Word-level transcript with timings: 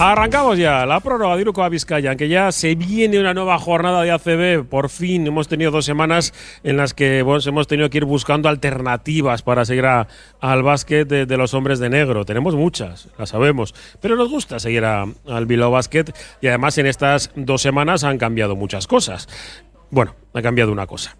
Arrancamos 0.00 0.56
ya 0.56 0.86
la 0.86 1.00
prórroga 1.00 1.34
de 1.34 1.40
Iruko 1.42 1.64
a 1.64 1.68
Vizcaya, 1.68 2.14
que 2.14 2.28
ya 2.28 2.52
se 2.52 2.76
viene 2.76 3.18
una 3.18 3.34
nueva 3.34 3.58
jornada 3.58 4.00
de 4.02 4.12
ACB. 4.12 4.64
Por 4.64 4.90
fin 4.90 5.26
hemos 5.26 5.48
tenido 5.48 5.72
dos 5.72 5.86
semanas 5.86 6.32
en 6.62 6.76
las 6.76 6.94
que 6.94 7.18
hemos 7.18 7.66
tenido 7.66 7.90
que 7.90 7.98
ir 7.98 8.04
buscando 8.04 8.48
alternativas 8.48 9.42
para 9.42 9.64
seguir 9.64 9.86
al 9.86 10.62
básquet 10.62 11.08
de, 11.08 11.36
los 11.36 11.52
hombres 11.52 11.80
de 11.80 11.90
negro. 11.90 12.24
Tenemos 12.24 12.54
muchas, 12.54 13.08
las 13.18 13.30
sabemos, 13.30 13.74
pero 14.00 14.14
nos 14.14 14.30
gusta 14.30 14.60
seguir 14.60 14.84
al 14.84 15.46
Bilbao 15.46 15.72
Basket 15.72 16.04
y 16.40 16.46
además 16.46 16.78
en 16.78 16.86
estas 16.86 17.32
dos 17.34 17.60
semanas 17.60 18.04
han 18.04 18.18
cambiado 18.18 18.54
muchas 18.54 18.86
cosas. 18.86 19.28
Bueno, 19.90 20.14
ha 20.32 20.42
cambiado 20.42 20.70
una 20.70 20.86
cosa. 20.86 21.16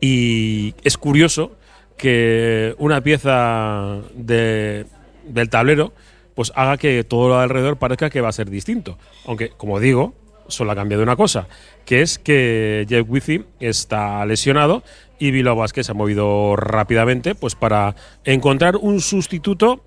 Y 0.00 0.74
es 0.82 0.96
curioso 0.96 1.58
que 1.98 2.74
una 2.78 3.02
pieza 3.02 3.98
de, 4.14 4.86
del 5.26 5.50
tablero 5.50 5.92
pues 6.34 6.52
haga 6.54 6.76
que 6.76 7.04
todo 7.04 7.28
lo 7.28 7.38
alrededor 7.38 7.76
parezca 7.76 8.10
que 8.10 8.20
va 8.20 8.28
a 8.28 8.32
ser 8.32 8.50
distinto. 8.50 8.98
Aunque, 9.26 9.50
como 9.50 9.80
digo, 9.80 10.14
solo 10.48 10.72
ha 10.72 10.74
cambiado 10.74 11.02
una 11.02 11.16
cosa, 11.16 11.48
que 11.84 12.02
es 12.02 12.18
que 12.18 12.86
Jeff 12.88 13.06
Wizzy 13.08 13.44
está 13.60 14.24
lesionado 14.26 14.82
y 15.18 15.30
Bilbao 15.30 15.56
Vázquez 15.56 15.86
se 15.86 15.92
ha 15.92 15.94
movido 15.94 16.56
rápidamente 16.56 17.34
pues 17.34 17.54
para 17.54 17.94
encontrar 18.24 18.76
un 18.76 19.00
sustituto 19.00 19.84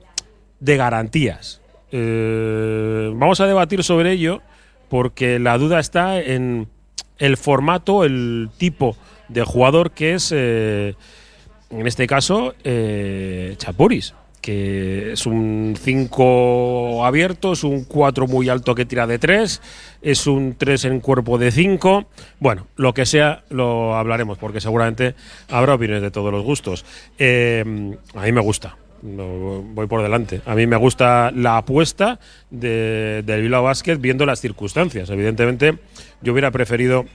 de 0.60 0.78
garantías. 0.78 1.62
Eh, 1.92 3.12
vamos 3.14 3.40
a 3.40 3.48
debatir 3.48 3.84
sobre 3.84 4.12
ello 4.12 4.42
porque 4.90 5.40
la 5.40 5.58
duda 5.58 5.80
está 5.80 6.20
en 6.20 6.68
el 7.18 7.38
formato, 7.38 8.04
el 8.04 8.50
tipo 8.58 8.98
de 9.30 9.44
jugador 9.44 9.92
que 9.92 10.14
es, 10.14 10.32
eh, 10.36 10.96
en 11.70 11.88
este 11.88 12.08
caso, 12.08 12.54
eh, 12.64 13.56
Chapuris 13.58 14.14
que 14.46 15.14
es 15.14 15.26
un 15.26 15.76
5 15.76 17.04
abierto, 17.04 17.54
es 17.54 17.64
un 17.64 17.84
4 17.84 18.28
muy 18.28 18.48
alto 18.48 18.76
que 18.76 18.86
tira 18.86 19.08
de 19.08 19.18
3, 19.18 19.60
es 20.04 20.28
un 20.28 20.54
3 20.56 20.86
en 20.86 21.00
cuerpo 21.00 21.40
de 21.40 21.50
5. 21.50 22.06
Bueno, 22.40 22.68
lo 22.76 22.94
que 22.94 23.08
sea 23.08 23.44
lo 23.50 23.96
hablaremos 23.96 24.38
porque 24.38 24.62
seguramente 24.62 25.16
habrá 25.50 25.74
opiniones 25.74 26.04
de 26.04 26.12
todos 26.12 26.32
los 26.32 26.44
gustos. 26.44 26.86
Eh, 27.18 27.64
a 28.14 28.22
mí 28.22 28.32
me 28.32 28.42
gusta. 28.42 28.78
voy 29.02 29.88
por 29.88 30.04
delante. 30.04 30.42
A 30.46 30.54
mí 30.54 30.68
me 30.68 30.78
gusta 30.78 31.32
la 31.34 31.58
apuesta 31.58 32.20
de, 32.52 33.24
del 33.26 33.42
Bilbao 33.42 33.64
Basket 33.64 33.98
viendo 33.98 34.28
las 34.28 34.42
circunstancias. 34.42 35.10
Evidentemente, 35.10 35.80
yo 36.22 36.34
hubiera 36.34 36.52
preferido 36.52 37.06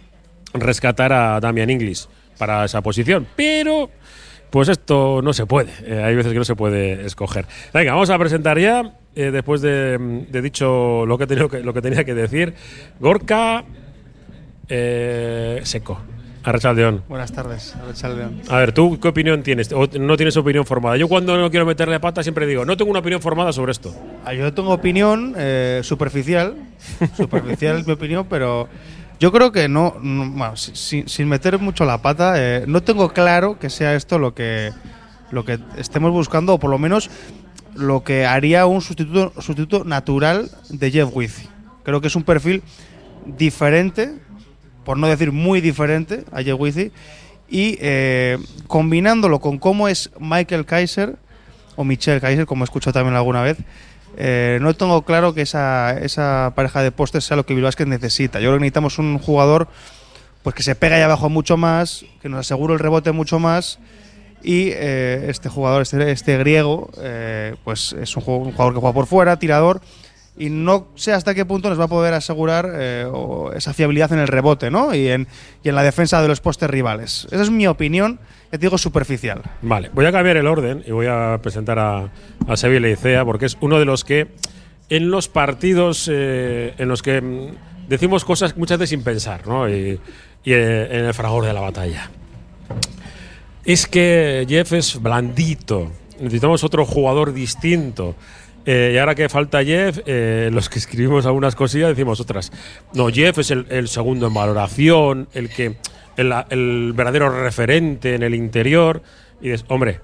rescatar 0.52 1.12
a 1.12 1.38
Damian 1.38 1.70
Inglis 1.70 2.08
para 2.38 2.64
esa 2.64 2.80
posición, 2.80 3.28
pero 3.36 3.88
pues 4.50 4.68
esto 4.68 5.20
no 5.22 5.32
se 5.32 5.46
puede. 5.46 5.70
Eh, 5.84 6.02
hay 6.02 6.14
veces 6.14 6.32
que 6.32 6.38
no 6.38 6.44
se 6.44 6.56
puede 6.56 7.06
escoger. 7.06 7.46
Venga, 7.72 7.92
vamos 7.92 8.10
a 8.10 8.18
presentar 8.18 8.58
ya, 8.58 8.94
eh, 9.14 9.30
después 9.30 9.62
de, 9.62 9.98
dicho 10.42 11.06
lo 11.06 11.16
que, 11.18 11.26
que, 11.26 11.60
lo 11.60 11.72
que 11.72 11.82
tenía 11.82 12.04
que 12.04 12.14
decir, 12.14 12.54
Gorka 12.98 13.64
eh, 14.68 15.60
Seco. 15.64 16.00
Arrachaldeón. 16.42 17.02
Buenas 17.06 17.32
tardes, 17.32 17.76
Arrachaldeón. 17.76 18.40
A 18.48 18.56
ver, 18.56 18.72
¿tú 18.72 18.98
qué 18.98 19.08
opinión 19.08 19.42
tienes? 19.42 19.70
¿O 19.72 19.86
no 19.98 20.16
tienes 20.16 20.38
opinión 20.38 20.64
formada? 20.64 20.96
Yo 20.96 21.06
cuando 21.06 21.36
no 21.36 21.50
quiero 21.50 21.66
meterle 21.66 22.00
pata 22.00 22.22
siempre 22.22 22.46
digo, 22.46 22.64
no 22.64 22.78
tengo 22.78 22.90
una 22.90 23.00
opinión 23.00 23.20
formada 23.20 23.52
sobre 23.52 23.72
esto. 23.72 23.94
Ah, 24.24 24.32
yo 24.32 24.50
tengo 24.54 24.72
opinión 24.72 25.34
superficial, 25.82 26.56
superficial 27.14 27.78
es 27.78 27.86
mi 27.86 27.92
opinión, 27.92 28.26
pero 28.30 28.68
yo 29.20 29.30
creo 29.32 29.52
que 29.52 29.68
no, 29.68 29.94
bueno, 30.00 30.56
sin, 30.56 31.28
meter 31.28 31.58
mucho 31.58 31.84
la 31.84 32.00
pata, 32.00 32.32
eh, 32.36 32.64
no 32.66 32.82
tengo 32.82 33.10
claro 33.10 33.58
que 33.58 33.68
sea 33.68 33.94
esto 33.94 34.18
lo 34.18 34.34
que, 34.34 34.72
lo 35.30 35.44
que 35.44 35.58
estemos 35.76 36.10
buscando, 36.10 36.54
o 36.54 36.58
por 36.58 36.70
lo 36.70 36.78
menos 36.78 37.10
lo 37.74 38.02
que 38.02 38.24
haría 38.24 38.64
un 38.64 38.80
sustituto, 38.80 39.34
sustituto 39.42 39.84
natural 39.84 40.50
de 40.70 40.90
Jeff 40.90 41.10
Wizzy. 41.12 41.46
Creo 41.82 42.00
que 42.00 42.06
es 42.06 42.16
un 42.16 42.22
perfil 42.22 42.62
diferente, 43.26 44.14
por 44.86 44.96
no 44.96 45.06
decir 45.06 45.32
muy 45.32 45.60
diferente 45.60 46.24
a 46.32 46.42
Jeff 46.42 46.58
Wizzy, 46.58 46.90
y 47.46 47.76
eh, 47.80 48.38
combinándolo 48.68 49.38
con 49.38 49.58
cómo 49.58 49.88
es 49.88 50.10
Michael 50.18 50.64
Kaiser, 50.64 51.16
o 51.76 51.84
Michelle 51.84 52.22
Kaiser, 52.22 52.46
como 52.46 52.64
he 52.64 52.66
escuchado 52.66 52.94
también 52.94 53.16
alguna 53.16 53.42
vez, 53.42 53.58
eh, 54.16 54.58
no 54.60 54.74
tengo 54.74 55.02
claro 55.02 55.34
que 55.34 55.42
esa, 55.42 55.98
esa 55.98 56.52
pareja 56.54 56.82
de 56.82 56.92
postes 56.92 57.24
sea 57.24 57.36
lo 57.36 57.46
que 57.46 57.54
Bilbao 57.54 57.70
necesita. 57.86 58.40
Yo 58.40 58.48
creo 58.48 58.58
que 58.58 58.60
necesitamos 58.60 58.98
un 58.98 59.18
jugador 59.18 59.68
pues 60.42 60.54
que 60.54 60.62
se 60.62 60.74
pega 60.74 60.96
ahí 60.96 61.02
abajo 61.02 61.28
mucho 61.28 61.56
más, 61.56 62.04
que 62.22 62.28
nos 62.28 62.40
asegure 62.40 62.74
el 62.74 62.80
rebote 62.80 63.12
mucho 63.12 63.38
más. 63.38 63.78
Y 64.42 64.70
eh, 64.70 65.26
este 65.28 65.50
jugador, 65.50 65.82
este, 65.82 66.10
este 66.10 66.38
griego, 66.38 66.90
eh, 66.98 67.56
pues 67.62 67.92
es 67.92 68.16
un 68.16 68.22
jugador, 68.22 68.72
que 68.72 68.80
juega 68.80 68.94
por 68.94 69.06
fuera, 69.06 69.38
tirador, 69.38 69.82
y 70.40 70.50
no 70.50 70.88
sé 70.96 71.12
hasta 71.12 71.34
qué 71.34 71.44
punto 71.44 71.68
nos 71.68 71.78
va 71.78 71.84
a 71.84 71.88
poder 71.88 72.14
asegurar 72.14 72.66
esa 73.54 73.74
fiabilidad 73.74 74.12
en 74.12 74.18
el 74.18 74.26
rebote 74.26 74.70
¿no? 74.70 74.94
y, 74.94 75.08
en, 75.08 75.28
y 75.62 75.68
en 75.68 75.74
la 75.74 75.82
defensa 75.82 76.20
de 76.22 76.28
los 76.28 76.40
postes 76.40 76.68
rivales. 76.68 77.28
Esa 77.30 77.42
es 77.42 77.50
mi 77.50 77.66
opinión 77.66 78.18
te 78.50 78.58
digo 78.58 78.78
superficial. 78.78 79.42
Vale, 79.62 79.90
voy 79.94 80.06
a 80.06 80.12
cambiar 80.12 80.36
el 80.36 80.46
orden 80.46 80.82
y 80.84 80.90
voy 80.90 81.06
a 81.06 81.38
presentar 81.40 81.78
a, 81.78 82.10
a 82.48 82.56
Sevilla 82.56 82.88
Icea 82.88 83.24
porque 83.24 83.46
es 83.46 83.56
uno 83.60 83.78
de 83.78 83.84
los 83.84 84.04
que 84.04 84.28
en 84.88 85.10
los 85.10 85.28
partidos 85.28 86.10
eh, 86.12 86.74
en 86.76 86.88
los 86.88 87.02
que 87.02 87.20
mm, 87.20 87.88
decimos 87.88 88.24
cosas 88.24 88.56
muchas 88.56 88.78
veces 88.78 88.90
sin 88.90 89.04
pensar, 89.04 89.46
¿no? 89.46 89.68
Y, 89.68 90.00
eh, 90.44 90.88
en 90.90 91.04
el 91.04 91.14
fragor 91.14 91.44
de 91.44 91.52
la 91.52 91.60
batalla. 91.60 92.10
Es 93.64 93.86
que 93.86 94.44
Jeff 94.48 94.72
es 94.72 95.00
blandito. 95.00 95.92
Necesitamos 96.18 96.64
otro 96.64 96.84
jugador 96.84 97.32
distinto. 97.32 98.16
Eh, 98.66 98.92
y 98.94 98.98
ahora 98.98 99.14
que 99.14 99.28
falta 99.28 99.64
Jeff, 99.64 100.00
los 100.06 100.68
que 100.68 100.78
escribimos 100.78 101.26
algunas 101.26 101.54
cosillas 101.54 101.88
decimos 101.88 102.20
otras. 102.20 102.52
No, 102.94 103.08
Jeff 103.08 103.38
es 103.38 103.50
el, 103.50 103.66
el 103.70 103.88
segundo 103.88 104.26
en 104.26 104.34
valoración, 104.34 105.28
el 105.32 105.48
que 105.48 105.76
el, 106.16 106.92
verdadero 106.94 107.30
referente 107.42 108.14
en 108.14 108.22
el 108.22 108.34
interior. 108.34 109.02
Y 109.40 109.50
dices, 109.50 109.64
hombre, 109.68 110.00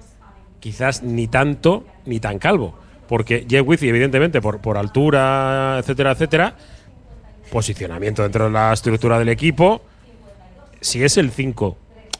quizás 0.59 1.03
ni 1.03 1.27
tanto 1.27 1.85
ni 2.05 2.19
tan 2.19 2.39
calvo. 2.39 2.77
Porque 3.07 3.45
Jeff 3.49 3.65
Wizzy, 3.65 3.87
evidentemente, 3.87 4.41
por, 4.41 4.59
por 4.59 4.77
altura, 4.77 5.77
etcétera, 5.79 6.11
etcétera, 6.11 6.55
posicionamiento 7.51 8.23
dentro 8.23 8.45
de 8.45 8.51
la 8.51 8.73
estructura 8.73 9.17
del 9.17 9.29
equipo, 9.29 9.81
si 10.81 11.03
es 11.03 11.17
el 11.17 11.31
5 11.31 11.77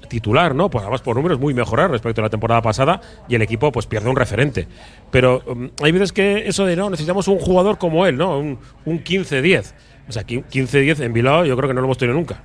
titular, 0.07 0.55
¿no? 0.55 0.69
Pues 0.69 0.83
además 0.83 1.01
por 1.01 1.15
números 1.15 1.39
muy 1.39 1.53
mejorar 1.53 1.91
respecto 1.91 2.21
a 2.21 2.23
la 2.23 2.29
temporada 2.29 2.61
pasada 2.61 3.01
y 3.27 3.35
el 3.35 3.41
equipo 3.41 3.71
pues 3.71 3.85
pierde 3.85 4.09
un 4.09 4.15
referente. 4.15 4.67
Pero 5.11 5.43
um, 5.47 5.69
hay 5.83 5.91
veces 5.91 6.13
que 6.13 6.47
eso 6.47 6.65
de 6.65 6.75
no, 6.75 6.89
necesitamos 6.89 7.27
un 7.27 7.39
jugador 7.39 7.77
como 7.77 8.05
él, 8.05 8.17
¿no? 8.17 8.39
Un, 8.39 8.59
un 8.85 9.03
15-10. 9.03 9.73
O 10.07 10.11
sea, 10.11 10.23
15-10 10.25 11.01
en 11.01 11.13
Bilbao 11.13 11.45
yo 11.45 11.55
creo 11.57 11.67
que 11.67 11.73
no 11.73 11.81
lo 11.81 11.87
hemos 11.87 11.97
tenido 11.97 12.17
nunca. 12.17 12.41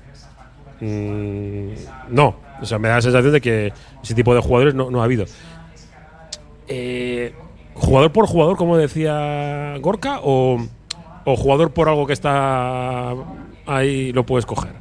Mm, 0.83 1.75
no, 2.09 2.35
o 2.61 2.67
sea, 2.67 2.79
me 2.81 2.89
da 2.89 2.97
la 2.97 3.03
sensación 3.03 3.33
de 3.33 3.41
que 3.41 3.73
ese 4.03 4.15
tipo 4.15 4.35
de 4.35 4.41
jugadores 4.41 4.75
no, 4.75 5.01
ha 5.01 5.05
habido. 5.05 5.27
Eh, 6.67 7.33
¿Jugador 7.75 8.13
por 8.13 8.27
jugador, 8.27 8.57
como 8.57 8.77
decía 8.77 9.77
Gorka, 9.81 10.19
o, 10.23 10.59
jugador 11.25 11.73
por 11.73 11.89
algo 11.89 12.07
que 12.07 12.13
está 12.13 13.15
ahí 13.65 14.13
lo 14.13 14.27
puedes 14.27 14.45
coger? 14.45 14.73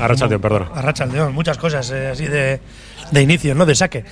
Arrachaldeón, 0.00 0.40
perdón. 0.40 0.68
Arrachaldeón, 0.74 1.34
muchas 1.34 1.58
cosas 1.58 1.90
eh, 1.90 2.08
así 2.08 2.26
de, 2.26 2.60
de, 3.10 3.22
inicio, 3.22 3.54
¿no? 3.54 3.66
De 3.66 3.74
saque. 3.74 4.04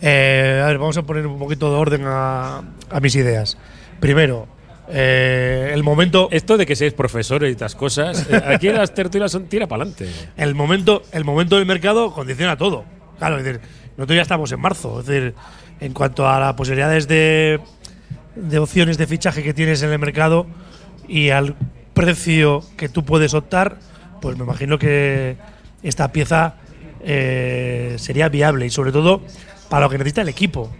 Eh, 0.00 0.60
a 0.62 0.66
ver, 0.66 0.78
vamos 0.78 0.96
a 0.96 1.02
poner 1.02 1.26
un 1.26 1.38
poquito 1.38 1.70
de 1.70 1.76
orden 1.76 2.02
a, 2.04 2.62
a 2.90 3.00
mis 3.00 3.14
ideas. 3.14 3.56
Primero, 4.00 4.46
eh, 4.88 5.70
el 5.72 5.82
momento. 5.82 6.28
Esto 6.30 6.56
de 6.56 6.66
que 6.66 6.76
seáis 6.76 6.94
profesores 6.94 7.48
y 7.48 7.52
estas 7.52 7.74
cosas, 7.74 8.26
aquí 8.46 8.68
las 8.68 8.94
tertulias 8.94 9.32
son 9.32 9.46
tira 9.46 9.66
para 9.66 9.82
adelante. 9.82 10.08
El 10.36 10.54
momento, 10.54 11.02
el 11.12 11.24
momento 11.24 11.56
del 11.56 11.66
mercado 11.66 12.12
condiciona 12.12 12.56
todo. 12.56 12.84
Claro, 13.18 13.38
es 13.38 13.44
decir, 13.44 13.60
nosotros 13.96 14.16
ya 14.16 14.22
estamos 14.22 14.52
en 14.52 14.60
marzo. 14.60 15.00
Es 15.00 15.06
decir, 15.06 15.34
en 15.80 15.92
cuanto 15.92 16.28
a 16.28 16.38
las 16.38 16.54
posibilidades 16.54 17.08
de, 17.08 17.60
de 18.34 18.58
opciones 18.58 18.98
de 18.98 19.06
fichaje 19.06 19.42
que 19.42 19.54
tienes 19.54 19.82
en 19.82 19.90
el 19.90 19.98
mercado 19.98 20.46
y 21.08 21.30
al 21.30 21.56
precio 21.94 22.62
que 22.76 22.88
tú 22.88 23.04
puedes 23.04 23.34
optar, 23.34 23.78
pues 24.20 24.36
me 24.36 24.44
imagino 24.44 24.78
que 24.78 25.36
esta 25.82 26.12
pieza 26.12 26.54
eh, 27.00 27.96
sería 27.98 28.28
viable 28.28 28.66
y 28.66 28.70
sobre 28.70 28.92
todo 28.92 29.22
para 29.68 29.84
lo 29.84 29.90
que 29.90 29.98
necesita 29.98 30.22
el 30.22 30.28
equipo. 30.28 30.70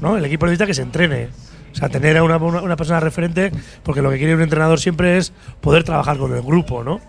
¿no? 0.00 0.16
El 0.16 0.24
equipo 0.24 0.46
necesita 0.46 0.66
que 0.66 0.74
se 0.74 0.82
entrene. 0.82 1.28
O 1.72 1.74
sea, 1.74 1.88
tener 1.88 2.18
a 2.18 2.22
una, 2.22 2.36
una, 2.36 2.76
persona 2.76 3.00
referente, 3.00 3.50
porque 3.82 4.02
lo 4.02 4.10
que 4.10 4.18
quiere 4.18 4.34
un 4.34 4.42
entrenador 4.42 4.78
siempre 4.78 5.16
es 5.16 5.32
poder 5.60 5.84
trabajar 5.84 6.18
con 6.18 6.34
el 6.34 6.42
grupo, 6.42 6.84
¿no? 6.84 7.00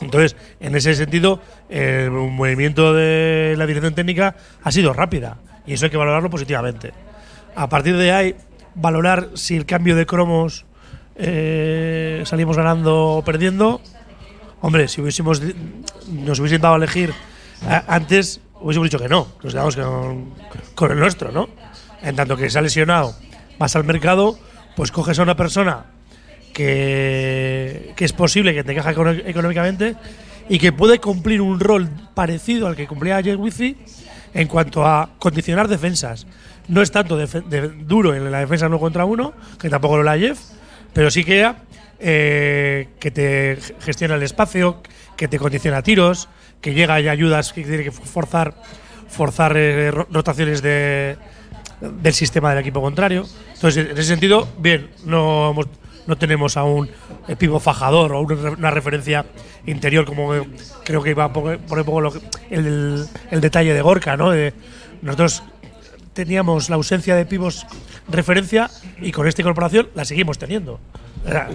Entonces, 0.00 0.34
en 0.60 0.74
ese 0.74 0.94
sentido, 0.94 1.40
el 1.68 2.10
movimiento 2.10 2.94
de 2.94 3.54
la 3.58 3.66
dirección 3.66 3.94
técnica 3.94 4.34
ha 4.62 4.72
sido 4.72 4.94
rápida 4.94 5.36
y 5.66 5.74
eso 5.74 5.84
hay 5.84 5.90
que 5.90 5.96
valorarlo 5.96 6.30
positivamente. 6.30 6.92
A 7.54 7.68
partir 7.68 7.96
de 7.96 8.12
ahí, 8.12 8.34
valorar 8.74 9.28
si 9.34 9.56
el 9.56 9.66
cambio 9.66 9.94
de 9.94 10.06
cromos 10.06 10.64
eh, 11.16 12.22
salimos 12.24 12.56
ganando 12.56 13.16
o 13.16 13.24
perdiendo. 13.24 13.80
Hombre, 14.62 14.88
si 14.88 15.00
hubiésemos 15.00 15.42
nos 16.08 16.38
hubiesen 16.38 16.60
dado 16.60 16.74
a 16.74 16.76
elegir 16.78 17.12
antes, 17.88 18.40
hubiésemos 18.60 18.88
dicho 18.88 18.98
que 18.98 19.08
no, 19.08 19.28
nos 19.42 19.52
quedamos 19.52 19.76
con, 20.74 20.90
el 20.92 20.98
nuestro, 20.98 21.30
¿no? 21.32 21.48
En 22.02 22.16
tanto 22.16 22.36
que 22.36 22.48
se 22.48 22.58
ha 22.58 22.62
lesionado 22.62 23.14
vas 23.58 23.76
al 23.76 23.84
mercado, 23.84 24.38
pues 24.76 24.90
coges 24.90 25.18
a 25.18 25.22
una 25.22 25.36
persona 25.36 25.84
que, 26.52 27.94
es 27.98 28.12
posible 28.12 28.54
que 28.54 28.64
te 28.64 28.74
econo- 28.76 29.22
económicamente 29.24 29.96
y 30.48 30.58
que 30.58 30.72
puede 30.72 30.98
cumplir 30.98 31.40
un 31.40 31.60
rol 31.60 31.88
parecido 32.14 32.66
al 32.66 32.76
que 32.76 32.86
cumplía 32.86 33.22
Jay 33.22 33.34
Wizzy 33.34 33.76
en 34.34 34.48
cuanto 34.48 34.86
a 34.86 35.10
condicionar 35.18 35.68
defensas. 35.68 36.26
No 36.68 36.82
es 36.82 36.90
tanto 36.90 37.16
de- 37.16 37.68
duro 37.84 38.14
en 38.14 38.30
la 38.30 38.38
defensa 38.40 38.66
uno 38.66 38.78
contra 38.78 39.04
uno, 39.04 39.32
que 39.60 39.68
tampoco 39.68 39.96
lo 39.96 40.02
la 40.02 40.18
Jeff, 40.18 40.38
pero 40.92 41.10
sí 41.10 41.24
que 41.24 41.44
eh, 42.04 42.88
que 42.98 43.10
te 43.10 43.56
gestiona 43.80 44.16
el 44.16 44.22
espacio, 44.24 44.82
que 45.16 45.28
te 45.28 45.38
condiciona 45.38 45.82
tiros, 45.82 46.28
que 46.60 46.74
llega 46.74 47.00
y 47.00 47.08
ayudas, 47.08 47.52
que 47.52 47.62
tiene 47.62 47.84
que 47.84 47.92
forzar, 47.92 48.54
forzar 49.08 49.56
eh, 49.56 49.90
ro- 49.92 50.06
rotaciones 50.10 50.62
de, 50.62 51.16
del 51.80 52.12
sistema 52.12 52.50
del 52.50 52.58
equipo 52.58 52.80
contrario. 52.82 53.24
Entonces, 53.54 53.86
en 53.86 53.92
ese 53.92 54.04
sentido, 54.04 54.48
bien, 54.58 54.90
no, 55.04 55.54
no 56.06 56.16
tenemos 56.18 56.56
a 56.56 56.64
un 56.64 56.88
eh, 57.28 57.36
pivo 57.36 57.60
fajador 57.60 58.12
o 58.12 58.20
una, 58.20 58.34
re- 58.34 58.50
una 58.50 58.70
referencia 58.72 59.24
interior 59.66 60.04
como 60.04 60.32
creo 60.84 61.02
que 61.02 61.10
iba 61.10 61.24
a 61.24 61.26
un 61.28 61.32
poco 61.32 61.52
el, 62.50 63.06
el 63.30 63.40
detalle 63.40 63.72
de 63.74 63.80
Gorka, 63.82 64.16
¿no? 64.16 64.32
Nosotros 65.02 65.42
teníamos 66.14 66.68
la 66.68 66.76
ausencia 66.76 67.14
de 67.14 67.24
pivos 67.26 67.64
referencia 68.08 68.68
y 69.00 69.12
con 69.12 69.26
esta 69.28 69.42
incorporación 69.42 69.88
la 69.94 70.04
seguimos 70.04 70.38
teniendo. 70.38 70.80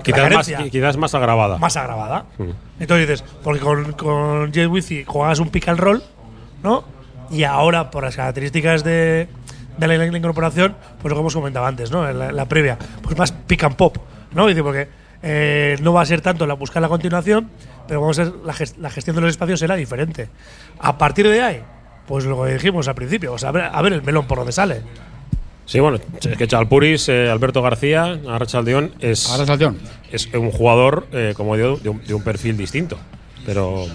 Quizás 0.04 0.19
más, 0.38 0.48
quizás 0.69 0.98
más 0.98 1.14
agravada. 1.16 1.58
más 1.58 1.75
agravada. 1.78 2.25
Entonces 2.80 3.08
dices, 3.08 3.24
porque 3.44 3.60
con, 3.60 3.92
con 3.94 4.54
Jay 4.54 4.66
Wizzy 4.66 5.04
jugabas 5.04 5.40
un 5.40 5.50
pick 5.50 5.68
and 5.68 5.80
roll, 5.80 6.04
¿no? 6.64 6.84
Y 7.30 7.44
ahora, 7.44 7.92
por 7.92 8.04
las 8.04 8.16
características 8.16 8.84
de, 8.84 9.28
de 9.78 9.88
la, 9.88 9.98
la 9.98 10.18
incorporación, 10.18 10.75
pues 11.02 11.10
lo 11.10 11.16
que 11.16 11.19
hemos 11.22 11.34
comentado 11.34 11.66
antes, 11.66 11.92
¿no? 11.92 12.08
En 12.08 12.18
la, 12.18 12.31
la 12.31 12.46
previa, 12.46 12.78
pues 13.02 13.18
más 13.18 13.31
pick 13.34 13.64
and 13.66 13.75
pop, 13.75 13.98
¿no? 14.34 14.48
Dice, 14.48 14.64
porque 14.64 14.88
eh, 15.22 15.75
no 15.81 15.92
va 15.92 16.02
a 16.02 16.06
ser 16.06 16.22
tanto 16.22 16.46
la 16.48 16.54
buscar 16.54 16.81
la 16.81 16.88
continuación, 16.88 17.50
pero 17.88 18.00
vamos 18.00 18.18
a 18.20 18.25
ser, 18.25 18.34
la, 18.46 18.54
ges- 18.54 18.78
la 18.78 18.90
gestión 18.90 19.16
de 19.16 19.22
los 19.24 19.31
espacios 19.31 19.60
será 19.60 19.75
diferente. 19.75 20.30
A 20.80 20.98
partir 20.98 21.28
de 21.28 21.42
ahí, 21.42 21.62
pues 22.08 22.24
lo 22.24 22.42
que 22.44 22.54
dijimos 22.54 22.88
al 22.88 22.96
principio, 22.96 23.34
o 23.34 23.38
sea, 23.38 23.50
a 23.50 23.52
ver, 23.52 23.70
a 23.74 23.81
ver 23.81 23.92
el 23.94 24.04
melón 24.04 24.25
por 24.28 24.38
donde 24.38 24.54
sale. 24.54 24.81
Sí, 25.68 25.81
bueno, 25.81 26.00
es 26.22 26.38
que 26.38 26.48
Chalpuris, 26.48 27.10
eh, 27.10 27.30
Alberto 27.30 27.62
García, 27.62 28.19
Arrachaldeón, 28.25 28.94
es, 29.02 29.30
es 30.12 30.34
un 30.34 30.50
jugador, 30.50 31.08
eh, 31.12 31.34
como 31.36 31.58
digo, 31.58 31.78
de 31.78 31.90
un, 31.90 32.02
de 32.06 32.14
un 32.14 32.24
perfil 32.24 32.56
distinto. 32.56 32.98
Pero 33.46 33.86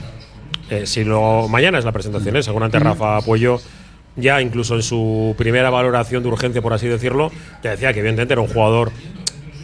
eh, 0.69 0.87
si 0.87 1.03
lo, 1.03 1.49
mañana 1.49 1.79
es 1.79 1.87
la 1.87 1.93
presentación, 1.93 2.37
¿eh? 2.37 2.43
seguramente 2.43 2.79
Rafa 2.79 3.17
Apoyo, 3.17 3.59
ya 4.17 4.43
incluso 4.43 4.75
en 4.75 4.83
su 4.83 5.35
primera 5.39 5.71
valoración 5.71 6.23
de 6.23 6.29
urgencia, 6.29 6.61
por 6.61 6.75
así 6.75 6.89
decirlo, 6.89 7.33
te 7.63 7.71
decía 7.71 7.95
que 7.95 8.01
evidentemente 8.01 8.35
era 8.35 8.43
un 8.43 8.49
jugador 8.49 8.93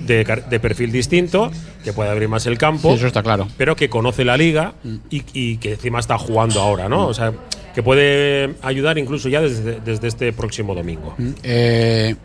de, 0.06 0.24
perfil 0.60 0.90
distinto, 0.90 1.50
que 1.84 1.92
puede 1.92 2.08
abrir 2.08 2.30
más 2.30 2.46
el 2.46 2.56
campo 2.56 2.92
Sí, 2.92 2.96
eso 2.96 3.06
está 3.06 3.22
claro. 3.22 3.46
pero 3.58 3.76
que 3.76 3.90
conoce 3.90 4.24
la 4.24 4.38
liga 4.38 4.72
y, 5.10 5.22
y 5.34 5.58
que 5.58 5.72
encima 5.72 5.98
está 5.98 6.16
jugando 6.16 6.62
ahora, 6.62 6.88
¿no? 6.88 7.06
O 7.06 7.12
sea, 7.12 7.34
que 7.78 7.82
puede 7.84 8.56
ayudar 8.62 8.98
incluso 8.98 9.28
ya 9.28 9.40
desde, 9.40 9.78
desde 9.78 10.08
este 10.08 10.32
próximo 10.32 10.74
domingo. 10.74 11.14
Eh, 11.44 12.16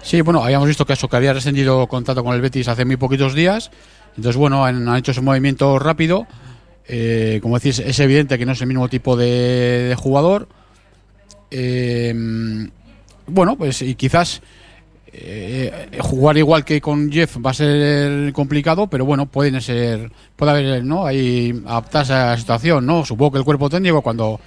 sí, 0.00 0.22
bueno, 0.22 0.42
habíamos 0.42 0.66
visto 0.66 0.86
que 0.86 0.94
eso, 0.94 1.06
que 1.06 1.16
había 1.16 1.34
rescindido 1.34 1.86
contrato 1.86 2.24
con 2.24 2.34
el 2.34 2.40
Betis 2.40 2.66
hace 2.66 2.86
muy 2.86 2.96
poquitos 2.96 3.34
días. 3.34 3.70
Entonces, 4.16 4.38
bueno, 4.38 4.64
han, 4.64 4.88
hecho 4.96 5.10
ese 5.10 5.20
movimiento 5.20 5.78
rápido. 5.78 6.26
Eh, 6.88 7.40
como 7.42 7.58
decís, 7.58 7.78
es 7.78 8.00
evidente 8.00 8.38
que 8.38 8.46
no 8.46 8.52
es 8.52 8.62
el 8.62 8.68
mismo 8.68 8.88
tipo 8.88 9.14
de, 9.14 9.88
de 9.90 9.94
jugador. 9.96 10.48
Eh, 11.50 12.14
bueno, 13.26 13.56
pues 13.58 13.82
y 13.82 13.94
quizás 13.96 14.40
eh, 15.12 15.90
jugar 16.00 16.38
igual 16.38 16.64
que 16.64 16.80
con 16.80 17.12
Jeff 17.12 17.36
va 17.44 17.50
a 17.50 17.54
ser 17.54 18.32
complicado, 18.32 18.86
pero 18.86 19.04
bueno, 19.04 19.26
pueden 19.26 19.60
ser, 19.60 20.10
puede 20.36 20.52
haber, 20.52 20.84
¿no? 20.86 21.04
Ahí 21.04 21.62
adaptarse 21.66 22.14
a 22.14 22.26
la 22.28 22.38
situación, 22.38 22.86
¿no? 22.86 23.04
Supongo 23.04 23.32
que 23.32 23.38
el 23.40 23.44
cuerpo 23.44 23.68
técnico 23.68 24.00
cuando 24.00 24.40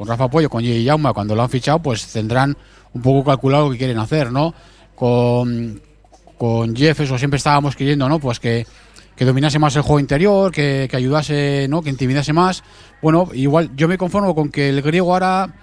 con 0.00 0.08
Rafa 0.08 0.30
Pollo, 0.30 0.48
con 0.48 0.64
Jay 0.64 0.82
Jauma, 0.82 1.12
cuando 1.12 1.34
lo 1.34 1.42
han 1.42 1.50
fichado, 1.50 1.78
pues 1.78 2.06
tendrán 2.06 2.56
un 2.94 3.02
poco 3.02 3.22
calculado 3.22 3.66
lo 3.66 3.72
que 3.72 3.76
quieren 3.76 3.98
hacer, 3.98 4.32
¿no? 4.32 4.54
Con, 4.94 5.78
con 6.38 6.74
Jeff, 6.74 7.00
eso 7.00 7.18
siempre 7.18 7.36
estábamos 7.36 7.76
queriendo, 7.76 8.08
¿no? 8.08 8.18
Pues 8.18 8.40
que, 8.40 8.66
que 9.14 9.26
dominase 9.26 9.58
más 9.58 9.76
el 9.76 9.82
juego 9.82 10.00
interior, 10.00 10.52
que, 10.52 10.88
que 10.90 10.96
ayudase, 10.96 11.66
¿no? 11.68 11.82
Que 11.82 11.90
intimidase 11.90 12.32
más. 12.32 12.64
Bueno, 13.02 13.28
igual 13.34 13.72
yo 13.76 13.88
me 13.88 13.98
conformo 13.98 14.34
con 14.34 14.48
que 14.48 14.70
el 14.70 14.80
griego 14.80 15.12
ahora, 15.12 15.54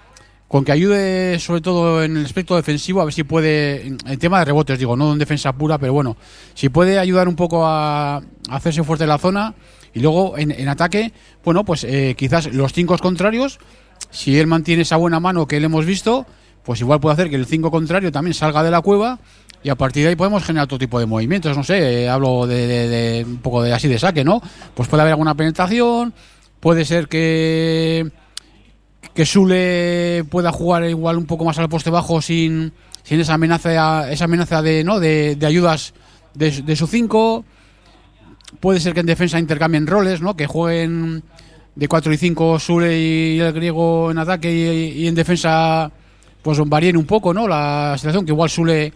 con 0.46 0.64
que 0.64 0.70
ayude 0.70 1.40
sobre 1.40 1.60
todo 1.60 2.04
en 2.04 2.16
el 2.16 2.24
aspecto 2.24 2.54
defensivo, 2.54 3.00
a 3.00 3.06
ver 3.06 3.14
si 3.14 3.24
puede, 3.24 3.88
en 3.88 3.98
en 4.06 4.18
tema 4.20 4.38
de 4.38 4.44
rebotes, 4.44 4.78
digo, 4.78 4.96
no 4.96 5.12
en 5.12 5.18
defensa 5.18 5.52
pura, 5.52 5.78
pero 5.78 5.92
bueno, 5.94 6.16
si 6.54 6.68
puede 6.68 7.00
ayudar 7.00 7.26
un 7.26 7.34
poco 7.34 7.66
a, 7.66 8.18
a 8.18 8.22
hacerse 8.48 8.84
fuerte 8.84 9.02
en 9.02 9.10
la 9.10 9.18
zona. 9.18 9.56
Y 9.94 10.00
luego 10.00 10.36
en, 10.38 10.52
en 10.52 10.68
ataque, 10.68 11.12
bueno, 11.42 11.64
pues 11.64 11.82
eh, 11.82 12.14
quizás 12.16 12.52
los 12.52 12.72
cinco 12.74 12.96
contrarios, 12.98 13.58
si 14.10 14.38
él 14.38 14.46
mantiene 14.46 14.82
esa 14.82 14.96
buena 14.96 15.20
mano 15.20 15.46
que 15.46 15.60
le 15.60 15.66
hemos 15.66 15.84
visto, 15.84 16.26
pues 16.64 16.80
igual 16.80 17.00
puede 17.00 17.14
hacer 17.14 17.30
que 17.30 17.36
el 17.36 17.46
5 17.46 17.70
contrario 17.70 18.12
también 18.12 18.34
salga 18.34 18.62
de 18.62 18.70
la 18.70 18.80
cueva 18.80 19.18
y 19.62 19.70
a 19.70 19.74
partir 19.74 20.04
de 20.04 20.10
ahí 20.10 20.16
podemos 20.16 20.44
generar 20.44 20.64
otro 20.64 20.78
tipo 20.78 20.98
de 21.00 21.06
movimientos. 21.06 21.56
No 21.56 21.64
sé, 21.64 22.04
eh, 22.04 22.08
hablo 22.08 22.46
de, 22.46 23.24
un 23.26 23.38
poco 23.38 23.62
de 23.62 23.72
así 23.72 23.88
de 23.88 23.98
saque, 23.98 24.24
¿no? 24.24 24.40
Pues 24.74 24.88
puede 24.88 25.02
haber 25.02 25.12
alguna 25.12 25.34
penetración, 25.34 26.12
puede 26.60 26.84
ser 26.84 27.08
que 27.08 28.10
que 29.14 29.26
Sule 29.26 30.24
pueda 30.30 30.52
jugar 30.52 30.84
igual 30.84 31.16
un 31.16 31.26
poco 31.26 31.44
más 31.44 31.58
al 31.58 31.68
poste 31.68 31.90
bajo 31.90 32.20
sin, 32.20 32.72
sin 33.02 33.20
esa 33.20 33.34
amenaza 33.34 34.10
esa 34.12 34.24
amenaza 34.24 34.62
de 34.62 34.84
no 34.84 35.00
de, 35.00 35.36
de 35.36 35.46
ayudas 35.46 35.94
de, 36.34 36.62
de 36.62 36.76
su 36.76 36.86
5 36.86 37.44
puede 38.60 38.78
ser 38.78 38.94
que 38.94 39.00
en 39.00 39.06
defensa 39.06 39.38
intercambien 39.38 39.86
roles 39.86 40.20
no 40.20 40.36
que 40.36 40.46
jueguen 40.46 41.24
de 41.78 41.86
4 41.88 42.12
y 42.12 42.16
5 42.16 42.58
Sule 42.58 42.98
y 42.98 43.38
el 43.40 43.52
griego 43.52 44.10
en 44.10 44.18
ataque 44.18 44.52
y, 44.52 45.02
y 45.02 45.06
en 45.06 45.14
defensa 45.14 45.90
pues 46.42 46.58
varíen 46.66 46.96
un 46.96 47.04
poco 47.06 47.32
no 47.32 47.46
la 47.46 47.94
situación 47.96 48.24
que 48.26 48.32
igual 48.32 48.50
Sule 48.50 48.92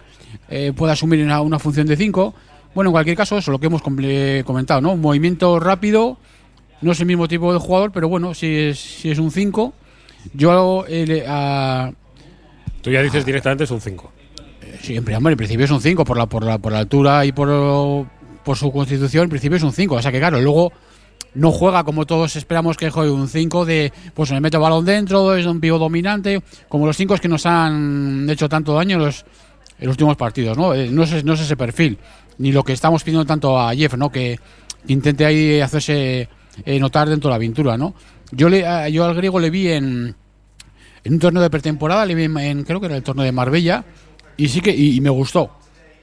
eh, 0.51 0.73
pueda 0.75 0.95
asumir 0.95 1.23
una, 1.25 1.41
una 1.43 1.59
función 1.61 1.87
de 1.87 1.97
5 1.97 2.35
bueno 2.75 2.89
en 2.91 2.93
cualquier 2.93 3.17
caso 3.17 3.39
eso 3.39 3.53
lo 3.53 3.59
que 3.61 3.67
hemos 3.67 3.83
comentado 3.83 4.81
no 4.81 4.93
un 4.93 5.01
movimiento 5.01 5.61
rápido 5.61 6.19
no 6.81 6.91
es 6.91 6.99
el 7.01 7.07
mismo 7.07 7.29
tipo 7.29 7.53
de 7.53 7.61
jugador 7.61 7.93
pero 7.93 8.09
bueno 8.09 8.35
si 8.35 8.47
es, 8.53 8.79
si 8.81 9.11
es 9.13 9.19
un 9.19 9.31
5 9.31 9.73
yo 10.35 10.85
eh, 10.89 11.25
a- 11.29 11.93
Tú 12.83 12.91
ya 12.91 13.01
dices 13.01 13.25
directamente 13.25 13.63
es 13.63 13.71
un 13.71 13.81
5. 13.81 14.11
siempre, 14.81 15.15
hombre, 15.17 15.33
en 15.35 15.37
principio 15.37 15.65
es 15.67 15.71
un 15.71 15.81
5 15.81 16.05
por 16.05 16.17
la, 16.17 16.27
por 16.27 16.43
la, 16.45 16.59
por 16.59 16.73
la 16.73 16.81
altura 16.81 17.25
y 17.25 17.31
por, 17.31 17.49
por 18.43 18.57
su 18.57 18.73
constitución, 18.73 19.25
en 19.25 19.31
principio 19.31 19.57
es 19.57 19.63
un 19.63 19.73
5. 19.73 19.95
O 19.95 20.03
sea 20.03 20.11
que 20.11 20.19
claro, 20.19 20.41
luego 20.41 20.73
no 21.35 21.51
juega 21.51 21.85
como 21.85 22.07
todos 22.07 22.37
esperamos 22.37 22.77
que 22.77 22.91
juegue 22.91 23.11
un 23.11 23.29
5 23.29 23.65
de, 23.65 23.93
pues 24.15 24.31
me 24.33 24.41
meto 24.41 24.61
balón 24.61 24.85
dentro, 24.85 25.35
es 25.35 25.47
un 25.47 25.61
pivo 25.61 25.79
dominante, 25.79 26.43
como 26.69 26.87
los 26.87 26.97
5 26.97 27.17
que 27.17 27.29
nos 27.29 27.47
han 27.47 28.29
hecho 28.29 28.49
tanto 28.49 28.75
daño 28.75 28.97
en 28.97 29.05
los, 29.05 29.25
últimos 29.81 30.17
partidos, 30.17 30.57
¿no? 30.57 30.75
Eh, 30.75 30.91
No 30.91 31.03
es, 31.03 31.25
no 31.25 31.33
es 31.33 31.41
ese 31.41 31.57
perfil, 31.57 31.99
ni 32.39 32.53
lo 32.53 32.63
que 32.63 32.73
estamos 32.73 33.03
pidiendo 33.03 33.25
tanto 33.25 33.59
a 33.59 33.75
Jeff, 33.75 33.95
¿no? 33.95 34.11
Que 34.11 34.39
intente 34.87 35.25
ahí 35.25 35.61
hacerse 35.61 36.29
eh, 36.65 36.79
notar 36.79 37.09
dentro 37.09 37.29
de 37.29 37.33
la 37.33 37.37
aventura, 37.37 37.77
¿no? 37.77 37.95
Yo, 38.31 38.49
le, 38.49 38.65
yo 38.93 39.05
al 39.05 39.15
griego 39.15 39.41
le 39.41 39.51
vi 39.51 39.69
en, 39.69 40.15
en 41.05 41.13
un 41.13 41.19
torneo 41.19 41.43
de 41.43 41.51
pretemporada, 41.51 42.07
le 42.07 42.15
vi 42.15 42.25
en, 42.25 42.65
creo 42.65 42.81
que 42.81 42.87
era 42.87 42.97
el 42.97 43.03
torneo 43.03 43.25
de 43.25 43.33
Marbella, 43.33 43.85
y 44.37 44.49
sí 44.49 44.61
que 44.61 44.75
y 44.75 45.01
me 45.01 45.11
gustó. 45.11 45.62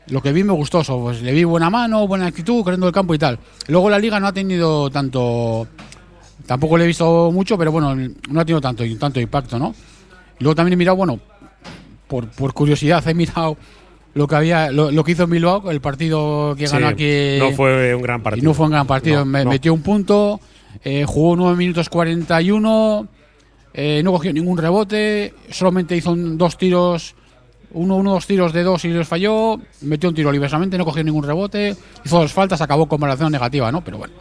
Lo 0.10 0.22
que 0.22 0.32
vi 0.34 0.44
me 0.44 0.54
gustó, 0.54 0.82
pues 0.84 1.22
le 1.22 1.32
vi 1.32 1.44
buena 1.44 1.70
mano, 1.70 2.08
buena 2.08 2.26
actitud, 2.28 2.64
corriendo 2.64 2.88
el 2.88 2.94
campo 2.94 3.14
y 3.14 3.20
tal. 3.20 3.38
Luego 3.68 3.90
la 3.90 4.00
liga 4.00 4.20
no 4.20 4.28
ha 4.28 4.34
tenido 4.34 4.90
tanto, 4.90 5.68
tampoco 6.46 6.78
le 6.78 6.86
he 6.86 6.88
visto 6.88 7.32
mucho, 7.32 7.58
pero 7.58 7.72
bueno, 7.72 7.96
no 7.96 8.40
ha 8.40 8.46
tenido 8.46 8.62
tanto, 8.62 8.84
tanto 9.00 9.20
impacto, 9.20 9.60
¿no? 9.60 9.76
Luego 10.40 10.56
también 10.56 10.74
he 10.74 10.78
mirado, 10.78 10.98
bueno, 10.98 11.20
por, 12.08 12.28
por 12.30 12.54
curiosidad 12.54 13.08
he 13.08 13.14
mirado 13.14 13.58
lo 14.16 14.28
que 14.28 14.36
había, 14.36 14.72
lo, 14.72 14.90
lo 14.90 15.04
que 15.04 15.12
hizo 15.12 15.24
en 15.24 15.30
Bilbao, 15.30 15.70
el 15.70 15.82
partido 15.82 16.56
que 16.58 16.66
Sí, 16.68 16.74
ganó 16.74 16.88
aquí. 16.88 17.38
no 17.40 17.52
fue 17.52 17.94
un 17.94 18.02
gran 18.02 18.24
partido. 18.24 18.46
No 18.48 18.54
fue 18.56 18.66
un 18.66 18.72
gran 18.72 18.88
partido. 18.88 19.20
No, 19.20 19.26
Me- 19.26 19.44
no. 19.46 19.52
Metió 19.52 19.74
un 19.74 19.84
punto, 19.84 20.40
eh, 20.84 21.06
jugó 21.08 21.36
9 21.36 21.56
minutos 21.56 21.88
41, 21.90 23.08
eh, 23.76 24.02
no 24.04 24.12
cogió 24.12 24.34
ningún 24.34 24.58
rebote, 24.58 25.36
solamente 25.52 25.96
hizo 25.96 26.12
un- 26.14 26.38
dos 26.38 26.58
tiros, 26.58 27.14
uno, 27.72 27.96
uno, 27.98 28.14
dos 28.14 28.26
tiros 28.28 28.54
de 28.54 28.64
dos 28.64 28.84
y 28.86 28.90
los 28.90 29.08
falló, 29.08 29.60
metió 29.82 30.10
un 30.10 30.16
tiro 30.16 30.32
libremente, 30.32 30.78
no 30.78 30.86
cogió 30.86 31.04
ningún 31.04 31.24
rebote, 31.24 31.76
hizo 32.04 32.20
dos 32.20 32.34
faltas, 32.34 32.62
acabó 32.62 32.88
con 32.88 33.00
valoración 33.00 33.32
negativa, 33.32 33.72
¿no? 33.72 33.82
Pero 33.84 33.98
bueno, 33.98 34.14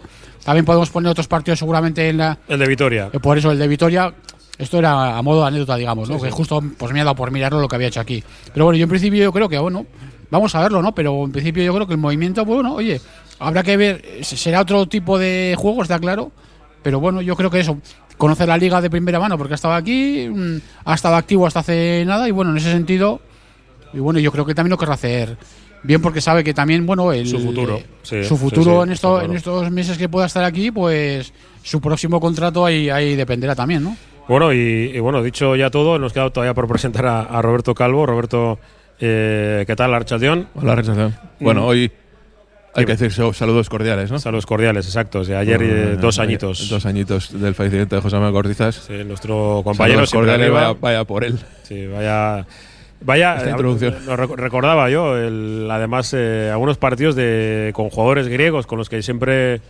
también 0.44 0.64
podemos 0.64 0.90
poner 0.90 1.10
otros 1.10 1.28
partidos 1.28 1.58
seguramente 1.58 2.08
en 2.08 2.18
la. 2.18 2.38
El 2.48 2.58
de 2.58 2.66
Vitoria. 2.66 3.10
eh, 3.12 3.18
Por 3.20 3.38
eso 3.38 3.50
el 3.50 3.58
de 3.58 3.68
Vitoria, 3.68 4.12
esto 4.58 4.78
era 4.78 5.16
a 5.16 5.22
modo 5.22 5.42
de 5.42 5.48
anécdota, 5.48 5.76
digamos, 5.76 6.08
¿no? 6.10 6.20
que 6.20 6.30
justo 6.30 6.62
pues 6.76 6.92
me 6.92 7.00
ha 7.00 7.04
dado 7.04 7.16
por 7.16 7.30
mirarlo 7.30 7.60
lo 7.60 7.68
que 7.68 7.76
había 7.76 7.88
hecho 7.88 8.00
aquí. 8.00 8.22
Pero 8.52 8.64
bueno, 8.66 8.76
yo 8.76 8.84
en 8.84 8.90
principio 8.90 9.22
yo 9.22 9.32
creo 9.32 9.48
que, 9.48 9.58
bueno, 9.58 9.86
vamos 10.30 10.54
a 10.54 10.60
verlo, 10.62 10.82
¿no? 10.82 10.94
Pero 10.94 11.24
en 11.24 11.32
principio 11.32 11.62
yo 11.62 11.74
creo 11.74 11.86
que 11.86 11.94
el 11.94 12.00
movimiento, 12.00 12.44
pues, 12.44 12.56
bueno, 12.56 12.74
oye, 12.74 13.00
habrá 13.38 13.62
que 13.62 13.76
ver, 13.76 14.02
eh, 14.04 14.24
será 14.24 14.60
otro 14.60 14.86
tipo 14.86 15.18
de 15.18 15.54
juego, 15.58 15.82
está 15.82 15.98
claro. 15.98 16.32
Pero 16.82 17.00
bueno, 17.00 17.20
yo 17.22 17.34
creo 17.36 17.50
que 17.50 17.60
eso, 17.60 17.78
conocer 18.16 18.48
la 18.48 18.56
liga 18.56 18.80
de 18.80 18.88
primera 18.88 19.18
mano, 19.18 19.36
porque 19.36 19.54
ha 19.54 19.56
estado 19.56 19.74
aquí, 19.74 20.28
mm, 20.32 20.56
ha 20.84 20.94
estado 20.94 21.16
activo 21.16 21.46
hasta 21.46 21.60
hace 21.60 22.04
nada, 22.06 22.28
y 22.28 22.30
bueno, 22.30 22.52
en 22.52 22.56
ese 22.58 22.70
sentido, 22.70 23.20
y 23.92 23.98
bueno, 23.98 24.18
yo 24.20 24.30
creo 24.32 24.44
que 24.46 24.54
también 24.54 24.70
lo 24.70 24.78
querrá 24.78 24.94
hacer 24.94 25.36
bien 25.82 26.02
porque 26.02 26.20
sabe 26.20 26.42
que 26.42 26.52
también, 26.54 26.84
bueno, 26.86 27.12
el, 27.12 27.26
Su 27.26 27.38
futuro, 27.38 27.80
sí, 28.02 28.24
su 28.24 28.36
sí, 28.36 28.40
futuro 28.40 28.78
sí, 28.82 28.88
en, 28.88 28.92
esto, 28.92 29.14
claro. 29.14 29.30
en 29.30 29.36
estos 29.36 29.70
meses 29.70 29.96
que 29.96 30.08
pueda 30.08 30.26
estar 30.26 30.42
aquí, 30.44 30.70
pues 30.72 31.32
su 31.62 31.80
próximo 31.80 32.20
contrato 32.20 32.64
ahí, 32.66 32.90
ahí 32.90 33.14
dependerá 33.14 33.54
también, 33.54 33.84
¿no? 33.84 33.96
Bueno, 34.26 34.52
y, 34.52 34.58
y 34.94 34.98
bueno, 35.00 35.22
dicho 35.22 35.54
ya 35.56 35.70
todo, 35.70 35.98
nos 35.98 36.12
queda 36.12 36.30
todavía 36.30 36.52
por 36.52 36.66
presentar 36.68 37.06
a, 37.06 37.20
a 37.22 37.40
Roberto 37.42 37.74
Calvo. 37.74 38.04
Roberto, 38.06 38.58
eh, 39.00 39.64
¿qué 39.66 39.76
tal, 39.76 39.94
Archaldeón? 39.94 40.48
Hola, 40.54 40.74
Rechación. 40.74 41.16
Bueno, 41.40 41.62
Mm. 41.62 41.64
hoy 41.66 41.92
hay 42.74 42.84
que 42.84 42.94
decir 42.96 43.10
saludos 43.34 43.68
cordiales, 43.70 44.10
¿no? 44.10 44.18
Saludos 44.18 44.44
cordiales, 44.46 44.84
exactos. 44.86 45.28
De 45.28 45.36
ayer, 45.36 45.58
Bueno, 45.58 45.72
eh, 45.74 45.96
dos 45.98 46.18
añitos. 46.18 46.68
Dos 46.68 46.84
añitos 46.86 47.40
del 47.40 47.54
fallecimiento 47.54 47.96
de 47.96 48.02
José 48.02 48.16
Manuel 48.16 48.34
Cortizas. 48.34 48.84
Sí, 48.86 49.02
nuestro 49.04 49.62
compañero 49.64 50.04
Saludos 50.06 50.12
cordiales, 50.12 50.50
vaya, 50.52 50.72
vaya 50.74 51.04
por 51.04 51.24
él. 51.24 51.38
Sí, 51.62 51.86
vaya. 51.86 52.46
Vaya, 53.00 53.36
Esta 53.36 53.50
introducción. 53.50 53.94
lo 54.06 54.16
rec- 54.16 54.34
recordaba 54.36 54.90
yo, 54.90 55.16
el- 55.16 55.68
además, 55.70 56.12
eh, 56.16 56.50
algunos 56.52 56.78
partidos 56.78 57.14
de, 57.14 57.70
con 57.74 57.90
jugadores 57.90 58.26
griegos 58.28 58.66
con 58.66 58.78
los 58.78 58.88
que 58.88 59.02
siempre 59.02 59.60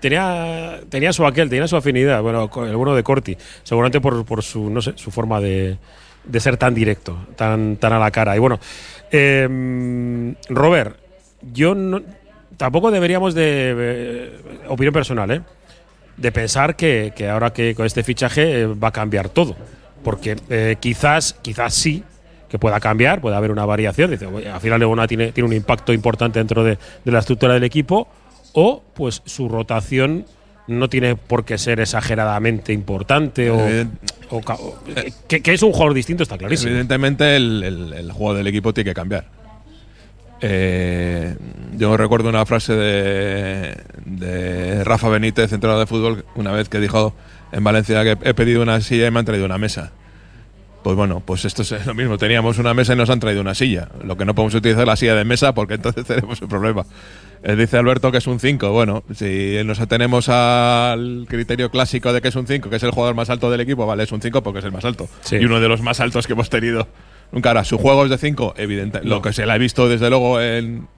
tenía, 0.00 0.80
tenía 0.90 1.12
su 1.12 1.24
aquel, 1.26 1.48
tenía 1.48 1.66
su 1.68 1.76
afinidad. 1.76 2.20
Bueno, 2.22 2.50
el 2.66 2.76
bueno 2.76 2.94
de 2.94 3.02
Corti, 3.02 3.36
seguramente 3.62 4.00
por, 4.00 4.24
por 4.26 4.42
su, 4.42 4.68
no 4.68 4.82
sé, 4.82 4.92
su 4.96 5.10
forma 5.10 5.40
de, 5.40 5.78
de 6.24 6.40
ser 6.40 6.58
tan 6.58 6.74
directo, 6.74 7.16
tan, 7.36 7.76
tan 7.76 7.94
a 7.94 7.98
la 7.98 8.10
cara. 8.10 8.36
Y 8.36 8.38
bueno, 8.38 8.60
eh, 9.10 10.34
Robert, 10.50 10.96
yo 11.52 11.74
no, 11.74 12.02
tampoco 12.58 12.90
deberíamos 12.90 13.34
de, 13.34 13.74
eh, 13.78 14.32
opinión 14.68 14.92
personal, 14.92 15.30
¿eh? 15.30 15.40
de 16.18 16.30
pensar 16.32 16.76
que, 16.76 17.14
que 17.16 17.26
ahora 17.30 17.54
que 17.54 17.74
con 17.74 17.86
este 17.86 18.02
fichaje 18.04 18.60
eh, 18.60 18.66
va 18.66 18.88
a 18.88 18.92
cambiar 18.92 19.30
todo. 19.30 19.56
Porque 20.04 20.76
quizás, 20.80 21.34
quizás 21.42 21.74
sí 21.74 22.02
que 22.50 22.58
pueda 22.58 22.80
cambiar, 22.80 23.20
puede 23.20 23.36
haber 23.36 23.50
una 23.52 23.64
variación. 23.64 24.10
Dice, 24.10 24.26
"Oye, 24.26 24.50
al 24.50 24.60
final 24.60 24.80
Leona 24.80 25.06
tiene, 25.06 25.32
tiene 25.32 25.48
un 25.48 25.54
impacto 25.54 25.92
importante 25.92 26.38
dentro 26.40 26.64
de, 26.64 26.76
de 27.04 27.12
la 27.12 27.20
estructura 27.20 27.54
del 27.54 27.64
equipo. 27.64 28.08
O 28.52 28.82
pues 28.94 29.22
su 29.24 29.48
rotación 29.48 30.26
no 30.66 30.88
tiene 30.88 31.14
por 31.16 31.44
qué 31.44 31.56
ser 31.58 31.78
exageradamente 31.80 32.72
importante 32.72 33.50
o, 33.50 33.58
que, 35.28 35.40
que 35.40 35.52
es 35.54 35.62
un 35.62 35.72
jugador 35.72 35.94
distinto, 35.94 36.22
está 36.24 36.36
clarísimo. 36.36 36.70
Evidentemente 36.70 37.36
el, 37.36 37.62
el- 37.62 37.92
el 37.92 38.12
juego 38.12 38.34
del 38.34 38.46
equipo 38.48 38.74
tiene 38.74 38.90
que 38.90 38.94
cambiar. 38.94 39.24
Eh, 40.42 41.36
yo 41.76 41.96
recuerdo 41.96 42.28
una 42.28 42.46
frase 42.46 42.72
de, 42.74 43.76
de 44.06 44.84
Rafa 44.84 45.08
Benítez, 45.10 45.52
entrenador 45.52 45.80
de 45.84 45.86
fútbol, 45.86 46.24
una 46.34 46.52
vez 46.52 46.68
que 46.68 46.80
dijo 46.80 47.14
en 47.52 47.62
Valencia 47.62 48.02
que 48.04 48.16
he 48.28 48.34
pedido 48.34 48.62
una 48.62 48.80
silla 48.80 49.06
y 49.06 49.10
me 49.10 49.18
han 49.18 49.24
traído 49.26 49.44
una 49.46 49.58
mesa. 49.58 49.92
Pues 50.82 50.96
bueno, 50.96 51.22
pues 51.24 51.44
esto 51.44 51.62
es 51.62 51.86
lo 51.86 51.94
mismo. 51.94 52.16
Teníamos 52.16 52.58
una 52.58 52.72
mesa 52.72 52.94
y 52.94 52.96
nos 52.96 53.10
han 53.10 53.20
traído 53.20 53.42
una 53.42 53.54
silla. 53.54 53.88
Lo 54.02 54.16
que 54.16 54.24
no 54.24 54.34
podemos 54.34 54.54
utilizar 54.54 54.82
es 54.82 54.86
la 54.86 54.96
silla 54.96 55.14
de 55.14 55.24
mesa 55.24 55.52
porque 55.54 55.74
entonces 55.74 56.04
tenemos 56.06 56.40
un 56.40 56.48
problema. 56.48 56.86
Eh, 57.42 57.56
dice 57.56 57.76
Alberto 57.76 58.10
que 58.12 58.18
es 58.18 58.26
un 58.26 58.40
5. 58.40 58.70
Bueno, 58.70 59.02
si 59.14 59.58
nos 59.64 59.80
atenemos 59.80 60.28
al 60.28 61.26
criterio 61.28 61.70
clásico 61.70 62.12
de 62.12 62.20
que 62.20 62.28
es 62.28 62.36
un 62.36 62.46
5, 62.46 62.70
que 62.70 62.76
es 62.76 62.82
el 62.82 62.90
jugador 62.90 63.14
más 63.14 63.30
alto 63.30 63.50
del 63.50 63.60
equipo, 63.60 63.86
vale, 63.86 64.04
es 64.04 64.12
un 64.12 64.20
5 64.20 64.42
porque 64.42 64.60
es 64.60 64.64
el 64.64 64.72
más 64.72 64.84
alto. 64.84 65.08
Sí. 65.22 65.36
Y 65.36 65.44
uno 65.44 65.60
de 65.60 65.68
los 65.68 65.82
más 65.82 66.00
altos 66.00 66.26
que 66.26 66.32
hemos 66.32 66.50
tenido 66.50 66.88
nunca. 67.32 67.50
Ahora, 67.50 67.64
su 67.64 67.78
juego 67.78 68.04
es 68.04 68.10
de 68.10 68.18
5, 68.18 68.54
evidente. 68.56 69.00
Lo 69.04 69.22
que 69.22 69.32
se 69.32 69.46
le 69.46 69.52
ha 69.52 69.58
visto 69.58 69.88
desde 69.88 70.08
luego 70.08 70.40
en, 70.40 70.88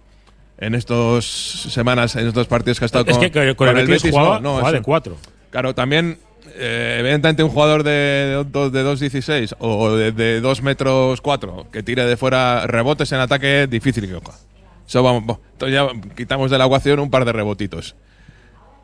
en 0.59 0.75
estos 0.75 1.27
semanas, 1.71 2.15
en 2.17 2.29
estos 2.29 2.47
partidos 2.47 2.79
que 2.79 2.85
ha 2.85 2.87
estado 2.87 3.05
es 3.09 3.19
con, 3.19 3.31
que 3.31 3.55
con, 3.55 3.67
con 3.67 3.79
el 3.79 3.87
Betis 3.87 4.11
jugaba, 4.11 4.37
no, 4.37 4.41
no, 4.41 4.51
jugaba 4.51 4.73
de 4.73 4.83
cuatro. 4.83 5.17
Claro, 5.51 5.75
también, 5.75 6.19
eh, 6.57 6.97
evidentemente, 7.01 7.43
un 7.43 7.51
jugador 7.51 7.83
de, 7.83 8.45
de, 8.51 8.71
de 8.71 8.85
2.16 8.85 9.57
o 9.59 9.91
de, 9.97 10.13
de 10.13 10.41
2 10.41 10.63
metros 10.63 11.21
4 11.21 11.67
que 11.73 11.83
tire 11.83 12.05
de 12.05 12.17
fuera 12.17 12.67
rebotes 12.67 13.11
en 13.13 13.21
ataque, 13.21 13.67
difícil 13.69 14.07
que 14.07 14.15
coja. 14.21 14.39
Eso 14.87 15.03
vamos, 15.03 15.39
ya 15.71 15.87
quitamos 16.17 16.51
de 16.51 16.59
la 16.59 16.67
ecuación 16.67 17.01
un 17.01 17.11
par 17.11 17.25
de 17.25 17.33
rebotitos. 17.33 17.95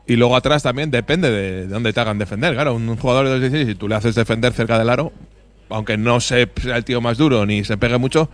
Y 0.07 0.15
luego 0.15 0.35
atrás 0.35 0.63
también 0.63 0.89
depende 0.89 1.29
de, 1.29 1.51
de 1.61 1.67
dónde 1.67 1.93
te 1.93 1.99
hagan 1.99 2.17
defender. 2.17 2.53
Claro, 2.55 2.73
un 2.73 2.97
jugador 2.97 3.27
de 3.27 3.49
2.16, 3.51 3.65
si 3.67 3.75
tú 3.75 3.87
le 3.87 3.95
haces 3.95 4.15
defender 4.15 4.53
cerca 4.53 4.79
del 4.79 4.89
aro, 4.89 5.11
aunque 5.69 5.97
no 5.97 6.19
se- 6.19 6.49
sea 6.61 6.77
el 6.77 6.83
tío 6.85 6.99
más 7.01 7.17
duro 7.17 7.45
ni 7.45 7.63
se 7.63 7.77
pegue 7.77 7.97
mucho, 7.99 8.29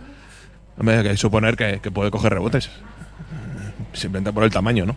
hay 0.78 1.02
que 1.02 1.16
suponer 1.18 1.56
que, 1.56 1.80
que 1.82 1.90
puede 1.90 2.10
coger 2.10 2.32
rebotes. 2.32 2.70
Simplemente 3.92 4.32
por 4.32 4.44
el 4.44 4.50
tamaño, 4.50 4.86
¿no? 4.86 4.96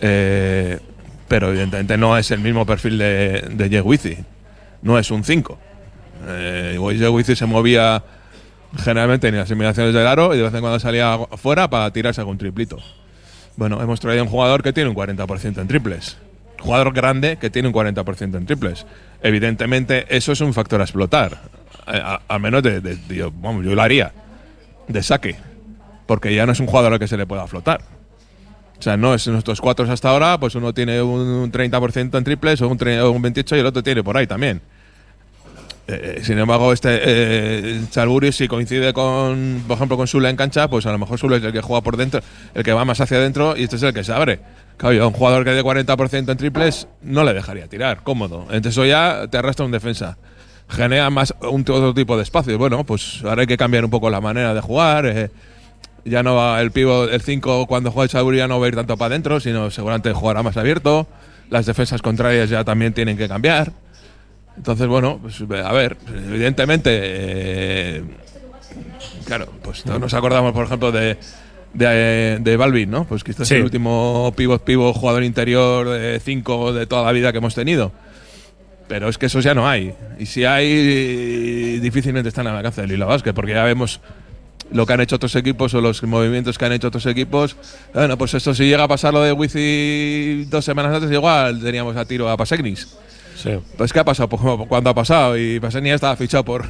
Eh, 0.00 0.80
pero 1.28 1.48
evidentemente 1.50 1.96
no 1.96 2.16
es 2.16 2.30
el 2.30 2.40
mismo 2.40 2.66
perfil 2.66 2.98
de, 2.98 3.42
de. 3.50 4.24
No 4.82 4.98
es 4.98 5.10
un 5.10 5.24
5. 5.24 5.58
Eh, 6.26 6.78
se 7.34 7.46
movía 7.46 8.02
generalmente 8.82 9.28
en 9.28 9.36
las 9.36 9.50
eliminaciones 9.50 9.94
del 9.94 10.06
aro 10.06 10.34
y 10.34 10.38
de 10.38 10.42
vez 10.44 10.54
en 10.54 10.60
cuando 10.60 10.78
salía 10.80 11.18
fuera 11.36 11.68
para 11.68 11.90
tirarse 11.92 12.20
algún 12.20 12.38
triplito. 12.38 12.78
Bueno, 13.56 13.80
hemos 13.82 14.00
traído 14.00 14.24
un 14.24 14.30
jugador 14.30 14.62
que 14.62 14.72
tiene 14.72 14.90
un 14.90 14.96
40% 14.96 15.58
en 15.60 15.68
triples. 15.68 16.16
Jugador 16.58 16.92
grande 16.92 17.36
que 17.36 17.50
tiene 17.50 17.68
un 17.68 17.74
40% 17.74 18.36
en 18.36 18.46
triples. 18.46 18.86
Evidentemente, 19.22 20.06
eso 20.14 20.32
es 20.32 20.40
un 20.40 20.52
factor 20.54 20.80
a 20.80 20.84
explotar. 20.84 21.38
A- 21.86 22.20
al 22.26 22.40
menos 22.40 22.62
de, 22.62 22.80
de- 22.80 22.98
yo, 23.14 23.32
yo 23.62 23.74
lo 23.74 23.82
haría. 23.82 24.12
De 24.88 25.02
saque. 25.02 25.36
Porque 26.06 26.34
ya 26.34 26.46
no 26.46 26.52
es 26.52 26.60
un 26.60 26.66
jugador 26.66 26.92
al 26.94 26.98
que 26.98 27.08
se 27.08 27.16
le 27.16 27.26
pueda 27.26 27.46
flotar. 27.46 27.82
O 28.78 28.82
sea, 28.84 28.96
no 28.96 29.14
es 29.14 29.26
nuestros 29.28 29.60
cuatro 29.60 29.90
hasta 29.90 30.10
ahora, 30.10 30.38
pues 30.38 30.54
uno 30.56 30.74
tiene 30.74 31.00
un 31.00 31.50
30% 31.50 32.18
en 32.18 32.24
triples 32.24 32.60
o 32.60 32.68
un, 32.68 32.78
tre- 32.78 33.00
o 33.00 33.10
un 33.12 33.22
28% 33.22 33.56
y 33.56 33.60
el 33.60 33.66
otro 33.66 33.82
tiene 33.82 34.02
por 34.02 34.16
ahí 34.16 34.26
también. 34.26 34.60
Eh, 35.86 36.20
sin 36.22 36.38
embargo, 36.38 36.72
este 36.72 36.98
eh, 37.02 37.80
si 38.32 38.48
coincide 38.48 38.92
con, 38.94 39.62
por 39.68 39.76
ejemplo, 39.76 39.96
con 39.98 40.06
Sula 40.06 40.30
en 40.30 40.36
cancha, 40.36 40.68
pues 40.68 40.86
a 40.86 40.92
lo 40.92 40.98
mejor 40.98 41.18
Sula 41.18 41.36
es 41.36 41.44
el 41.44 41.52
que 41.52 41.60
juega 41.60 41.82
por 41.82 41.96
dentro, 41.98 42.20
el 42.54 42.62
que 42.62 42.72
va 42.72 42.84
más 42.86 43.00
hacia 43.00 43.18
adentro 43.18 43.54
y 43.56 43.64
este 43.64 43.76
es 43.76 43.82
el 43.82 43.92
que 43.92 44.02
se 44.02 44.12
abre. 44.12 44.40
Claro, 44.78 45.06
un 45.08 45.12
jugador 45.12 45.44
que 45.44 45.50
dé 45.50 45.62
40% 45.62 46.30
en 46.32 46.36
triples 46.38 46.88
no 47.02 47.22
le 47.22 47.34
dejaría 47.34 47.68
tirar, 47.68 48.02
cómodo. 48.02 48.42
Entonces 48.44 48.72
eso 48.72 48.84
ya 48.86 49.26
te 49.30 49.36
arrastra 49.38 49.66
un 49.66 49.72
defensa. 49.72 50.16
Genera 50.70 51.10
más 51.10 51.34
un 51.42 51.60
otro 51.60 51.92
tipo 51.92 52.16
de 52.16 52.22
espacio. 52.22 52.56
Bueno, 52.56 52.82
pues 52.84 53.20
ahora 53.22 53.42
hay 53.42 53.46
que 53.46 53.58
cambiar 53.58 53.84
un 53.84 53.90
poco 53.90 54.08
la 54.08 54.20
manera 54.22 54.54
de 54.54 54.60
jugar. 54.62 55.04
eh, 55.06 55.30
ya 56.04 56.22
no 56.22 56.34
va 56.36 56.60
el 56.60 56.70
pivo, 56.70 57.04
el 57.04 57.20
5 57.22 57.66
cuando 57.66 57.90
juega 57.90 58.08
Chalburi 58.08 58.38
ya 58.38 58.48
no 58.48 58.58
va 58.60 58.66
a 58.66 58.68
ir 58.68 58.74
tanto 58.76 58.96
para 58.96 59.08
adentro, 59.14 59.40
sino 59.40 59.70
seguramente 59.70 60.12
jugará 60.12 60.42
más 60.42 60.56
abierto. 60.56 61.06
Las 61.50 61.66
defensas 61.66 62.02
contrarias 62.02 62.50
ya 62.50 62.64
también 62.64 62.92
tienen 62.94 63.16
que 63.16 63.28
cambiar. 63.28 63.72
Entonces, 64.56 64.86
bueno, 64.86 65.18
pues 65.20 65.40
a 65.64 65.72
ver, 65.72 65.96
evidentemente, 66.28 66.90
eh, 66.92 68.02
claro, 69.26 69.48
pues 69.62 69.82
todos 69.82 70.00
nos 70.00 70.14
acordamos, 70.14 70.52
por 70.52 70.64
ejemplo, 70.66 70.92
de, 70.92 71.16
de, 71.72 72.38
de 72.40 72.56
Balvin, 72.56 72.90
¿no? 72.90 73.04
Pues 73.04 73.24
que 73.24 73.32
este 73.32 73.44
Sí. 73.44 73.54
es 73.54 73.58
el 73.58 73.64
último 73.64 74.32
pivot, 74.36 74.62
pivot, 74.62 74.94
jugador 74.94 75.24
interior 75.24 75.88
de 75.88 76.20
5 76.20 76.72
de 76.72 76.86
toda 76.86 77.02
la 77.04 77.12
vida 77.12 77.32
que 77.32 77.38
hemos 77.38 77.54
tenido. 77.54 77.92
Pero 78.86 79.08
es 79.08 79.16
que 79.18 79.26
esos 79.26 79.42
ya 79.42 79.54
no 79.54 79.66
hay. 79.66 79.94
Y 80.18 80.26
si 80.26 80.44
hay, 80.44 81.78
difícilmente 81.80 82.28
están 82.28 82.46
al 82.46 82.56
alcance 82.56 82.82
del 82.82 82.90
Lila 82.90 83.06
Vázquez, 83.06 83.32
porque 83.34 83.52
ya 83.54 83.64
vemos 83.64 84.00
lo 84.70 84.86
que 84.86 84.92
han 84.92 85.00
hecho 85.00 85.16
otros 85.16 85.34
equipos 85.36 85.72
o 85.74 85.80
los 85.80 86.02
movimientos 86.02 86.58
que 86.58 86.64
han 86.64 86.72
hecho 86.72 86.88
otros 86.88 87.06
equipos. 87.06 87.56
Bueno, 87.92 88.16
pues 88.18 88.34
esto 88.34 88.54
si 88.54 88.64
llega 88.64 88.84
a 88.84 88.88
pasar 88.88 89.12
lo 89.14 89.22
de 89.22 89.32
Wizi 89.32 90.44
dos 90.48 90.64
semanas 90.64 90.94
antes, 90.94 91.10
igual 91.12 91.60
teníamos 91.62 91.96
a 91.96 92.04
tiro 92.04 92.28
a 92.28 92.36
Pasegnis. 92.36 92.96
Sí. 93.36 93.50
Pues 93.76 93.92
¿qué 93.92 94.00
ha 94.00 94.04
pasado? 94.04 94.28
Pues 94.28 94.40
como 94.42 94.66
cuando 94.68 94.90
ha 94.90 94.94
pasado 94.94 95.36
y 95.38 95.60
Pasegnis 95.60 95.94
estaba 95.94 96.16
fichado 96.16 96.44
por, 96.44 96.66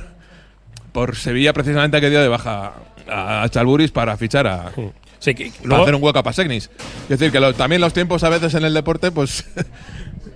por 0.92 1.14
Sevilla 1.16 1.52
precisamente 1.52 2.00
que 2.00 2.10
dio 2.10 2.20
de 2.20 2.28
baja 2.28 2.72
a 3.08 3.46
Chalburis 3.50 3.90
para 3.90 4.16
fichar 4.16 4.46
a, 4.46 4.72
Sí, 5.20 5.34
que- 5.34 5.50
para 5.50 5.66
luego- 5.68 5.82
hacer 5.84 5.94
un 5.94 6.02
hueco 6.02 6.18
a 6.18 6.22
Pasegnis. 6.22 6.70
Es 7.04 7.08
decir, 7.18 7.30
que 7.32 7.40
lo- 7.40 7.54
también 7.54 7.80
los 7.80 7.92
tiempos 7.94 8.24
a 8.24 8.28
veces 8.28 8.54
en 8.54 8.64
el 8.64 8.74
deporte 8.74 9.10
pues 9.10 9.44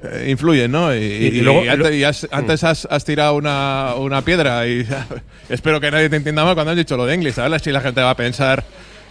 eh, 0.03 0.27
influyen, 0.31 0.71
¿no? 0.71 0.95
Y, 0.95 0.99
Y- 0.99 1.03
y 1.03 1.27
y 1.39 1.41
luego- 1.41 1.63
antes, 1.71 1.95
y 1.95 2.05
has, 2.05 2.29
antes 2.31 2.65
has, 2.65 2.87
has 2.91 3.05
tirado 3.05 3.35
una, 3.35 3.95
una 3.97 4.23
piedra 4.23 4.67
y 4.67 4.87
espero 5.49 5.81
que 5.81 5.91
nadie 5.91 6.09
te 6.09 6.17
entienda 6.17 6.45
mal 6.45 6.55
cuando 6.55 6.73
has 6.73 6.77
dicho 6.79 6.97
lo 6.97 7.07
de 7.07 7.15
English. 7.15 7.37
Ver 7.37 7.61
si 7.61 7.71
la 7.73 7.81
gente 7.81 8.01
va 8.01 8.11
a 8.11 8.17
pensar 8.17 8.63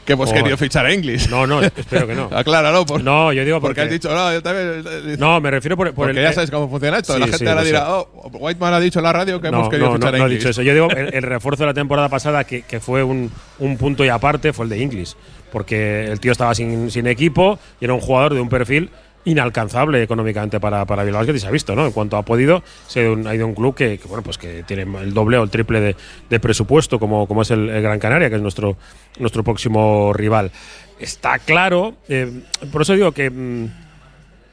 que 0.06 0.13
hemos 0.13 0.29
Joder. 0.29 0.44
querido 0.44 0.58
fichar 0.58 0.86
a 0.86 0.94
English. 0.94 1.27
No, 1.29 1.46
no, 1.46 1.62
espero 1.63 2.08
que 2.08 2.15
no. 2.15 2.29
Acláralo. 2.32 2.86
Por, 2.86 3.03
No, 3.03 3.34
yo 3.34 3.44
digo 3.44 3.60
porque 3.60 3.82
porque. 3.82 3.82
has 3.82 4.01
dicho, 4.01 4.13
no, 4.15 4.32
yo 4.32 4.41
también. 4.41 4.84
No, 5.20 5.41
me 5.41 5.51
refiero 5.51 5.75
por, 5.75 5.88
por 5.88 6.06
porque 6.06 6.20
el. 6.20 6.24
ya 6.24 6.32
sabes 6.32 6.50
cómo 6.50 6.70
funciona 6.70 7.00
esto. 7.00 7.13
sí, 7.15 7.20
la 7.20 7.25
gente 7.25 7.39
sí, 7.39 7.48
ahora 7.48 7.62
sé. 7.62 7.67
dirá, 7.67 7.91
oh, 7.94 8.29
Whiteman 8.32 8.74
ha 8.75 8.79
dicho 8.79 9.00
en 9.00 9.03
la 9.03 9.12
radio 9.12 9.41
que 9.41 9.51
no, 9.51 9.58
hemos 9.58 9.70
querido 9.70 9.89
no, 9.89 9.96
fichar 9.96 10.12
no, 10.12 10.15
a 10.15 10.20
no 10.20 10.24
he 10.24 10.27
English. 10.27 10.39
dicho 10.39 10.50
eso. 10.51 10.62
Yo 10.62 10.74
digo, 10.74 10.89
el, 10.91 11.13
el 11.13 11.24
refuerzo 11.24 11.63
de 11.63 11.67
la 11.67 11.74
temporada 11.74 12.08
pasada, 12.08 12.46
que, 12.46 12.62
que 12.62 12.79
fue 12.79 13.03
un, 13.03 13.29
un 13.60 13.77
punto 13.77 14.06
y 14.06 14.08
aparte, 14.08 14.53
fue 14.53 14.63
el 14.63 14.70
de 14.70 14.77
Inglis. 14.79 15.17
Porque 15.51 16.06
el 16.06 16.20
tío 16.22 16.32
estaba 16.32 16.53
sin, 16.56 16.89
sin 16.91 17.08
equipo 17.08 17.60
y 17.82 17.86
era 17.86 17.94
un 17.94 18.00
jugador 18.01 18.34
de 18.34 18.39
un 18.41 18.48
perfil 18.50 18.89
inalcanzable 19.29 20.01
económicamente 20.01 20.60
para, 20.60 20.86
para 20.86 21.03
Bilbao 21.03 21.19
Basket 21.22 21.36
y 21.36 21.39
se 21.39 21.48
ha 21.48 21.51
visto, 21.51 21.75
¿no? 21.75 21.86
En 21.86 21.91
cuanto 21.91 22.17
ha 22.17 22.24
podido, 22.24 22.63
se 22.88 23.01
ha 23.01 23.36
ido 23.36 23.46
un- 23.48 23.55
club 23.55 23.75
que, 23.75 23.98
que, 23.98 24.07
bueno, 24.07 24.24
pues 24.24 24.38
que 24.38 24.63
tiene 24.63 24.84
el 25.01 25.13
doble 25.13 25.38
o 25.38 25.43
el 25.43 25.50
triple 25.50 25.81
de, 25.81 25.96
de 26.29 26.39
presupuesto, 26.39 27.00
como, 27.00 27.27
como 27.27 27.41
es 27.41 27.51
el, 27.51 27.69
el 27.69 27.81
Gran 27.81 28.00
Canaria, 28.00 28.29
que 28.29 28.36
es 28.38 28.41
nuestro, 28.41 28.77
nuestro 29.19 29.43
próximo 29.43 30.13
rival. 30.13 30.51
Está 31.00 31.39
claro, 31.39 31.96
eh, 32.10 32.31
por 32.72 32.81
eso 32.84 32.93
digo 32.93 33.12
que 33.12 33.29
mm, 33.29 33.65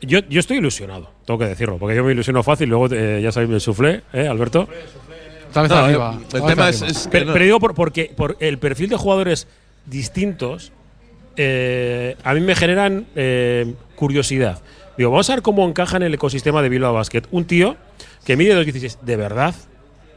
yo, 0.02 0.20
yo 0.28 0.40
estoy 0.40 0.58
ilusionado, 0.58 1.10
tengo 1.26 1.38
que 1.38 1.46
decirlo, 1.46 1.78
porque 1.78 1.94
yo 1.96 2.04
me 2.04 2.12
ilusiono 2.12 2.42
fácil, 2.42 2.68
luego 2.68 2.88
eh, 2.92 3.20
ya 3.22 3.30
sabéis, 3.32 3.50
me 3.50 3.60
suflé, 3.60 4.02
¿eh, 4.12 4.26
Alberto? 4.28 4.68
No, 5.54 5.60
arriba. 5.60 6.18
el 6.34 6.44
tema 6.46 6.68
es, 6.68 6.82
es 6.82 7.04
que 7.04 7.10
Pero, 7.10 7.26
no- 7.26 7.32
pero 7.32 7.44
digo 7.44 7.60
por, 7.60 7.74
porque 7.74 8.12
por 8.16 8.36
el 8.40 8.58
perfil 8.58 8.88
de 8.88 8.96
jugadores 8.96 9.46
distintos 9.86 10.72
eh, 11.36 12.16
a 12.24 12.34
mí 12.34 12.40
me 12.40 12.54
generan 12.54 13.06
eh, 13.16 13.74
curiosidad. 13.96 14.60
Digo, 14.96 15.10
vamos 15.10 15.28
a 15.30 15.34
ver 15.34 15.42
cómo 15.42 15.66
encaja 15.68 15.96
en 15.96 16.04
el 16.04 16.14
ecosistema 16.14 16.62
de 16.62 16.68
Bilbao 16.68 16.94
Basket. 16.94 17.22
Un 17.30 17.44
tío 17.46 17.76
que 18.24 18.36
mide 18.36 18.54
2.16 18.64 19.00
de 19.00 19.16
verdad, 19.16 19.54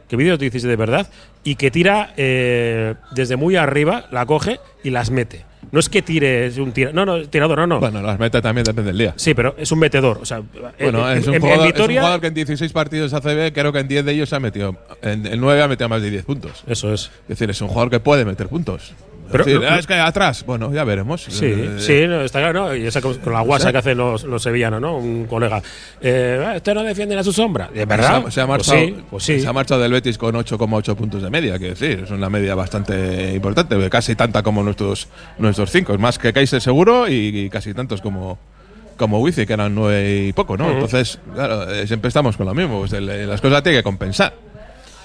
que 0.08 0.16
mide 0.16 0.32
2.16 0.38 0.60
de 0.62 0.76
verdad 0.76 1.10
y 1.44 1.56
que 1.56 1.70
tira 1.70 2.12
eh, 2.16 2.94
desde 3.10 3.36
muy 3.36 3.56
arriba, 3.56 4.06
la 4.12 4.24
coge 4.26 4.60
y 4.84 4.90
las 4.90 5.10
mete. 5.10 5.46
No 5.72 5.80
es 5.80 5.88
que 5.88 6.00
tire, 6.00 6.46
es 6.46 6.56
un 6.56 6.72
tira, 6.72 6.92
no, 6.92 7.04
no, 7.04 7.28
tirador, 7.28 7.58
no, 7.58 7.66
no. 7.66 7.80
Bueno, 7.80 8.00
las 8.00 8.18
metas 8.18 8.40
también 8.40 8.64
depende 8.64 8.90
del 8.90 8.98
día. 8.98 9.12
Sí, 9.16 9.34
pero 9.34 9.54
es 9.58 9.70
un 9.72 9.80
metedor. 9.80 10.18
O 10.22 10.24
sea, 10.24 10.40
Bueno, 10.80 11.10
en, 11.10 11.18
es, 11.18 11.26
un 11.26 11.34
en- 11.34 11.36
en 11.36 11.40
jugador, 11.42 11.66
es 11.66 11.72
un 11.72 11.76
Vitoria- 11.78 12.00
jugador 12.00 12.20
que 12.20 12.26
en 12.28 12.34
16 12.34 12.72
partidos 12.72 13.12
ACB, 13.12 13.52
creo 13.52 13.72
que 13.72 13.80
en 13.80 13.88
10 13.88 14.04
de 14.04 14.12
ellos 14.12 14.28
se 14.28 14.36
ha 14.36 14.40
metido. 14.40 14.76
En, 15.02 15.26
en 15.26 15.40
9 15.40 15.60
ha 15.60 15.68
metido 15.68 15.88
más 15.88 16.00
de 16.00 16.10
10 16.10 16.24
puntos. 16.24 16.62
Eso 16.68 16.94
es. 16.94 17.10
Es 17.22 17.28
decir, 17.28 17.50
es 17.50 17.60
un 17.60 17.68
jugador 17.68 17.90
que 17.90 18.00
puede 18.00 18.24
meter 18.24 18.46
puntos. 18.48 18.94
Pero- 19.30 19.44
es, 19.44 19.52
lo- 19.54 19.68
ah, 19.68 19.78
es 19.78 19.86
que 19.86 19.94
atrás, 19.94 20.44
bueno, 20.46 20.72
ya 20.72 20.84
veremos. 20.84 21.22
Sí, 21.24 21.44
Eh, 21.46 21.76
sí, 21.78 22.06
no, 22.06 22.20
está 22.22 22.40
claro, 22.40 22.66
¿no? 22.68 22.74
Y 22.76 22.86
esa 22.86 23.00
con, 23.00 23.16
la 23.32 23.40
guasa 23.42 23.70
que 23.72 23.78
hacen 23.78 23.96
los, 23.98 24.24
los 24.24 24.42
sevillanos, 24.42 24.80
¿no? 24.80 24.96
Un 24.96 25.26
colega. 25.26 25.62
Eh, 26.00 26.42
"Ah, 26.46 26.54
¿Usted 26.56 26.74
no 26.74 26.82
defienden 26.82 27.18
a 27.18 27.24
su 27.24 27.32
sombra? 27.32 27.68
¿De 27.72 27.84
verdad? 27.84 28.22
Se 28.22 28.28
ha, 28.28 28.30
se 28.30 28.40
ha 28.40 28.46
Pues 28.46 28.68
marchado, 28.68 28.78
sí, 28.78 28.96
pues 29.10 29.24
sí. 29.24 29.40
se 29.40 29.46
ha 29.48 29.52
marchado 29.52 29.80
del 29.82 29.92
Betis 29.92 30.18
con 30.18 30.34
8,8 30.34 30.94
puntos 30.96 31.22
de 31.22 31.30
media, 31.30 31.58
quiero 31.58 31.74
decir, 31.74 32.02
es 32.04 32.10
una 32.10 32.28
media 32.30 32.54
bastante 32.54 33.34
importante, 33.34 33.90
casi 33.90 34.14
tanta 34.14 34.42
como 34.42 34.62
nuestros 34.62 35.08
nuestros 35.38 35.70
cinco, 35.70 35.92
es 35.92 35.98
más 36.00 36.18
que 36.18 36.32
Kaiser 36.32 36.60
seguro 36.60 37.08
y, 37.08 37.14
y 37.44 37.50
casi 37.50 37.74
tantos 37.74 38.00
como 38.00 38.38
como 38.96 39.20
Wifi, 39.20 39.46
que 39.46 39.52
eran 39.52 39.72
nueve 39.76 40.26
y 40.28 40.32
poco, 40.32 40.56
¿no? 40.56 40.68
Entonces, 40.72 41.20
claro, 41.32 41.70
eh, 41.72 41.86
siempre 41.86 42.08
estamos 42.08 42.36
con 42.36 42.46
lo 42.46 42.52
mismo, 42.54 42.80
pues 42.80 42.92
el- 42.94 43.28
las 43.28 43.40
cosas 43.40 43.62
tiene 43.62 43.78
que 43.78 43.82
compensar. 43.84 44.34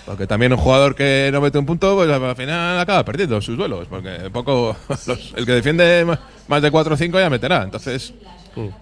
Porque 0.05 0.27
también 0.27 0.51
un 0.51 0.59
jugador 0.59 0.95
que 0.95 1.29
no 1.31 1.39
mete 1.39 1.57
un 1.57 1.65
punto, 1.65 1.95
pues 1.95 2.09
al 2.09 2.35
final 2.35 2.79
acaba 2.79 3.05
perdiendo 3.05 3.39
sus 3.41 3.57
duelos. 3.57 3.87
Porque 3.89 4.29
poco 4.31 4.75
los- 5.07 5.33
el 5.37 5.45
que 5.45 5.51
defiende 5.53 6.05
más 6.47 6.61
de 6.61 6.71
4 6.71 6.93
o 6.93 6.97
5 6.97 7.19
ya 7.19 7.29
meterá. 7.29 7.63
Entonces, 7.63 8.13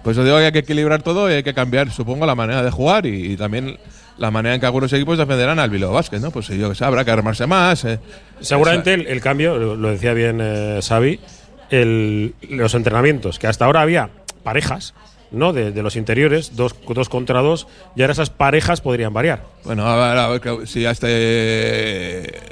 pues 0.04 0.18
os 0.18 0.25
digo 0.25 0.38
que 0.38 0.46
hay 0.46 0.51
que 0.51 0.60
equilibrar 0.60 1.01
todo 1.04 1.30
y 1.30 1.36
hay 1.36 1.44
que 1.44 1.54
cambiar, 1.54 1.92
supongo, 1.92 2.25
la 2.25 2.36
manera 2.36 2.63
de 2.63 2.72
jugar 2.72 3.06
y, 3.06 3.34
y 3.34 3.38
también 3.38 3.78
la 4.18 4.30
manera 4.32 4.56
en 4.56 4.60
que 4.62 4.66
algunos 4.68 4.92
equipos 4.94 5.18
defenderán 5.18 5.60
al 5.60 5.70
Bilbao 5.70 5.94
Basket, 5.94 6.20
¿no? 6.20 6.32
Pues 6.32 6.48
yo 6.48 6.70
que 6.70 6.75
sé, 6.75 6.84
habrá 6.86 7.06
que 7.06 7.12
armarse 7.12 7.46
más. 7.48 7.86
eh. 7.86 8.00
Seguramente 8.42 8.94
el, 8.94 9.08
el 9.08 9.22
cambio, 9.22 9.58
lo, 9.58 9.75
lo 9.75 9.90
decía 9.90 10.13
bien 10.13 10.40
eh, 10.42 10.80
Xavi, 10.86 11.20
el- 11.70 12.34
los 12.50 12.74
entrenamientos, 12.74 13.40
que 13.40 13.48
hasta 13.48 13.66
ahora 13.66 13.82
había 13.82 14.10
parejas, 14.44 14.94
¿no? 15.32 15.54
De, 15.54 15.72
de 15.72 15.82
los 15.84 15.96
interiores, 15.96 16.56
dos, 16.56 16.76
dos 16.88 17.10
contra 17.10 17.42
dos, 17.42 17.68
y 17.96 18.02
ahora 18.02 18.14
esas 18.14 18.30
parejas 18.30 18.82
podrían 18.82 19.14
variar. 19.14 19.44
Bueno, 19.64 19.88
a 19.88 19.96
ver, 20.10 20.18
a 20.18 20.28
ver 20.28 20.42
que- 20.42 20.68
si 20.68 20.86
a 20.86 20.92
este 20.92 21.10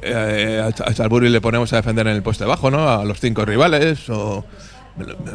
eh, 0.02 0.62
a 0.86 0.94
Chalburi 0.94 1.30
le 1.30 1.42
ponemos 1.42 1.72
a 1.74 1.78
defender 1.78 2.08
en 2.08 2.16
el 2.16 2.24
poste 2.24 2.46
bajo, 2.46 2.72
¿no? 2.72 2.90
A 2.90 3.06
los 3.06 3.20
cinco 3.20 3.46
rivales 3.46 4.10
o 4.10 4.46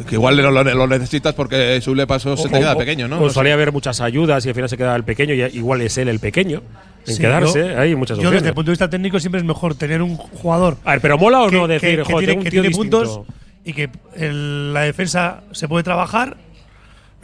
que 0.09 0.17
igual 0.17 0.37
no 0.37 0.51
lo, 0.51 0.63
lo 0.63 0.87
necesitas 0.87 1.33
porque 1.33 1.81
su 1.81 1.95
le 1.95 2.07
paso 2.07 2.37
se 2.37 2.49
te 2.51 2.59
queda 2.59 2.77
pequeño, 2.77 3.09
¿no? 3.09 3.19
o 3.23 3.31
solía 3.31 3.55
haber 3.55 3.73
muchas 3.73 4.03
ayudas 4.03 4.45
y 4.45 4.51
al 4.51 4.55
final 4.55 4.69
se 4.69 4.77
queda 4.77 4.95
el 4.95 5.05
pequeño 5.05 5.33
y 5.33 5.41
igual 5.57 5.81
es 5.81 5.97
él 5.97 6.09
el 6.09 6.19
pequeño 6.21 6.61
en 7.07 7.15
Sí, 7.15 7.21
quedarse. 7.23 7.69
yo- 7.71 7.81
hay 7.81 7.95
muchas 7.95 8.19
Yo, 8.19 8.25
desde 8.25 8.29
opciones. 8.29 8.49
el 8.49 8.55
punto 8.55 8.67
de 8.71 8.73
vista 8.73 8.91
técnico, 8.91 9.19
siempre 9.21 9.39
es 9.41 9.47
mejor 9.47 9.75
tener 9.75 10.03
un 10.03 10.17
jugador 10.17 10.77
A 10.85 10.91
ver, 10.93 11.01
pero 11.01 11.17
mola 11.17 11.43
o 11.45 11.49
que, 11.49 11.57
no 11.57 11.67
decir, 11.67 11.91
que- 11.91 11.97
que 11.97 12.13
joder, 12.13 12.39
tiene, 12.51 12.69
que 12.69 12.75
puntos 12.75 13.21
y 13.65 13.73
que 13.73 13.89
el- 14.17 14.75
la 14.75 14.83
defensa 14.83 15.45
se 15.53 15.67
puede 15.67 15.83
trabajar, 15.83 16.37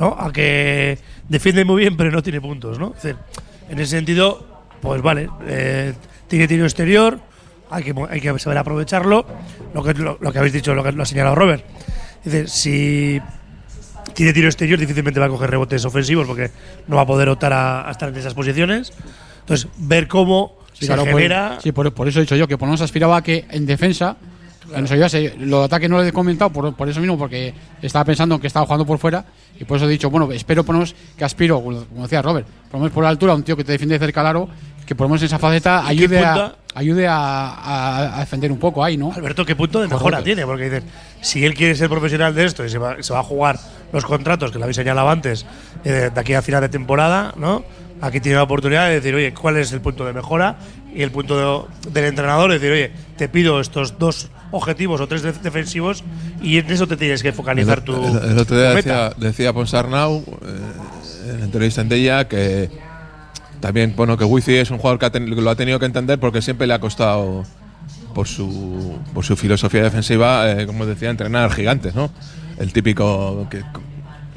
¿no? 0.00 0.16
A 0.18 0.32
que 0.32 0.98
defiende 1.28 1.64
muy 1.64 1.82
bien, 1.82 1.96
pero 1.96 2.10
no 2.10 2.22
tiene 2.22 2.40
puntos, 2.40 2.78
¿no? 2.78 2.94
Es 2.96 3.02
decir, 3.02 3.16
en 3.68 3.78
ese 3.78 3.90
sentido, 3.96 4.44
pues 4.80 5.00
vale, 5.02 5.28
eh, 5.46 5.92
tiene 6.26 6.48
tiro 6.48 6.64
exterior, 6.64 7.20
hay 7.70 7.84
que, 7.84 7.94
hay 8.10 8.20
que 8.20 8.36
saber 8.40 8.58
aprovecharlo. 8.58 9.24
Lo 9.74 9.82
que, 9.84 9.94
lo, 9.94 10.18
lo 10.20 10.32
que 10.32 10.38
habéis 10.38 10.54
dicho, 10.54 10.74
lo 10.74 10.82
que 10.82 10.90
lo 10.90 11.02
ha 11.02 11.06
señalado 11.06 11.36
Robert. 11.36 11.64
Es 12.24 12.32
decir, 12.32 12.48
si 12.48 13.20
tiene 14.14 14.32
tiro 14.32 14.48
exterior, 14.48 14.78
difícilmente 14.78 15.20
va 15.20 15.26
a 15.26 15.28
coger 15.28 15.50
rebotes 15.50 15.84
ofensivos 15.84 16.26
porque 16.26 16.50
no 16.88 16.96
va 16.96 17.02
a 17.02 17.06
poder 17.06 17.28
optar 17.28 17.52
a, 17.52 17.86
a 17.88 17.92
estar 17.92 18.08
en 18.08 18.16
esas 18.16 18.34
posiciones. 18.34 18.92
Entonces, 19.40 19.68
ver 19.78 20.08
cómo 20.08 20.58
Sí, 20.72 20.86
se 20.86 20.86
claro, 20.86 21.02
por- 21.04 21.12
genera. 21.20 21.58
sí, 21.62 21.72
por, 21.72 21.92
por 21.92 22.08
eso 22.08 22.18
he 22.18 22.22
dicho 22.22 22.36
yo 22.36 22.48
que 22.48 22.56
por 22.56 22.66
lo 22.66 22.70
menos 22.72 22.80
aspiraba 22.80 23.18
a 23.18 23.22
que 23.22 23.44
en 23.50 23.66
defensa 23.66 24.16
que 24.74 24.80
nos 24.80 24.90
ayudase. 24.90 25.34
Lo 25.38 25.60
de 25.60 25.64
ataque 25.66 25.88
no 25.88 25.96
lo 25.98 26.04
he 26.04 26.12
comentado 26.12 26.50
por, 26.50 26.74
por 26.74 26.88
eso 26.88 27.00
mismo, 27.00 27.18
porque 27.18 27.52
estaba 27.82 28.04
pensando 28.04 28.34
en 28.36 28.40
que 28.40 28.46
estaba 28.46 28.66
jugando 28.66 28.86
por 28.86 28.98
fuera 28.98 29.24
y 29.58 29.64
por 29.64 29.76
eso 29.76 29.86
he 29.86 29.90
dicho, 29.90 30.10
bueno, 30.10 30.30
espero 30.32 30.64
por 30.64 30.76
que 31.16 31.24
aspiro, 31.24 31.60
como 31.62 32.02
decía 32.02 32.22
Robert, 32.22 32.46
por 32.70 32.74
lo 32.74 32.78
menos 32.80 32.92
por 32.94 33.02
la 33.04 33.10
altura, 33.10 33.34
un 33.34 33.42
tío 33.42 33.56
que 33.56 33.64
te 33.64 33.72
defiende 33.72 33.98
de 33.98 34.04
cerca 34.04 34.20
al 34.20 34.26
aro, 34.28 34.48
que 34.86 34.94
por 34.94 35.04
lo 35.04 35.10
menos 35.10 35.22
en 35.22 35.26
esa 35.26 35.38
faceta 35.38 35.82
¿Y 35.92 35.96
qué 35.98 36.02
ayude, 36.04 36.24
a, 36.24 36.54
ayude 36.74 37.06
a, 37.06 37.16
a- 37.50 38.16
a 38.16 38.20
defender 38.20 38.50
un 38.50 38.58
poco 38.58 38.82
ahí, 38.82 38.96
¿no? 38.96 39.12
Alberto, 39.12 39.44
¿qué 39.44 39.54
punto 39.54 39.80
de 39.80 39.86
Correcto. 39.88 40.04
mejora 40.04 40.22
tiene? 40.24 40.44
Porque 40.46 40.64
dices, 40.64 40.82
si 41.20 41.44
él 41.44 41.54
quiere 41.54 41.74
ser 41.74 41.88
profesional 41.88 42.34
de 42.34 42.44
esto 42.44 42.64
y 42.64 42.70
se 42.70 42.78
va, 42.78 42.96
se 43.02 43.12
va 43.12 43.20
a 43.20 43.22
jugar 43.22 43.58
los 43.92 44.04
contratos 44.04 44.50
que 44.50 44.58
le 44.58 44.64
habéis 44.64 44.76
señalado 44.76 45.08
antes, 45.10 45.44
eh, 45.84 46.10
de 46.12 46.20
aquí 46.20 46.34
a 46.34 46.42
final 46.42 46.60
de 46.60 46.68
temporada, 46.68 47.34
¿no? 47.36 47.64
Aquí 48.00 48.18
tiene 48.20 48.36
la 48.36 48.44
oportunidad 48.44 48.86
de 48.88 48.94
decir, 48.94 49.14
oye, 49.14 49.34
¿cuál 49.34 49.58
es 49.58 49.72
el 49.72 49.80
punto 49.82 50.06
de 50.06 50.12
mejora? 50.14 50.56
Y 50.94 51.02
el 51.02 51.10
punto 51.10 51.68
de- 51.82 51.90
del 51.90 52.04
entrenador 52.06 52.50
es 52.52 52.60
decir, 52.60 52.72
oye, 52.74 52.92
te 53.16 53.28
pido 53.28 53.60
estos 53.60 53.98
dos 53.98 54.30
objetivos 54.50 55.00
o 55.00 55.06
tres 55.06 55.22
de- 55.22 55.32
defensivos 55.32 56.02
y 56.42 56.58
en 56.58 56.70
eso 56.70 56.86
te 56.86 56.96
tienes 56.96 57.22
que 57.22 57.32
focalizar 57.32 57.82
tu, 57.82 57.94
El, 57.94 58.30
el 58.32 58.38
otro 58.38 58.58
día 58.58 58.70
decía, 58.70 59.12
decía 59.16 59.52
Ponsarnau 59.52 60.24
eh, 60.42 61.30
en 61.30 61.38
la 61.40 61.44
entrevista 61.44 61.80
en 61.82 61.88
Della 61.88 62.26
que 62.26 62.70
también 63.60 63.94
bueno 63.96 64.16
que 64.16 64.24
Wifi 64.24 64.56
es 64.56 64.70
un 64.70 64.78
jugador 64.78 64.98
que 64.98 65.06
ha 65.06 65.10
ten- 65.10 65.28
lo 65.30 65.50
ha 65.50 65.54
tenido 65.54 65.78
que 65.78 65.86
entender 65.86 66.18
porque 66.18 66.42
siempre 66.42 66.66
le 66.66 66.74
ha 66.74 66.80
costado 66.80 67.44
por 68.14 68.26
su 68.26 68.98
por 69.14 69.24
su 69.24 69.36
filosofía 69.36 69.82
defensiva, 69.84 70.50
eh, 70.50 70.66
como 70.66 70.84
decía, 70.86 71.10
entrenar 71.10 71.52
gigantes, 71.52 71.94
¿no? 71.94 72.10
El 72.58 72.72
típico 72.72 73.46
que, 73.50 73.62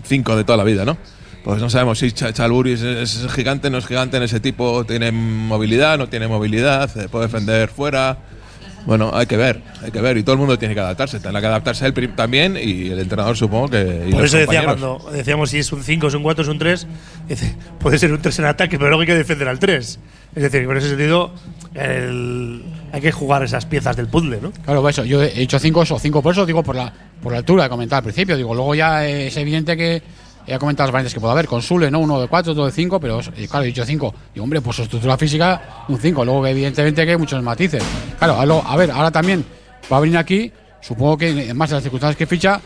cinco 0.04 0.36
de 0.36 0.44
toda 0.44 0.58
la 0.58 0.64
vida, 0.64 0.86
¿no? 0.86 0.98
Pues 1.44 1.60
no 1.62 1.70
sabemos 1.70 1.98
si 2.00 2.08
Ch- 2.08 2.32
Chalburi 2.34 2.74
es, 2.74 2.82
es 2.84 3.28
gigante, 3.34 3.70
no 3.70 3.78
es 3.80 3.86
gigante 3.88 4.18
en 4.18 4.24
ese 4.24 4.40
tipo, 4.40 4.86
tiene 4.86 5.12
movilidad, 5.12 5.98
no 5.98 6.08
tiene 6.08 6.28
movilidad, 6.28 6.90
eh, 6.98 7.10
puede 7.10 7.26
defender 7.26 7.70
fuera. 7.70 8.18
Bueno, 8.86 9.12
hay 9.14 9.26
que 9.26 9.38
ver, 9.38 9.62
hay 9.82 9.92
que 9.92 10.02
ver. 10.02 10.18
Y 10.18 10.24
todo 10.24 10.34
el 10.34 10.40
mundo 10.40 10.60
tiene 10.60 10.74
que 10.74 10.80
adaptarse. 10.82 11.20
Tendrá 11.20 11.40
que 11.40 11.48
adaptarse 11.48 11.86
él 11.86 11.94
prim- 11.94 12.16
también 12.16 12.58
y 12.62 12.88
el 12.90 13.00
entrenador 13.00 13.38
supongo 13.38 13.70
que. 13.70 14.06
y 14.08 14.12
Por 14.12 14.22
los 14.22 14.34
eso 14.34 14.38
decía 14.40 14.64
compañeros. 14.66 15.00
cuando 15.00 15.12
decíamos 15.12 15.50
si 15.50 15.60
es 15.60 15.72
un 15.72 15.84
5, 15.84 16.08
es 16.08 16.14
un 16.14 16.24
4, 16.24 16.44
es 16.44 16.50
un 16.50 16.60
3, 16.60 16.88
dice, 17.30 17.56
puede 17.80 17.98
ser 17.98 18.12
un 18.12 18.22
3 18.22 18.40
en 18.40 18.46
ataque, 18.46 18.78
pero 18.78 18.90
luego 18.90 19.02
hay 19.02 19.08
que 19.08 19.16
defender 19.16 19.48
al 19.48 19.60
3. 19.60 20.00
Es 20.36 20.44
decir, 20.44 20.62
en 20.64 20.78
ese 20.78 20.90
sentido, 20.90 21.32
el- 21.76 22.64
hay 22.92 23.02
que 23.02 23.12
jugar 23.12 23.44
esas 23.44 23.66
piezas 23.66 23.96
del 23.96 24.08
puzzle, 24.08 24.40
¿no? 24.42 24.52
Claro, 24.66 24.82
por 24.82 24.90
eso, 24.90 25.04
yo 25.04 25.22
he 25.24 25.32
dicho 25.34 25.58
5 25.60 25.82
o 25.90 26.00
5 26.00 26.22
por 26.22 26.34
eso, 26.34 26.46
digo 26.46 26.64
por 26.64 26.76
la, 26.76 26.92
por 27.22 27.32
la 27.32 27.40
altura, 27.40 27.66
he 27.66 27.70
comentado 27.70 27.98
al 28.00 28.04
principio. 28.04 28.38
Digo, 28.38 28.54
luego 28.54 28.76
ya 28.76 29.06
es 29.08 29.36
evidente 29.38 29.76
que 29.78 30.02
he 30.48 30.58
comentado 30.58 30.88
las 30.88 30.94
variantes 30.94 31.14
que 31.14 31.20
puede 31.20 31.32
haber, 31.34 31.48
con 31.48 31.62
Sule, 31.62 31.90
¿no? 31.92 32.00
Uno 32.00 32.20
de 32.20 32.28
4, 32.28 32.52
otro 32.52 32.66
de 32.66 32.72
5, 32.72 33.00
pero 33.00 33.20
claro, 33.50 33.64
he 33.64 33.68
dicho 33.68 33.86
5. 33.86 34.14
Y 34.36 34.40
hombre, 34.40 34.62
pues 34.62 34.76
su 34.78 34.84
estructura 34.84 35.18
física, 35.18 35.86
un 35.88 35.98
5. 35.98 36.26
Luego, 36.26 36.46
evidentemente, 36.48 37.06
que 37.06 37.12
hay 37.12 37.18
muchos 37.18 37.42
matices. 37.44 37.84
Claro, 38.18 38.62
a, 38.66 38.76
ver, 38.76 38.92
ahora 38.92 39.12
también 39.12 39.46
va 39.92 39.98
a 39.98 40.00
venir 40.00 40.18
aquí, 40.18 40.52
supongo 40.82 41.18
que, 41.18 41.30
además 41.30 41.70
de 41.70 41.76
las 41.76 41.84
circunstancias 41.84 42.18
que 42.18 42.26
ficha, 42.28 42.60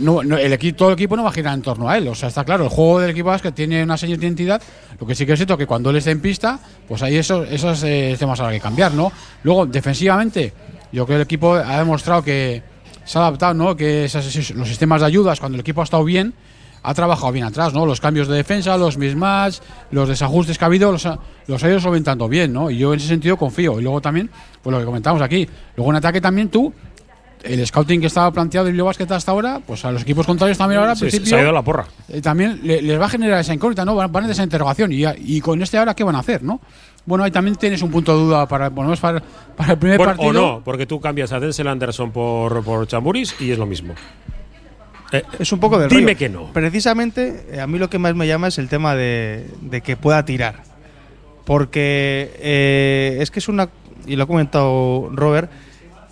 el 0.00 0.52
equipo, 0.52 0.76
todo 0.76 0.88
el 0.90 0.94
equipo 0.94 1.16
no 1.16 1.22
va 1.24 1.30
a 1.30 1.32
girar 1.32 1.54
en 1.54 1.62
torno 1.62 1.88
a 1.88 1.96
él. 1.96 2.08
O 2.08 2.14
sea, 2.14 2.28
está 2.28 2.44
claro, 2.44 2.64
el 2.64 2.70
juego 2.70 3.00
del 3.00 3.10
equipo 3.10 3.32
es 3.34 3.42
que 3.42 3.52
tiene 3.52 3.82
una 3.82 3.96
señal 3.96 4.18
de 4.18 4.26
identidad. 4.26 4.60
Lo 4.98 5.06
que 5.06 5.14
sí 5.14 5.24
que 5.24 5.32
es 5.32 5.38
cierto 5.38 5.56
que 5.56 5.66
cuando 5.66 5.90
él 5.90 5.96
esté 5.96 6.10
en 6.10 6.20
pista, 6.20 6.58
pues 6.86 7.02
ahí 7.02 7.16
eso, 7.16 7.44
esos 7.44 7.82
eh, 7.84 8.14
temas 8.18 8.38
habrá 8.40 8.52
que 8.52 8.60
cambiar, 8.60 8.92
¿no? 8.92 9.10
Luego, 9.42 9.66
defensivamente, 9.66 10.52
yo 10.92 11.06
creo 11.06 11.06
que 11.06 11.14
el 11.16 11.22
equipo 11.22 11.54
ha 11.54 11.78
demostrado 11.78 12.22
que 12.22 12.62
se 13.04 13.18
ha 13.18 13.22
adaptado, 13.22 13.54
¿no? 13.54 13.74
Que 13.76 14.04
esas- 14.04 14.50
los 14.50 14.68
sistemas 14.68 15.00
de 15.00 15.06
ayudas, 15.06 15.40
cuando 15.40 15.56
el 15.56 15.60
equipo 15.60 15.80
ha 15.80 15.84
estado 15.84 16.04
bien, 16.04 16.34
ha 16.82 16.94
trabajado 16.94 17.32
bien 17.32 17.44
atrás, 17.44 17.72
¿no? 17.74 17.84
Los 17.86 18.00
cambios 18.00 18.26
de 18.28 18.36
defensa, 18.36 18.76
los 18.76 18.96
mismatch, 18.96 19.58
los 19.90 20.08
desajustes 20.08 20.56
que 20.58 20.64
ha 20.64 20.66
habido, 20.66 20.90
los 20.92 21.04
ha, 21.06 21.18
los 21.46 21.62
ha 21.62 21.68
ido 21.68 21.80
solventando 21.80 22.28
bien, 22.28 22.52
¿no? 22.52 22.70
Y 22.70 22.78
yo 22.78 22.92
en 22.94 22.98
ese 23.00 23.08
sentido 23.08 23.36
confío. 23.36 23.78
Y 23.78 23.82
luego 23.82 24.00
también, 24.00 24.30
pues 24.62 24.72
lo 24.72 24.78
que 24.80 24.86
comentamos 24.86 25.20
aquí, 25.22 25.48
luego 25.76 25.90
en 25.92 25.96
ataque 25.96 26.20
también 26.20 26.48
tú, 26.48 26.72
el 27.42 27.66
scouting 27.66 28.00
que 28.02 28.06
estaba 28.08 28.30
planteado 28.30 28.66
Bilbao 28.66 28.86
Basket 28.86 29.10
hasta 29.12 29.32
ahora, 29.32 29.60
pues 29.66 29.82
a 29.86 29.92
los 29.92 30.02
equipos 30.02 30.26
contrarios 30.26 30.58
también 30.58 30.78
ahora, 30.78 30.92
al 30.92 30.96
Sí, 30.98 31.02
principio, 31.04 31.28
se 31.28 31.36
ha 31.36 31.42
ido 31.42 31.52
la 31.52 31.62
porra. 31.62 31.86
eh, 32.08 32.20
también 32.20 32.60
le- 32.62 32.82
les 32.82 33.00
va 33.00 33.06
a 33.06 33.08
generar 33.08 33.40
esa 33.40 33.54
incógnita, 33.54 33.84
¿no? 33.84 33.94
Van, 33.94 34.12
van 34.12 34.24
en 34.24 34.30
esa 34.30 34.42
interrogación. 34.42 34.92
Y, 34.92 35.04
y 35.16 35.40
con 35.40 35.60
este 35.62 35.78
ahora, 35.78 35.94
¿qué 35.94 36.04
van 36.04 36.16
a 36.16 36.18
hacer, 36.18 36.42
no? 36.42 36.60
Bueno, 37.06 37.24
ahí 37.24 37.30
también 37.30 37.56
tienes 37.56 37.80
un 37.80 37.90
punto 37.90 38.14
de 38.14 38.24
duda 38.24 38.46
para, 38.46 38.68
menos 38.68 39.00
para, 39.00 39.22
para 39.56 39.72
el 39.72 39.78
primer 39.78 39.96
Bueno, 39.96 40.12
partido. 40.16 40.28
o 40.30 40.32
no, 40.58 40.62
porque 40.62 40.84
tú 40.84 41.00
cambias 41.00 41.32
a 41.32 41.40
Denzel 41.40 41.66
Anderson 41.66 42.10
por, 42.10 42.62
por 42.62 42.86
Chamburis 42.86 43.34
y 43.40 43.50
es 43.50 43.58
lo 43.58 43.64
mismo. 43.64 43.94
Eh, 45.12 45.22
Es 45.38 45.52
un 45.52 45.58
poco 45.60 45.78
del 45.78 45.88
Dime 45.88 46.02
rollo. 46.02 46.18
que 46.18 46.28
no. 46.28 46.52
Precisamente, 46.52 47.46
eh, 47.50 47.60
a 47.60 47.66
mí 47.66 47.78
lo 47.78 47.90
que 47.90 47.98
más 47.98 48.14
me 48.14 48.26
llama 48.26 48.48
es 48.48 48.58
el 48.58 48.68
tema 48.68 48.94
de, 48.94 49.46
de 49.60 49.80
que 49.80 49.96
pueda 49.96 50.24
tirar. 50.24 50.62
Porque 51.44 52.30
eh, 52.38 53.18
es 53.20 53.30
que 53.30 53.38
es 53.40 53.48
una. 53.48 53.68
Y 54.06 54.16
lo 54.16 54.24
ha 54.24 54.26
comentado 54.26 55.10
Robert. 55.12 55.50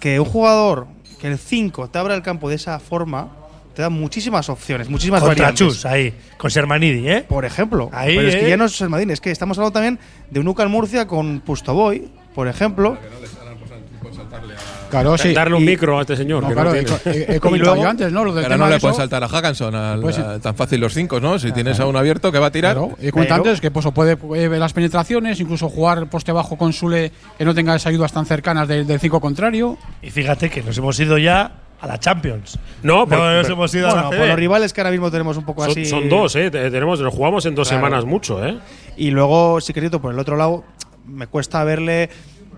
Que 0.00 0.20
un 0.20 0.26
jugador, 0.26 0.86
que 1.20 1.26
el 1.26 1.38
5 1.38 1.90
te 1.90 1.98
abra 1.98 2.14
el 2.14 2.22
campo 2.22 2.48
de 2.48 2.54
esa 2.54 2.78
forma, 2.78 3.30
te 3.74 3.82
da 3.82 3.90
muchísimas 3.90 4.48
opciones, 4.48 4.88
muchísimas 4.88 5.20
Contra 5.20 5.46
variantes. 5.46 5.76
Chus, 5.76 5.86
ahí, 5.86 6.14
con 6.36 6.50
Sermanidi, 6.52 7.08
¿eh? 7.08 7.24
Por 7.28 7.44
ejemplo. 7.44 7.90
Ahí, 7.92 8.14
pero 8.16 8.28
es 8.28 8.36
que 8.36 8.46
¿eh? 8.46 8.50
ya 8.50 8.56
no 8.56 8.66
es 8.66 8.80
Madrid, 8.82 9.10
es 9.10 9.20
que 9.20 9.32
estamos 9.32 9.58
hablando 9.58 9.72
también 9.72 9.98
de 10.30 10.38
un 10.38 10.46
UCAL 10.46 10.68
Murcia 10.68 11.08
con 11.08 11.40
Pustoboy, 11.40 12.08
por 12.34 12.46
ejemplo. 12.46 12.96
Que 13.00 13.08
no 13.12 13.20
le 13.20 13.26
salen, 13.26 13.58
pues, 13.58 13.70
puede 14.00 14.14
saltarle 14.14 14.54
a 14.54 14.58
Claro, 14.90 15.18
sí. 15.18 15.32
Darle 15.32 15.56
un 15.56 15.62
y- 15.62 15.66
micro 15.66 15.98
a 15.98 16.02
este 16.02 16.16
señor. 16.16 16.42
No, 16.42 16.48
que 16.48 16.54
claro, 16.54 16.70
no 16.70 16.76
he, 16.76 16.84
tiene. 16.84 17.00
he- 17.18 17.36
he 17.36 17.40
comentado 17.40 17.72
luego- 17.74 17.82
yo 17.84 17.90
antes, 17.90 18.12
¿no? 18.12 18.24
Lo 18.24 18.32
del 18.34 18.44
Pero 18.44 18.54
tema 18.54 18.66
no 18.66 18.70
le 18.74 18.80
puedes 18.80 18.94
eso. 18.96 19.02
saltar 19.02 19.22
a 19.24 19.28
Hackanson 19.28 19.74
al- 19.74 20.00
Pues 20.00 20.16
sí. 20.16 20.22
a- 20.22 20.38
tan 20.38 20.54
fácil 20.54 20.80
los 20.80 20.94
cinco, 20.94 21.20
¿no? 21.20 21.38
Si 21.38 21.52
tienes 21.52 21.78
a 21.80 21.86
uno 21.86 21.98
abierto 21.98 22.32
que 22.32 22.38
va 22.38 22.46
a 22.46 22.50
tirar. 22.50 22.74
Claro, 22.76 22.96
he 23.00 23.10
comentado 23.12 23.42
Pero- 23.42 23.50
antes 23.50 23.60
que 23.60 23.70
pues, 23.70 23.86
o 23.86 23.92
puede, 23.92 24.16
ver 24.16 24.58
las 24.58 24.72
penetraciones, 24.72 25.40
incluso 25.40 25.68
jugar 25.68 26.08
poste 26.08 26.32
bajo 26.32 26.56
con 26.56 26.72
Sule 26.72 27.12
que 27.36 27.44
no 27.44 27.54
tenga 27.54 27.74
esas 27.76 27.86
ayudas 27.88 28.12
tan 28.12 28.26
cercanas 28.26 28.66
del, 28.68 28.86
del 28.86 29.00
cinco 29.00 29.20
contrario. 29.20 29.76
Y 30.02 30.10
fíjate 30.10 30.50
que 30.50 30.62
nos 30.62 30.76
hemos 30.78 30.98
ido 31.00 31.18
ya 31.18 31.52
a 31.80 31.86
la 31.86 31.98
Champions. 32.00 32.58
No, 32.82 33.00
no 33.00 33.06
por- 33.06 33.18
nos 33.18 33.42
pero- 33.42 33.54
hemos 33.54 33.74
ido 33.74 33.88
a 33.88 33.94
la 33.94 34.02
por 34.08 34.16
los 34.16 34.26
CB. 34.26 34.36
rivales 34.36 34.72
que 34.72 34.80
ahora 34.80 34.90
mismo 34.90 35.10
tenemos 35.10 35.36
un 35.36 35.44
poco 35.44 35.62
Son, 35.62 35.70
así. 35.70 35.84
son 35.84 36.08
dos, 36.08 36.34
¿eh? 36.34 36.50
Te- 36.50 36.70
Tenemos, 36.70 37.00
nos 37.00 37.14
jugamos 37.14 37.46
en 37.46 37.54
dos 37.54 37.68
Claro. 37.68 37.84
semanas 37.86 38.04
mucho, 38.04 38.44
¿eh? 38.44 38.58
Y 38.96 39.10
luego, 39.12 39.60
sí 39.60 39.72
que 39.72 39.88
por 39.90 40.12
el 40.12 40.18
otro 40.18 40.36
lado, 40.36 40.64
me 41.06 41.26
cuesta 41.28 41.62
verle, 41.64 42.10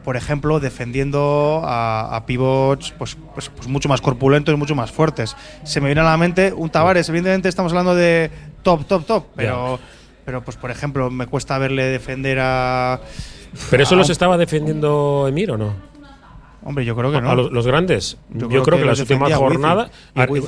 por 0.04 0.16
ejemplo, 0.16 0.60
defendiendo 0.60 1.62
a, 1.64 2.16
a 2.16 2.26
pivots 2.26 2.92
pues, 2.98 3.16
pues, 3.34 3.48
pues 3.50 3.68
mucho 3.68 3.88
más 3.88 4.00
corpulentos 4.00 4.54
y 4.54 4.56
mucho 4.56 4.74
más 4.74 4.90
fuertes. 4.90 5.36
Se 5.64 5.80
me 5.80 5.86
viene 5.86 6.00
a 6.00 6.04
la 6.04 6.16
mente 6.16 6.52
un 6.52 6.70
Tavares, 6.70 7.08
evidentemente 7.08 7.48
estamos 7.48 7.72
hablando 7.72 7.94
de 7.94 8.30
top, 8.62 8.84
top, 8.86 9.04
top, 9.06 9.24
pero, 9.36 9.78
pero 10.24 10.42
pues 10.42 10.56
por 10.56 10.70
ejemplo, 10.70 11.10
me 11.10 11.26
cuesta 11.26 11.58
verle 11.58 11.84
defender 11.84 12.38
a. 12.40 13.00
Pero 13.70 13.82
eso 13.82 13.94
a 13.94 13.98
los 13.98 14.10
estaba 14.10 14.36
defendiendo 14.36 15.26
Emir 15.28 15.50
o 15.50 15.58
no? 15.58 15.74
Hombre, 16.62 16.84
yo 16.84 16.94
creo 16.94 17.10
que 17.10 17.20
no. 17.20 17.30
A 17.30 17.34
los, 17.34 17.50
los 17.50 17.66
grandes. 17.66 18.18
Yo, 18.30 18.40
Yo 18.40 18.48
creo, 18.48 18.62
creo 18.62 18.76
que, 18.78 18.82
que 18.82 18.88
las 18.90 19.00
últimas 19.00 19.32
jornadas. 19.34 19.90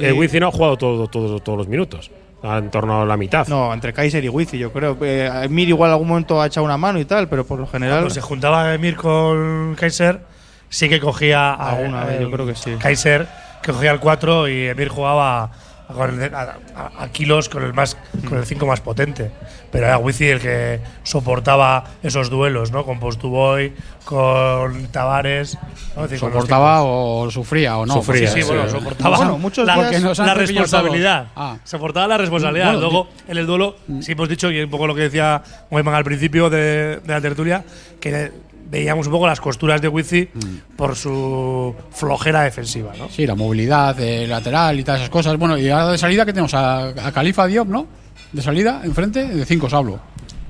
Eh, 0.00 0.12
Wizzy 0.12 0.40
no 0.40 0.48
ha 0.48 0.52
jugado 0.52 0.76
todo, 0.76 1.06
todo- 1.08 1.40
todos 1.40 1.56
los 1.58 1.68
minutos. 1.68 2.10
Está 2.42 2.58
en 2.58 2.70
torno 2.70 3.02
a 3.02 3.04
la 3.04 3.16
mitad. 3.16 3.46
No, 3.46 3.72
entre 3.72 3.92
Kaiser 3.92 4.24
y 4.24 4.28
Wizzy, 4.28 4.58
yo 4.58 4.72
creo. 4.72 4.98
Eh, 5.00 5.46
Mir 5.48 5.68
igual 5.68 5.90
en 5.90 5.92
algún 5.92 6.08
momento 6.08 6.42
ha 6.42 6.46
echado 6.46 6.64
una 6.64 6.76
mano 6.76 6.98
y 6.98 7.04
tal, 7.04 7.28
pero 7.28 7.46
por 7.46 7.60
lo 7.60 7.68
general. 7.68 7.98
Cuando 7.98 8.14
se 8.14 8.20
juntaba 8.20 8.74
Emir 8.74 8.96
con 8.96 9.76
Kaiser, 9.76 10.20
sí 10.68 10.88
que 10.88 10.98
cogía 10.98 11.52
a, 11.52 11.76
Alguna 11.76 12.04
vez, 12.04 12.20
yo 12.20 12.30
creo 12.32 12.44
que 12.44 12.56
sí. 12.56 12.72
Kaiser 12.80 13.28
que 13.62 13.72
cogía 13.72 13.92
el 13.92 14.00
4 14.00 14.48
y 14.48 14.66
Emir 14.66 14.88
jugaba 14.88 15.50
a, 15.88 16.56
a- 16.76 17.02
a 17.04 17.08
kilos 17.08 17.48
con 17.48 17.62
el 17.62 17.74
más 17.74 17.96
con 18.28 18.38
el 18.38 18.46
5 18.46 18.66
más 18.66 18.80
potente. 18.80 19.30
Pero 19.70 19.86
era 19.86 19.98
Wizzy 19.98 20.26
el 20.28 20.40
que 20.40 20.80
soportaba 21.02 21.84
esos 22.02 22.28
duelos, 22.30 22.72
¿no? 22.72 22.84
Con 22.84 23.00
Postuboy, 23.00 23.72
con 24.04 24.86
Tavares. 24.88 25.56
¿no? 25.96 26.06
Con 26.08 26.18
Soportaba 26.18 26.82
o 26.82 27.30
sufría 27.30 27.78
o 27.78 27.86
no. 27.86 27.94
Sufría, 27.94 28.30
Sí, 28.30 28.42
sí, 28.42 28.46
bueno, 28.48 28.64
Sí. 28.66 28.72
soportaba 28.78 29.16
Bueno, 29.16 29.38
muchos 29.38 29.66
la, 29.66 29.76
la 29.76 30.34
responsabilidad. 30.34 31.26
Ah. 31.36 31.56
Soportaba 31.64 32.06
la 32.06 32.18
responsabilidad. 32.18 32.72
Bueno, 32.72 32.80
Luego, 32.80 33.08
en 33.28 33.38
el 33.38 33.46
duelo, 33.46 33.76
sí 34.00 34.12
hemos 34.12 34.28
dicho, 34.28 34.50
y 34.50 34.60
un 34.60 34.70
poco 34.70 34.86
lo 34.86 34.94
que 34.94 35.02
decía 35.02 35.42
Weyman 35.70 35.94
al 35.94 36.04
principio 36.04 36.50
de, 36.50 37.00
de 37.00 37.12
la 37.12 37.20
tertulia, 37.20 37.64
que 38.00 38.32
veíamos 38.72 39.06
un 39.06 39.12
poco 39.12 39.26
las 39.26 39.38
costuras 39.40 39.80
de 39.82 39.86
Wizzy 39.88 40.28
por 40.76 40.96
su 40.96 41.74
flojera 41.92 42.42
defensiva, 42.42 42.92
¿no? 42.98 43.08
Sí, 43.10 43.26
la 43.26 43.34
movilidad 43.34 44.00
eh, 44.00 44.26
lateral 44.26 44.80
y 44.80 44.82
todas 44.82 45.00
esas 45.00 45.10
cosas. 45.10 45.36
Bueno, 45.36 45.58
y 45.58 45.68
ahora 45.68 45.92
de 45.92 45.98
salida 45.98 46.24
que 46.24 46.32
tenemos 46.32 46.54
a, 46.54 46.88
a 46.88 47.12
Califa 47.12 47.46
Diop, 47.46 47.68
¿no? 47.68 47.86
De 48.32 48.40
salida, 48.40 48.80
enfrente, 48.82 49.26
de 49.26 49.44
cinco 49.44 49.68
hablo. 49.70 50.00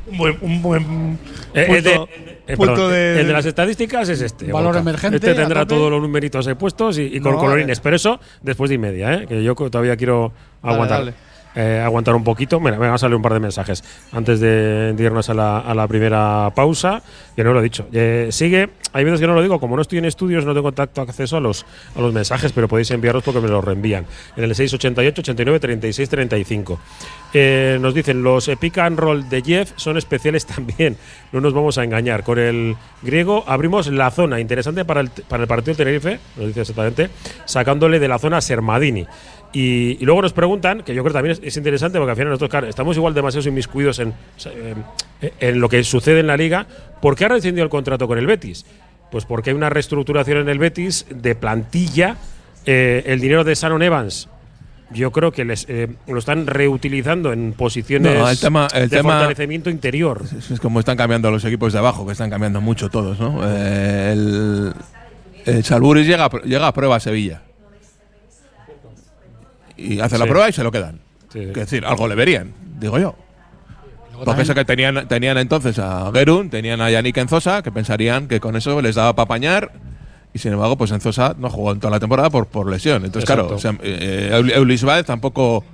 Un 0.07 0.17
buen, 0.19 0.39
un 0.41 0.63
buen 0.63 1.19
Eh, 1.55 1.65
punto, 1.67 1.75
el 1.75 1.83
de, 1.85 2.41
eh, 2.47 2.57
punto 2.57 2.73
perdón, 2.75 2.93
de, 2.93 3.21
el 3.21 3.27
de 3.27 3.33
las 3.33 3.47
estadísticas 3.47 4.09
es 4.09 4.21
este. 4.21 4.53
Valor 4.53 4.77
emergente, 4.77 5.17
Este 5.17 5.35
tendrá 5.35 5.67
todos 5.67 5.91
los 5.91 6.01
numeritos 6.01 6.47
ahí 6.47 6.55
puestos 6.55 6.99
y, 6.99 7.03
y 7.03 7.21
con 7.21 7.33
No, 7.33 7.39
colorines. 7.39 7.79
eh. 7.79 7.81
Pero 7.83 7.97
eso 7.97 8.21
después 8.41 8.69
de 8.69 8.75
y 8.77 8.79
media, 8.79 9.15
¿eh? 9.15 9.27
que 9.27 9.43
yo 9.43 9.55
todavía 9.55 9.97
quiero 9.97 10.33
Dale, 10.63 10.75
aguantar. 10.75 10.99
dale. 11.01 11.15
Eh, 11.55 11.81
aguantar 11.85 12.15
un 12.15 12.25
poquito. 12.25 12.61
Mira, 12.61 12.79
me 12.79 12.87
van 12.87 12.95
a 12.95 12.99
salir 12.99 13.17
un 13.17 13.23
par 13.23 13.35
de 13.35 13.41
mensajes 13.41 13.85
antes 14.13 14.41
de, 14.41 14.95
irnos 14.99 15.29
a 15.31 15.35
la, 15.35 15.59
a 15.59 15.75
la 15.75 15.87
primera 15.87 16.51
pausa, 16.55 17.03
que 17.37 17.45
no 17.45 17.53
lo 17.53 17.61
he 17.61 17.63
dicho. 17.63 17.87
Eh, 17.93 18.29
sigue, 18.31 18.71
hay 18.93 19.05
veces 19.05 19.21
que 19.21 19.27
no 19.27 19.35
lo 19.35 19.43
digo, 19.43 19.61
como 19.61 19.77
no 19.77 19.83
estoy 19.83 19.99
en 19.99 20.05
estudios, 20.05 20.45
no 20.45 20.53
tengo 20.53 20.65
contacto 20.65 21.01
acceso 21.01 21.37
a 21.37 21.41
los, 21.41 21.67
a 21.97 22.01
los 22.01 22.13
mensajes, 22.13 22.53
pero 22.53 22.69
podéis 22.69 22.91
enviarlos 22.91 23.23
porque 23.23 23.41
me 23.41 23.49
los 23.49 23.65
reenvían. 23.65 24.07
En 24.37 24.45
el 24.45 24.55
688 24.55 25.21
89 25.21 25.61
36 25.61 26.09
35. 26.09 26.81
Eh, 27.35 27.79
nos 27.81 27.95
dicen, 27.95 28.23
los 28.23 28.51
pick 28.61 28.79
and 28.79 28.99
roll 28.99 29.29
de 29.29 29.43
Jeff 29.43 29.73
son 29.77 29.97
especiales 29.97 30.47
también, 30.47 30.97
no 31.33 31.41
nos 31.41 31.53
vamos 31.53 31.79
a 31.79 31.85
engañar. 31.85 32.23
Con 32.23 32.39
el 32.39 32.77
griego 33.03 33.45
abrimos 33.47 33.89
la 33.89 34.11
zona, 34.11 34.41
interesante 34.41 34.85
para 34.85 35.01
el, 35.01 35.11
para 35.11 35.43
el 35.43 35.49
partido 35.49 35.77
Tenerife, 35.77 36.19
nos 36.37 36.47
dice 36.47 36.61
exactamente, 36.63 37.11
sacándole 37.45 37.99
de 37.99 38.09
la 38.09 38.19
zona 38.19 38.41
Sermadini. 38.41 39.07
Y, 39.53 39.99
y 40.01 40.05
luego 40.07 40.23
nos 40.23 40.33
preguntan, 40.33 40.83
que 40.83 40.95
yo 40.95 41.03
creo 41.03 41.13
también 41.13 41.33
es, 41.33 41.41
es 41.45 41.57
interesante, 41.57 41.99
porque 41.99 42.11
al 42.13 42.17
final 42.17 42.31
nosotros 42.31 42.51
claro, 42.51 42.67
estamos 42.69 42.97
igual 42.97 43.13
demasiado 43.13 43.47
inmiscuidos 43.49 43.99
en, 43.99 44.15
en 45.41 45.61
lo 45.61 45.69
que 45.69 45.85
sucede 45.85 46.21
en 46.21 46.27
la 46.27 46.37
liga. 46.37 46.67
¿Por 47.01 47.17
qué 47.17 47.27
ha 47.27 47.29
rescindido 47.29 47.65
el 47.65 47.71
contrato 47.71 48.07
con 48.09 48.19
el 48.19 48.27
Betis? 48.27 48.65
Pues 49.11 49.25
porque 49.27 49.51
hay 49.51 49.57
una 49.57 49.69
reestructuración 49.69 50.39
en 50.39 50.49
el 50.49 50.59
Betis 50.59 51.05
de 51.11 51.35
plantilla. 51.35 52.17
eh, 52.65 53.03
el 53.07 53.21
dinero 53.21 53.45
de 53.45 53.55
Sanon 53.57 53.83
Evans, 53.83 54.29
yo 54.91 55.11
creo 55.11 55.33
que 55.33 55.45
les, 55.45 55.67
eh, 55.69 55.89
lo 56.07 56.19
están 56.19 56.47
reutilizando 56.47 57.33
en 57.33 57.53
posiciones 57.55 58.17
No, 58.19 58.29
el 58.31 58.39
tema- 58.39 58.69
el 58.75 58.89
de 58.89 58.97
tema- 58.97 59.15
fortalecimiento 59.19 59.69
interior. 59.69 60.23
Es 60.51 60.61
como 60.61 60.79
están 60.81 60.97
cambiando 60.97 61.31
los 61.31 61.45
equipos 61.45 61.73
de 61.73 61.79
abajo, 61.81 62.07
que 62.07 62.13
están 62.13 62.31
cambiando 62.31 62.61
mucho 62.61 62.89
todos, 62.89 63.19
¿no? 63.19 63.41
Eh, 63.45 64.13
el, 64.13 64.73
el 65.45 65.65
Salburis 65.65 66.07
llega, 66.07 66.31
llega 66.45 66.69
a 66.69 66.73
prueba 66.73 66.97
a 66.97 67.01
Sevilla. 67.01 67.43
Y 69.83 70.01
hace 70.01 70.19
la 70.19 70.27
prueba 70.27 70.49
y 70.49 70.53
se 70.53 70.63
lo 70.63 70.71
quedan. 70.71 71.01
Sí. 71.33 71.41
Es 71.41 71.53
decir, 71.55 71.85
algo 71.87 72.07
le 72.09 72.15
verían, 72.15 72.53
digo 72.79 72.99
yo. 72.99 73.15
Porque 74.25 74.43
eso 74.43 74.55
que 74.55 74.65
tenían, 74.65 75.09
tenían 75.09 75.37
entonces 75.39 75.79
a 75.79 76.11
Gerun, 76.13 76.49
tenían 76.51 76.81
a 76.81 76.91
Yannick 76.91 77.17
Enzosa, 77.17 77.63
que 77.63 77.73
pensarían 77.73 78.29
que 78.29 78.39
con 78.39 78.55
eso 78.55 78.81
les 78.81 78.95
daba 78.95 79.15
para 79.15 79.25
apañar. 79.25 79.73
Y 80.35 80.39
sin 80.39 80.53
embargo, 80.53 80.77
pues 80.79 80.91
Enzosa 80.93 81.35
no 81.39 81.51
jugó 81.51 81.73
en 81.73 81.81
toda 81.81 81.91
la 81.91 81.99
temporada 82.01 82.31
por, 82.31 82.47
por 82.47 82.71
lesión. 82.71 83.05
Entonces, 83.05 83.29
Exacto. 83.29 83.49
claro, 83.49 83.57
o 83.57 83.59
sea, 83.59 83.75
eh, 83.83 84.31
Eul- 84.33 84.53
Eulis 84.55 84.85
Baez 84.85 85.05
tampoco, 85.07 85.65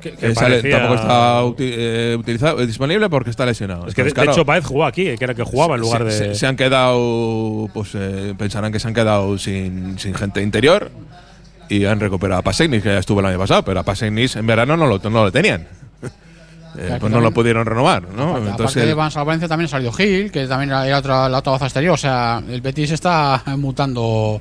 Que- 0.00 0.12
que 0.12 0.28
eh, 0.28 0.34
sale- 0.34 0.56
parecía- 0.62 0.78
tampoco 0.78 0.94
está 1.00 1.40
eh, 1.58 2.16
utilizado, 2.18 2.66
disponible 2.66 3.08
porque 3.10 3.30
está 3.30 3.44
lesionado. 3.44 3.86
Es 3.86 3.94
que 3.94 4.02
de, 4.02 4.08
Entonces, 4.08 4.14
claro, 4.14 4.30
de 4.30 4.32
hecho 4.40 4.44
Baez 4.44 4.64
jugó 4.64 4.84
aquí, 4.86 5.04
que 5.04 5.16
era 5.24 5.32
el 5.32 5.36
que 5.36 5.44
jugaba 5.44 5.74
en 5.74 5.80
lugar 5.82 5.98
se, 5.98 6.04
de. 6.04 6.12
se- 6.12 6.34
se 6.34 6.46
han 6.46 6.56
quedado, 6.56 7.68
pues 7.74 7.90
eh, 7.94 8.34
pensarán 8.38 8.72
que 8.72 8.80
se 8.80 8.88
han 8.88 8.94
quedado 8.94 9.36
sin, 9.38 9.98
sin 9.98 10.14
gente 10.14 10.40
interior 10.42 10.90
y 11.68 11.84
han 11.84 12.00
recuperado 12.00 12.40
a 12.40 12.42
Pasegnis, 12.42 12.82
que 12.82 12.88
ya 12.90 12.98
estuvo 12.98 13.20
el 13.20 13.26
año 13.26 13.38
pasado, 13.38 13.62
pero 13.64 13.80
a 13.80 13.82
Pasegnis 13.82 14.36
en 14.36 14.46
verano 14.46 14.76
no 14.76 14.86
lo, 14.86 14.98
no 15.10 15.24
lo 15.24 15.32
tenían. 15.32 15.66
Eh, 16.76 16.84
Claro, 16.86 17.00
pues 17.00 17.10
no 17.10 17.16
lo 17.18 17.22
también- 17.24 17.34
pudieron 17.34 17.66
renovar, 17.66 18.02
¿no? 18.14 18.30
Aparte, 18.30 18.50
Entonces, 18.50 18.76
aparte 18.76 18.86
de 18.86 18.94
Van 18.94 19.10
Valencia 19.26 19.48
también 19.48 19.64
ha 19.66 19.68
salido 19.70 19.90
Gil, 19.90 20.30
que 20.30 20.46
también 20.46 20.70
era 20.70 20.98
otra, 20.98 21.28
la 21.28 21.38
otra 21.38 21.52
baza 21.52 21.64
exterior. 21.64 21.94
O 21.94 21.96
sea, 21.96 22.42
el 22.46 22.60
Betis 22.60 22.90
está 22.92 23.42
mutando 23.56 24.40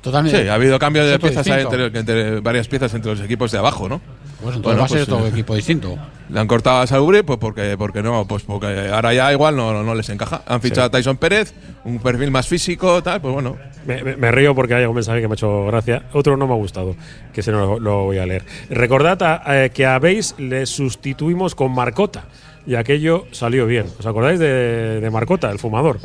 totalmente. 0.00 0.42
sí, 0.42 0.48
ha 0.48 0.54
habido 0.54 0.78
cambio 0.78 1.04
de 1.06 1.18
piezas 1.18 1.46
entre, 1.46 1.86
entre 1.86 2.40
varias 2.40 2.66
piezas 2.68 2.92
entre 2.94 3.12
los 3.12 3.20
equipos 3.20 3.52
de 3.52 3.58
abajo, 3.58 3.86
¿no? 3.88 4.00
Pues 4.40 4.54
entonces 4.56 4.62
Bueno, 4.62 4.78
va 4.80 4.84
a 4.84 4.88
ser 4.88 4.98
pues, 4.98 5.08
otro 5.08 5.26
eh, 5.26 5.30
equipo 5.30 5.54
distinto. 5.56 5.98
Le 6.30 6.38
han 6.38 6.46
cortado 6.46 6.80
a 6.80 6.86
Salubri, 6.86 7.22
pues 7.22 7.38
porque, 7.38 7.76
porque 7.78 8.02
no, 8.02 8.26
pues 8.26 8.42
porque 8.44 8.88
ahora 8.92 9.12
ya 9.14 9.32
igual 9.32 9.56
no, 9.56 9.82
no 9.82 9.94
les 9.94 10.08
encaja. 10.10 10.42
Han 10.46 10.60
fichado 10.60 10.86
a 10.86 10.90
Tyson 10.90 11.16
Pérez, 11.16 11.54
un 11.84 11.98
perfil 11.98 12.30
más 12.30 12.46
físico, 12.46 13.02
tal, 13.02 13.20
pues 13.20 13.34
bueno. 13.34 13.56
Me, 13.86 14.02
me- 14.04 14.16
me 14.16 14.30
río 14.30 14.54
porque 14.54 14.74
hay 14.74 14.84
un 14.84 14.94
mensaje 14.94 15.20
que 15.20 15.26
me 15.28 15.32
ha 15.32 15.34
hecho 15.36 15.64
gracia. 15.66 16.04
Otro 16.12 16.36
no 16.36 16.46
me 16.46 16.52
ha 16.52 16.56
gustado, 16.56 16.94
que 17.32 17.42
se 17.42 17.50
no 17.50 17.60
lo, 17.60 17.80
lo 17.80 18.04
voy 18.04 18.18
a 18.18 18.26
leer. 18.26 18.44
Recordad 18.70 19.20
a- 19.22 19.64
eh, 19.64 19.70
que 19.70 19.86
a 19.86 19.98
Beis 19.98 20.34
le 20.38 20.66
sustituimos 20.66 21.54
con 21.54 21.72
Marcota 21.74 22.24
y 22.66 22.74
aquello 22.74 23.24
salió 23.32 23.66
bien. 23.66 23.86
¿Os 23.98 24.06
acordáis 24.06 24.38
de, 24.38 25.00
de 25.00 25.10
Marcota, 25.10 25.50
el 25.50 25.58
fumador? 25.58 25.98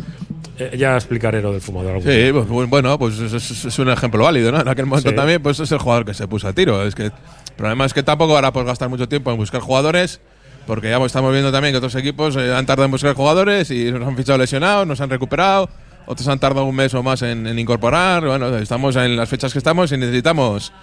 Eh, 0.58 0.76
ya 0.78 0.96
explicaré 0.96 1.42
lo 1.42 1.52
del 1.52 1.62
fumador. 1.62 1.96
algún. 1.96 2.04
Sí, 2.12 2.30
pues, 2.32 2.48
bu- 2.48 2.70
bueno, 2.70 2.98
pues 2.98 3.20
es, 3.20 3.34
es- 3.34 3.66
es 3.66 3.80
un 3.80 3.90
ejemplo 3.90 4.24
válido, 4.24 4.52
¿no? 4.52 4.62
En 4.62 4.68
aquel 4.70 4.86
momento 4.86 5.10
Sí. 5.10 5.16
también, 5.16 5.42
pues 5.44 5.60
es 5.60 5.72
el 5.72 5.80
jugador 5.80 6.06
que 6.06 6.14
se 6.14 6.28
puso 6.28 6.48
a 6.48 6.54
tiro. 6.54 6.84
Es 6.86 6.96
que 6.96 7.12
el 7.54 7.58
problema 7.58 7.86
es 7.86 7.94
que 7.94 8.02
tampoco 8.02 8.36
ahora 8.36 8.52
puedes 8.52 8.68
gastar 8.68 8.90
mucho 8.90 9.08
tiempo 9.08 9.32
en 9.32 9.38
buscar 9.38 9.62
jugadores, 9.62 10.20
porque 10.66 10.90
ya 10.90 10.98
estamos 11.06 11.32
viendo 11.32 11.52
también 11.52 11.72
que 11.72 11.78
otros 11.78 11.94
equipos 11.94 12.36
eh, 12.36 12.52
han 12.54 12.66
tardado 12.66 12.86
en 12.86 12.92
buscar 12.92 13.14
jugadores 13.14 13.70
y 13.70 13.92
nos 13.92 14.08
han 14.08 14.18
fichado 14.18 14.40
lesionados, 14.40 14.88
nos 14.88 15.00
han 15.02 15.10
recuperado, 15.12 15.70
otros 16.08 16.28
han 16.28 16.40
tardado 16.40 16.66
un 16.66 16.76
mes 16.76 16.94
o 16.96 17.04
más 17.04 17.22
en, 17.22 17.46
en 17.46 17.60
incorporar. 17.60 18.26
Bueno, 18.26 18.58
estamos 18.58 18.96
en 18.96 19.16
las 19.16 19.30
fechas 19.30 19.54
que 19.54 19.60
estamos 19.60 19.92
y 19.92 19.98
necesitamos. 19.98 20.74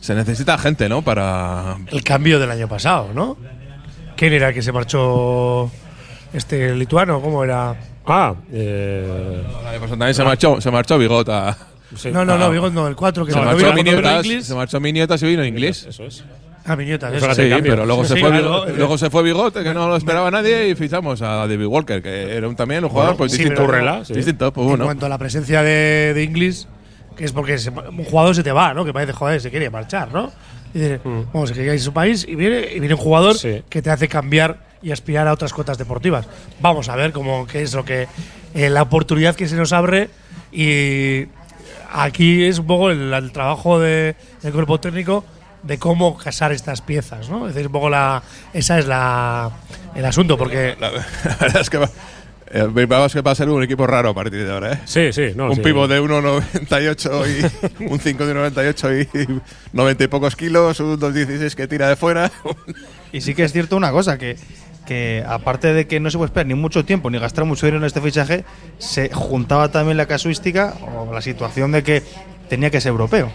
Se 0.00 0.14
necesita 0.14 0.56
gente, 0.56 0.88
¿no? 0.88 1.02
Para. 1.02 1.76
el 1.88 2.02
cambio 2.04 2.38
del 2.38 2.50
año 2.50 2.68
pasado, 2.68 3.10
¿no? 3.12 3.36
¿Quién 4.16 4.32
era 4.32 4.48
el 4.48 4.54
que 4.54 4.62
se 4.62 4.70
marchó 4.72 5.70
este 6.32 6.74
lituano? 6.76 7.20
¿Cómo 7.20 7.42
era? 7.42 7.74
Ah, 8.06 8.34
eh, 8.52 9.42
Pues 9.78 9.90
también 9.90 10.14
se 10.14 10.24
marchó, 10.24 10.60
se 10.60 10.70
marchó 10.70 10.96
Bigota. 10.96 11.56
Sí. 11.96 12.10
No, 12.10 12.24
no, 12.24 12.34
Ah. 12.34 12.38
no, 12.38 12.50
Bigot 12.50 12.72
no, 12.72 12.86
el 12.88 12.96
4 12.96 13.24
que 13.26 13.32
Se 13.32 13.38
se 13.38 13.44
marchó 13.44 13.58
vino 13.58 13.72
Miniotas, 13.74 14.26
se 14.46 14.54
marchó 14.54 14.80
Miniotas 14.80 15.22
y 15.22 15.26
vino 15.26 15.44
inglés. 15.44 15.86
Eso 15.88 16.04
es. 16.04 16.24
Ah, 16.66 16.76
Miñotas, 16.76 17.14
eso. 17.14 17.34
Sí, 17.34 17.48
cambio. 17.48 17.72
pero 17.72 17.86
luego 17.86 18.02
Sí, 18.04 18.08
se 18.10 18.14
sí, 18.16 18.20
fue 18.20 18.30
claro, 18.30 18.64
Bigot- 18.66 18.68
eh, 18.68 18.74
luego 18.76 18.98
se 18.98 19.10
fue 19.10 19.22
Bigote, 19.22 19.62
que 19.64 19.72
no 19.74 19.88
lo 19.88 19.96
esperaba 19.96 20.30
nadie, 20.30 20.68
y 20.68 20.74
fichamos 20.74 21.20
a 21.22 21.46
David 21.46 21.64
Walker, 21.64 22.02
que 22.02 22.36
era 22.36 22.46
un- 22.46 22.54
también 22.54 22.84
un 22.84 22.90
jugador 22.90 23.16
pues, 23.16 23.32
sí, 23.32 23.38
distinto. 23.38 23.62
sí. 24.04 24.14
Pues 24.14 24.56
En 24.56 24.64
bueno. 24.68 24.84
cuanto 24.84 25.06
a 25.06 25.08
la 25.08 25.16
presencia 25.18 25.62
de, 25.62 26.12
de 26.14 26.22
Inglis, 26.22 26.68
que 27.16 27.24
es 27.24 27.32
porque 27.32 27.58
se- 27.58 27.70
un 27.70 28.04
jugador 28.04 28.34
se 28.34 28.42
te 28.42 28.52
va, 28.52 28.74
¿no? 28.74 28.84
Que 28.84 28.92
parece, 28.92 29.12
joder, 29.14 29.40
se 29.40 29.50
quiere 29.50 29.70
marchar, 29.70 30.12
¿no? 30.12 30.30
Y 30.74 30.78
dice, 30.78 31.00
bueno, 31.02 31.46
se 31.46 31.54
quiere 31.54 31.74
ir 31.74 31.80
a 31.80 31.82
su 31.82 31.92
país 31.94 32.26
y 32.28 32.34
viene, 32.36 32.68
y 32.74 32.78
viene 32.78 32.94
un 32.94 33.00
jugador 33.00 33.34
Mm. 33.34 33.38
Sí. 33.38 33.62
que 33.68 33.80
te 33.82 33.90
hace 33.90 34.06
cambiar 34.06 34.58
y 34.82 34.92
aspirar 34.92 35.26
a 35.28 35.32
otras 35.32 35.52
cotas 35.54 35.78
deportivas. 35.78 36.26
Vamos 36.60 36.88
a 36.90 36.94
ver 36.94 37.10
cómo 37.12 37.46
qué 37.46 37.62
es 37.62 37.74
lo 37.74 37.84
que 37.86 38.06
eh, 38.54 38.68
la 38.70 38.82
oportunidad 38.82 39.34
que 39.34 39.48
se 39.48 39.56
nos 39.56 39.72
abre 39.72 40.10
y 40.52 41.24
aquí 41.92 42.44
es 42.44 42.58
un 42.58 42.66
poco 42.66 42.90
el, 42.90 43.12
el 43.12 43.32
trabajo 43.32 43.78
de- 43.80 44.16
del 44.42 44.52
cuerpo 44.52 44.78
técnico 44.80 45.24
de 45.62 45.78
cómo 45.78 46.16
casar 46.16 46.52
estas 46.52 46.80
piezas, 46.80 47.28
¿no? 47.28 47.46
Es 47.48 47.54
decir, 47.54 47.66
un 47.66 47.72
poco 47.72 47.90
la. 47.90 48.22
Esa 48.54 48.78
es 48.78 48.86
la. 48.86 49.50
El 49.94 50.04
asunto, 50.04 50.38
porque. 50.38 50.76
La, 50.80 50.90
la 50.90 51.36
verdad 51.40 51.60
es 51.60 51.68
que 51.70 51.78
va, 51.78 51.90
el 52.50 52.68
Bilbao 52.70 53.00
Basket 53.02 53.22
va 53.24 53.30
a 53.32 53.34
ser 53.34 53.48
un 53.48 53.62
equipo 53.62 53.86
raro 53.86 54.08
a 54.08 54.14
partir 54.14 54.44
de 54.44 54.52
ahora, 54.52 54.72
¿eh? 54.72 54.80
Sí, 54.86 55.12
sí, 55.12 55.32
no. 55.36 55.46
un 55.50 55.56
sí. 55.56 55.60
pivo 55.60 55.86
de 55.86 56.00
1,98 56.00 57.80
y 57.80 57.84
un 57.92 58.00
5 58.00 58.26
de 58.26 58.34
98 58.34 58.88
y 59.00 59.08
90 59.72 60.04
y 60.04 60.06
pocos 60.08 60.34
kilos, 60.36 60.80
un 60.80 60.98
2,16 60.98 61.54
que 61.54 61.68
tira 61.68 61.88
de 61.88 61.96
fuera. 61.96 62.30
Y 63.12 63.20
sí 63.20 63.34
que 63.34 63.44
es 63.44 63.52
cierto 63.52 63.76
una 63.76 63.90
cosa, 63.92 64.18
que, 64.18 64.36
que 64.90 65.22
aparte 65.24 65.72
de 65.72 65.86
que 65.86 66.00
no 66.00 66.10
se 66.10 66.18
puede 66.18 66.30
esperar 66.30 66.48
ni 66.48 66.54
mucho 66.54 66.84
tiempo 66.84 67.10
ni 67.10 67.18
gastar 67.20 67.44
mucho 67.44 67.64
dinero 67.64 67.80
en 67.80 67.86
este 67.86 68.00
fichaje, 68.00 68.44
se 68.78 69.08
juntaba 69.14 69.70
también 69.70 69.96
la 69.96 70.06
casuística 70.06 70.74
o 70.84 71.14
la 71.14 71.22
situación 71.22 71.70
de 71.70 71.84
que 71.84 72.02
tenía 72.50 72.68
que 72.70 72.80
ser 72.80 72.90
europeo 72.90 73.30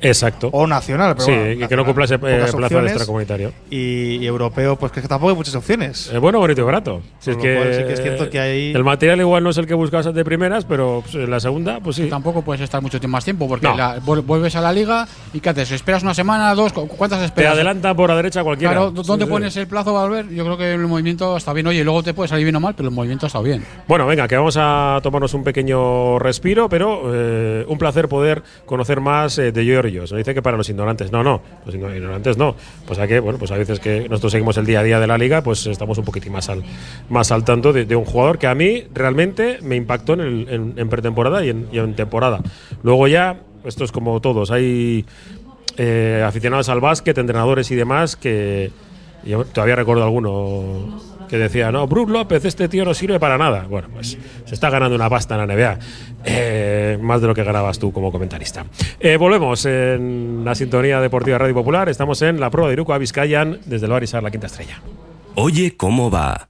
Exacto. 0.00 0.48
o 0.52 0.66
nacional, 0.66 1.14
pero 1.14 1.26
sí, 1.26 1.32
bueno, 1.32 1.64
y 1.64 1.68
que 1.68 1.76
no 1.76 1.84
cumpla 1.84 2.04
ese 2.06 2.14
eh, 2.14 2.18
plazo 2.56 2.80
extracomunitario. 2.80 3.52
y, 3.68 4.16
y 4.16 4.26
europeo, 4.26 4.76
pues 4.76 4.92
que 4.92 5.02
tampoco 5.02 5.30
hay 5.30 5.36
muchas 5.36 5.54
opciones. 5.54 6.10
Eh, 6.10 6.16
bueno, 6.16 6.38
bonito 6.38 6.62
y 6.62 6.64
barato. 6.64 7.02
Si 7.18 7.32
es 7.32 7.36
que, 7.36 7.56
cual 7.56 7.74
sí 7.74 7.82
que 7.84 7.92
es 7.92 8.00
cierto 8.02 8.30
que 8.30 8.40
hay- 8.40 8.72
El 8.72 8.82
material 8.84 9.20
igual 9.20 9.44
no 9.44 9.50
es 9.50 9.58
el 9.58 9.66
que 9.66 9.74
buscas 9.74 10.12
de 10.14 10.24
primeras, 10.24 10.64
pero 10.64 11.00
pues, 11.02 11.14
en 11.16 11.30
la 11.30 11.38
segunda, 11.40 11.80
pues 11.80 11.96
sí. 11.96 12.06
Tampoco 12.08 12.40
puedes 12.42 12.62
estar 12.62 12.80
mucho 12.80 12.98
tiempo 12.98 13.10
más 13.10 13.24
tiempo 13.24 13.46
porque 13.48 13.66
No. 13.66 13.76
la- 13.76 13.98
vuel- 14.00 14.24
vuelves 14.24 14.54
a 14.56 14.60
la 14.60 14.72
liga 14.72 15.06
y 15.34 15.40
¿qué 15.40 15.50
haces? 15.50 15.72
¿Esperas 15.72 16.02
una 16.04 16.14
semana, 16.14 16.54
dos? 16.54 16.72
¿Cu- 16.72 16.86
¿Cuántas 16.88 17.18
Te 17.18 17.24
esperas? 17.26 17.54
adelanta 17.54 17.92
por 17.94 18.08
la 18.08 18.16
derecha 18.16 18.42
cualquiera. 18.44 18.72
Claro, 18.72 18.90
¿dó- 18.92 19.02
¿dónde 19.02 19.24
Sí, 19.24 19.28
sí. 19.28 19.32
pones 19.32 19.56
el 19.56 19.66
plazo 19.66 19.98
a 19.98 20.06
volver? 20.06 20.28
Yo 20.30 20.44
creo 20.44 20.56
que 20.56 20.72
el 20.72 20.86
movimiento 20.86 21.36
está 21.36 21.52
bien. 21.52 21.66
Oye, 21.66 21.82
luego 21.84 22.02
te 22.04 22.14
puede 22.14 22.28
salir 22.28 22.44
bien 22.44 22.56
o 22.56 22.60
mal, 22.60 22.74
pero 22.74 22.88
el 22.88 22.94
movimiento 22.94 23.26
ha 23.26 23.28
estado 23.28 23.44
bien. 23.44 23.64
Bueno, 23.88 24.06
venga, 24.06 24.28
que 24.28 24.36
vamos 24.36 24.56
a 24.58 25.00
tomarnos 25.02 25.34
un 25.34 25.42
pequeño 25.44 26.18
respiro, 26.20 26.68
pero 26.68 27.02
eh, 27.12 27.64
un 27.68 27.76
placer 27.78 28.08
poder 28.08 28.42
conocer 28.66 29.00
más 29.00 29.38
eh, 29.38 29.52
de 29.52 29.64
Georgios. 29.64 30.12
Me 30.12 30.18
dice 30.18 30.34
que 30.34 30.42
para 30.42 30.56
los 30.56 30.68
ignorantes. 30.68 31.10
No, 31.12 31.22
no, 31.22 31.40
los 31.66 31.74
igno- 31.74 31.94
ignorantes 31.94 32.36
no. 32.36 32.54
Pues 32.86 32.98
hay 32.98 33.08
que, 33.08 33.20
bueno, 33.20 33.38
pues 33.38 33.50
a 33.50 33.56
veces 33.56 33.80
que 33.80 34.08
nosotros 34.08 34.32
seguimos 34.32 34.56
el 34.58 34.66
día 34.66 34.80
a 34.80 34.82
día 34.82 35.00
de 35.00 35.06
la 35.06 35.18
liga, 35.18 35.42
pues 35.42 35.66
estamos 35.66 35.98
un 35.98 36.04
poquitín 36.04 36.32
más 36.32 36.48
al, 36.48 36.62
más 37.08 37.32
al 37.32 37.44
tanto 37.44 37.72
de, 37.72 37.84
de 37.84 37.96
un 37.96 38.04
jugador 38.04 38.38
que 38.38 38.46
a 38.46 38.54
mí 38.54 38.84
realmente 38.94 39.58
me 39.62 39.76
impactó 39.76 40.14
en, 40.14 40.20
el- 40.20 40.48
en- 40.48 40.74
en 40.76 40.88
pretemporada 40.88 41.44
y 41.44 41.50
en, 41.50 41.68
y 41.72 41.78
en 41.78 41.94
temporada. 41.94 42.40
Luego 42.82 43.08
ya, 43.08 43.40
esto 43.64 43.84
es 43.84 43.92
como 43.92 44.20
todos, 44.20 44.50
hay 44.50 45.04
eh, 45.76 46.24
aficionados 46.26 46.68
al 46.68 46.80
básquet, 46.80 47.16
entrenadores 47.18 47.70
y 47.70 47.74
demás 47.74 48.16
que 48.16 48.70
yo 49.24 49.44
todavía 49.44 49.76
recuerdo 49.76 50.02
alguno 50.04 51.00
que 51.30 51.38
decía, 51.38 51.70
no, 51.70 51.86
Brook 51.86 52.10
López, 52.10 52.44
este 52.44 52.68
tío 52.68 52.84
no 52.84 52.92
sirve 52.92 53.20
para 53.20 53.38
nada. 53.38 53.66
Bueno, 53.68 53.88
pues 53.94 54.18
se 54.44 54.54
está 54.54 54.68
ganando 54.68 54.96
una 54.96 55.08
pasta 55.08 55.36
en 55.36 55.46
la 55.46 55.54
NBA, 55.54 55.78
eh, 56.24 56.98
más 57.00 57.20
de 57.20 57.28
lo 57.28 57.34
que 57.34 57.44
ganabas 57.44 57.78
tú 57.78 57.92
como 57.92 58.10
comentarista. 58.10 58.66
Eh, 58.98 59.16
volvemos 59.16 59.64
en 59.64 60.42
la 60.44 60.56
sintonía 60.56 61.00
deportiva 61.00 61.38
Radio 61.38 61.54
Popular, 61.54 61.88
estamos 61.88 62.20
en 62.22 62.40
la 62.40 62.50
prueba 62.50 62.68
de 62.68 62.74
Iruko 62.74 62.94
a 62.94 62.98
Vizcayan 62.98 63.60
desde 63.64 63.86
el 63.86 63.92
Barisar, 63.92 64.24
la 64.24 64.30
quinta 64.32 64.48
estrella. 64.48 64.82
Oye, 65.36 65.76
¿cómo 65.76 66.10
va? 66.10 66.49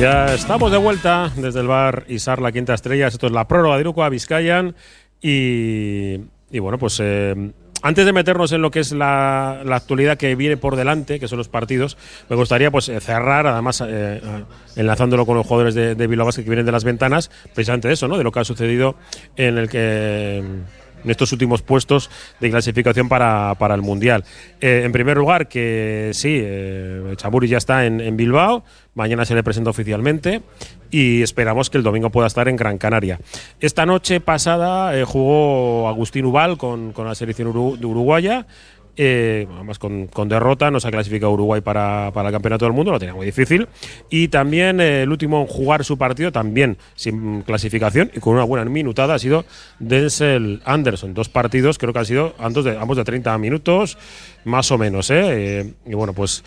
Ya 0.00 0.32
estamos 0.32 0.72
de 0.72 0.78
vuelta 0.78 1.30
desde 1.36 1.60
el 1.60 1.66
bar 1.66 2.06
Isar 2.08 2.40
La 2.40 2.52
Quinta 2.52 2.72
Estrella. 2.72 3.08
Esto 3.08 3.26
es 3.26 3.32
la 3.32 3.46
prórroga 3.46 3.74
de 3.74 3.82
Iruko 3.82 4.02
a 4.02 4.08
Vizcayan. 4.08 4.74
Y, 5.20 6.14
y 6.50 6.58
bueno, 6.58 6.78
pues 6.78 6.98
eh, 7.02 7.52
antes 7.82 8.06
de 8.06 8.12
meternos 8.14 8.50
en 8.52 8.62
lo 8.62 8.70
que 8.70 8.80
es 8.80 8.92
la, 8.92 9.60
la 9.62 9.76
actualidad 9.76 10.16
que 10.16 10.34
viene 10.36 10.56
por 10.56 10.76
delante, 10.76 11.20
que 11.20 11.28
son 11.28 11.36
los 11.36 11.50
partidos, 11.50 11.98
me 12.30 12.36
gustaría 12.36 12.70
pues 12.70 12.88
eh, 12.88 12.98
cerrar, 13.00 13.46
además 13.46 13.84
eh, 13.86 14.22
enlazándolo 14.74 15.26
con 15.26 15.36
los 15.36 15.46
jugadores 15.46 15.74
de, 15.74 15.94
de 15.94 16.06
Bilbao 16.06 16.30
que 16.30 16.40
vienen 16.44 16.64
de 16.64 16.72
las 16.72 16.84
ventanas, 16.84 17.30
precisamente 17.54 17.92
eso, 17.92 18.08
¿no? 18.08 18.16
De 18.16 18.24
lo 18.24 18.32
que 18.32 18.40
ha 18.40 18.44
sucedido 18.44 18.96
en 19.36 19.58
el 19.58 19.68
que 19.68 20.42
en 21.04 21.10
estos 21.10 21.32
últimos 21.32 21.62
puestos 21.62 22.10
de 22.40 22.50
clasificación 22.50 23.08
para, 23.08 23.54
para 23.58 23.74
el 23.74 23.82
Mundial. 23.82 24.24
Eh, 24.60 24.82
en 24.84 24.92
primer 24.92 25.16
lugar, 25.16 25.48
que 25.48 26.10
sí, 26.14 26.38
eh, 26.40 27.16
ya 27.46 27.58
está 27.58 27.86
en, 27.86 28.00
en 28.00 28.16
Bilbao, 28.16 28.64
mañana 28.94 29.24
se 29.24 29.34
le 29.34 29.42
presenta 29.42 29.70
oficialmente 29.70 30.42
y 30.90 31.22
esperamos 31.22 31.70
que 31.70 31.78
el 31.78 31.84
domingo 31.84 32.10
pueda 32.10 32.26
estar 32.26 32.48
en 32.48 32.56
Gran 32.56 32.78
Canaria. 32.78 33.20
Esta 33.60 33.86
noche 33.86 34.20
pasada 34.20 34.96
eh, 34.98 35.04
jugó 35.04 35.88
Agustín 35.88 36.24
Ubal 36.24 36.58
con, 36.58 36.92
con 36.92 37.06
la 37.06 37.14
selección 37.14 37.52
de 37.52 37.86
uruguaya. 37.86 38.46
Eh, 39.02 39.46
con, 39.78 40.08
con 40.08 40.28
derrota 40.28 40.70
no 40.70 40.78
se 40.78 40.88
ha 40.88 40.90
clasificado 40.90 41.32
Uruguay 41.32 41.62
para, 41.62 42.10
para 42.12 42.28
el 42.28 42.34
Campeonato 42.34 42.66
del 42.66 42.74
Mundo, 42.74 42.92
lo 42.92 42.98
tenía 42.98 43.14
muy 43.14 43.24
difícil. 43.24 43.66
Y 44.10 44.28
también 44.28 44.78
eh, 44.78 45.04
el 45.04 45.10
último 45.10 45.40
en 45.40 45.46
jugar 45.46 45.86
su 45.86 45.96
partido, 45.96 46.32
también 46.32 46.76
sin 46.96 47.40
clasificación 47.40 48.10
y 48.14 48.20
con 48.20 48.34
una 48.34 48.44
buena 48.44 48.68
minutada, 48.68 49.14
ha 49.14 49.18
sido 49.18 49.46
Denzel 49.78 50.60
Anderson. 50.66 51.14
Dos 51.14 51.30
partidos, 51.30 51.78
creo 51.78 51.94
que 51.94 51.98
han 51.98 52.04
sido 52.04 52.34
ambos 52.38 52.62
de, 52.66 52.76
ambos 52.76 52.98
de 52.98 53.04
30 53.04 53.38
minutos, 53.38 53.96
más 54.44 54.70
o 54.70 54.76
menos. 54.76 55.10
¿eh? 55.10 55.22
Eh, 55.30 55.72
y 55.86 55.94
bueno, 55.94 56.12
pues 56.12 56.44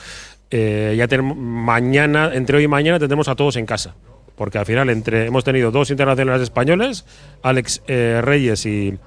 eh, 0.51 0.93
ya 0.95 1.07
tenemos 1.07 1.35
mañana, 1.35 2.35
entre 2.35 2.57
hoy 2.57 2.65
y 2.65 2.67
mañana, 2.67 2.99
tendremos 2.99 3.29
a 3.29 3.35
todos 3.35 3.55
en 3.55 3.65
casa. 3.65 3.95
Porque 4.35 4.59
al 4.59 4.67
final 4.67 4.91
entre, 4.91 5.25
hemos 5.25 5.43
tenido 5.43 5.71
dos 5.71 5.89
internacionales 5.89 6.43
españoles, 6.43 7.03
Alex 7.41 7.81
Reyes 7.87 8.63
y, 8.67 8.99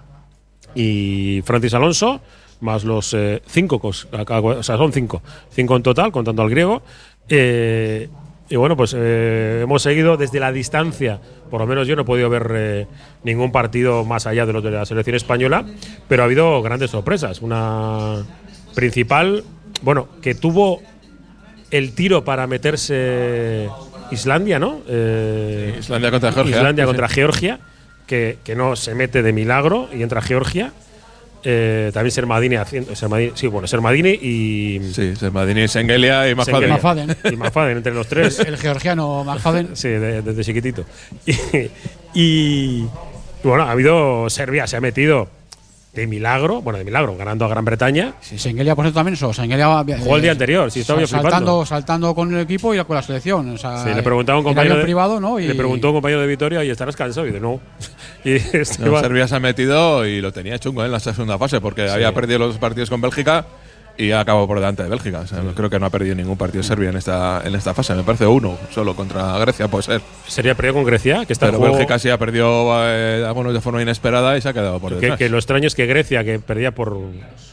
y 0.74 1.42
Francis 1.44 1.74
Alonso, 1.74 2.20
más 2.60 2.84
los 2.84 3.14
eh, 3.14 3.42
cinco, 3.46 3.80
o 3.82 3.92
sea, 3.92 4.76
son 4.76 4.92
cinco, 4.92 5.22
cinco 5.50 5.76
en 5.76 5.82
total, 5.82 6.12
contando 6.12 6.42
al 6.42 6.50
griego. 6.50 6.82
Eh, 7.28 8.08
y 8.48 8.56
bueno, 8.56 8.76
pues 8.76 8.94
eh, 8.96 9.60
hemos 9.64 9.82
seguido 9.82 10.16
desde 10.16 10.38
la 10.38 10.52
distancia, 10.52 11.20
por 11.50 11.60
lo 11.60 11.66
menos 11.66 11.88
yo 11.88 11.96
no 11.96 12.02
he 12.02 12.04
podido 12.04 12.30
ver 12.30 12.86
ningún 13.24 13.50
partido 13.50 14.04
más 14.04 14.26
allá 14.26 14.46
de 14.46 14.52
los 14.52 14.62
de 14.62 14.70
la 14.70 14.86
selección 14.86 15.16
española, 15.16 15.64
pero 16.08 16.22
ha 16.22 16.26
habido 16.26 16.62
grandes 16.62 16.92
sorpresas. 16.92 17.42
Una 17.42 18.24
principal, 18.74 19.42
bueno, 19.82 20.08
que 20.22 20.34
tuvo 20.34 20.80
el 21.72 21.92
tiro 21.94 22.24
para 22.24 22.46
meterse 22.46 23.68
Islandia, 24.12 24.60
¿no? 24.60 24.80
Islandia 25.78 26.12
contra 26.12 26.30
Georgia. 26.30 26.56
Islandia 26.56 26.86
contra. 26.86 27.08
Georgia, 27.08 27.58
que, 28.06 28.38
que 28.44 28.54
no 28.54 28.76
se 28.76 28.94
mete 28.94 29.22
de 29.22 29.32
milagro 29.32 29.88
y 29.92 30.02
entra 30.02 30.22
Georgia. 30.22 30.72
Eh, 31.48 31.92
también 31.94 32.10
Sermadini 32.10 32.56
haciendo. 32.56 32.90
Sermadini- 32.92 33.30
sí, 33.36 33.46
bueno, 33.46 33.68
Sermadini 33.68 34.10
y. 34.10 34.80
Sí, 34.92 35.14
Sermadini, 35.14 35.68
Sengelia 35.68 36.28
y. 36.28 36.34
Mafaden. 36.34 37.16
Y 37.30 37.36
Mafaden, 37.36 37.76
entre 37.76 37.94
los 37.94 38.08
tres. 38.08 38.40
El 38.40 38.56
georgiano 38.56 39.22
McFadden. 39.22 39.76
Sí, 39.76 39.88
de- 39.88 40.22
desde 40.22 40.42
chiquitito. 40.44 40.84
Y, 42.14 42.80
y, 42.82 42.86
bueno, 43.44 43.62
ha 43.64 43.70
habido. 43.70 44.28
Serbia 44.28 44.66
se 44.66 44.76
ha 44.76 44.80
metido 44.80 45.28
de 45.96 46.06
milagro, 46.06 46.60
bueno, 46.60 46.78
de 46.78 46.84
milagro, 46.84 47.16
ganando 47.16 47.46
a 47.46 47.48
Gran 47.48 47.64
Bretaña. 47.64 48.12
Sí, 48.20 48.38
Sengelia, 48.38 48.74
por 48.76 48.84
cierto, 48.84 48.98
también 49.00 49.14
eso. 49.14 49.32
Sengelia 49.32 49.82
eh, 49.88 49.96
Jugó 49.98 50.16
el 50.16 50.22
día 50.22 50.32
anterior, 50.32 50.70
sí, 50.70 50.80
estaba 50.80 51.00
saltando, 51.06 51.28
flipando. 51.28 51.66
saltando 51.66 52.14
con 52.14 52.34
el 52.34 52.40
equipo 52.42 52.74
y 52.74 52.84
con 52.84 52.94
la 52.96 53.02
selección. 53.02 53.48
O 53.48 53.56
sea, 53.58 53.82
Sí, 53.82 53.88
le 53.94 54.02
preguntaba 54.02 54.38
un 54.38 54.44
compañero. 54.44 54.76
de- 54.76 54.82
privado, 54.82 55.18
¿no? 55.20 55.40
Y 55.40 55.46
Le 55.48 55.54
preguntó 55.54 55.86
a 55.88 55.90
un 55.90 55.96
compañero 55.96 56.20
de 56.20 56.26
Vitoria 56.26 56.62
y 56.62 56.68
estarás 56.70 56.94
cansado. 56.94 57.26
Y 57.26 57.30
dice, 57.30 57.40
no. 57.40 57.58
Y 58.24 58.32
este 58.34 58.84
No, 58.84 59.00
Serbia 59.00 59.26
se 59.26 59.36
ha 59.36 59.40
metido 59.40 60.04
y 60.06 60.20
lo 60.20 60.32
tenía 60.32 60.58
chungo 60.58 60.82
¿eh? 60.82 60.86
en 60.86 60.92
la 60.92 61.00
segunda 61.00 61.38
fase 61.38 61.60
porque 61.60 61.88
había 61.88 62.12
perdido 62.12 62.40
los 62.40 62.58
partidos 62.58 62.90
con 62.90 63.00
Bélgica 63.00 63.46
y 63.98 64.10
ha 64.12 64.20
acabado 64.20 64.46
por 64.46 64.58
delante 64.58 64.82
de 64.82 64.88
Bélgica. 64.88 65.20
O 65.20 65.26
sea, 65.26 65.40
creo 65.54 65.70
que 65.70 65.78
no 65.78 65.86
ha 65.86 65.90
perdido 65.90 66.14
ningún 66.14 66.36
partido 66.36 66.62
Serbia 66.62 66.90
en 66.90 66.96
esta, 66.96 67.42
en 67.44 67.54
esta 67.54 67.74
fase. 67.74 67.94
Me 67.94 68.02
parece 68.02 68.26
uno 68.26 68.56
solo 68.70 68.94
contra 68.94 69.38
Grecia, 69.38 69.68
puede 69.68 69.82
ser. 69.84 70.00
sería 70.26 70.54
perdido 70.54 70.74
con 70.74 70.84
Grecia, 70.84 71.24
que 71.24 71.32
está 71.32 71.46
Pero 71.46 71.58
juego- 71.58 71.74
Bélgica 71.74 71.98
sí 71.98 72.10
ha 72.10 72.18
perdido 72.18 72.70
eh, 72.84 73.24
algunos 73.26 73.52
de 73.54 73.60
forma 73.60 73.80
inesperada 73.82 74.36
y 74.36 74.40
se 74.42 74.48
ha 74.48 74.52
quedado 74.52 74.78
por 74.80 74.90
Que, 74.90 74.96
detrás. 75.00 75.18
que 75.18 75.28
lo 75.28 75.38
extraño 75.38 75.66
es 75.66 75.74
que 75.74 75.86
Grecia, 75.86 76.24
que 76.24 76.38
perdía 76.38 76.72
por 76.72 76.96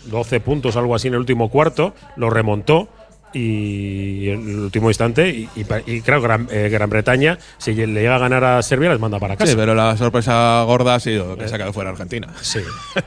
12 0.06 0.39
puntos, 0.39 0.75
algo 0.75 0.95
así 0.95 1.08
en 1.08 1.13
el 1.13 1.19
último 1.21 1.49
cuarto, 1.49 1.93
lo 2.17 2.29
remontó 2.29 2.89
y 3.34 4.30
en 4.30 4.48
el 4.50 4.60
último 4.60 4.89
instante. 4.89 5.30
Y, 5.30 5.50
y 5.56 5.65
y 5.86 6.02
claro, 6.02 6.22
Gran, 6.22 6.48
eh, 6.52 6.69
Gran 6.72 6.89
Bretaña, 6.89 7.38
si 7.58 7.74
le 7.74 7.88
llega 8.02 8.15
a 8.15 8.19
ganar 8.19 8.43
a 8.43 8.62
Serbia, 8.62 8.89
les 8.91 9.00
manda 9.00 9.19
para 9.19 9.36
casa. 9.36 9.52
Sí, 9.52 9.58
pero 9.58 9.74
la 9.76 9.98
sorpresa 9.98 10.63
gorda 10.63 10.96
ha 10.96 11.00
sido 11.00 11.36
que 11.38 11.48
se 11.48 11.56
ha 11.56 11.58
quedado 11.58 11.74
fuera 11.74 11.89
Argentina. 11.89 12.28
Sí. 12.41 12.60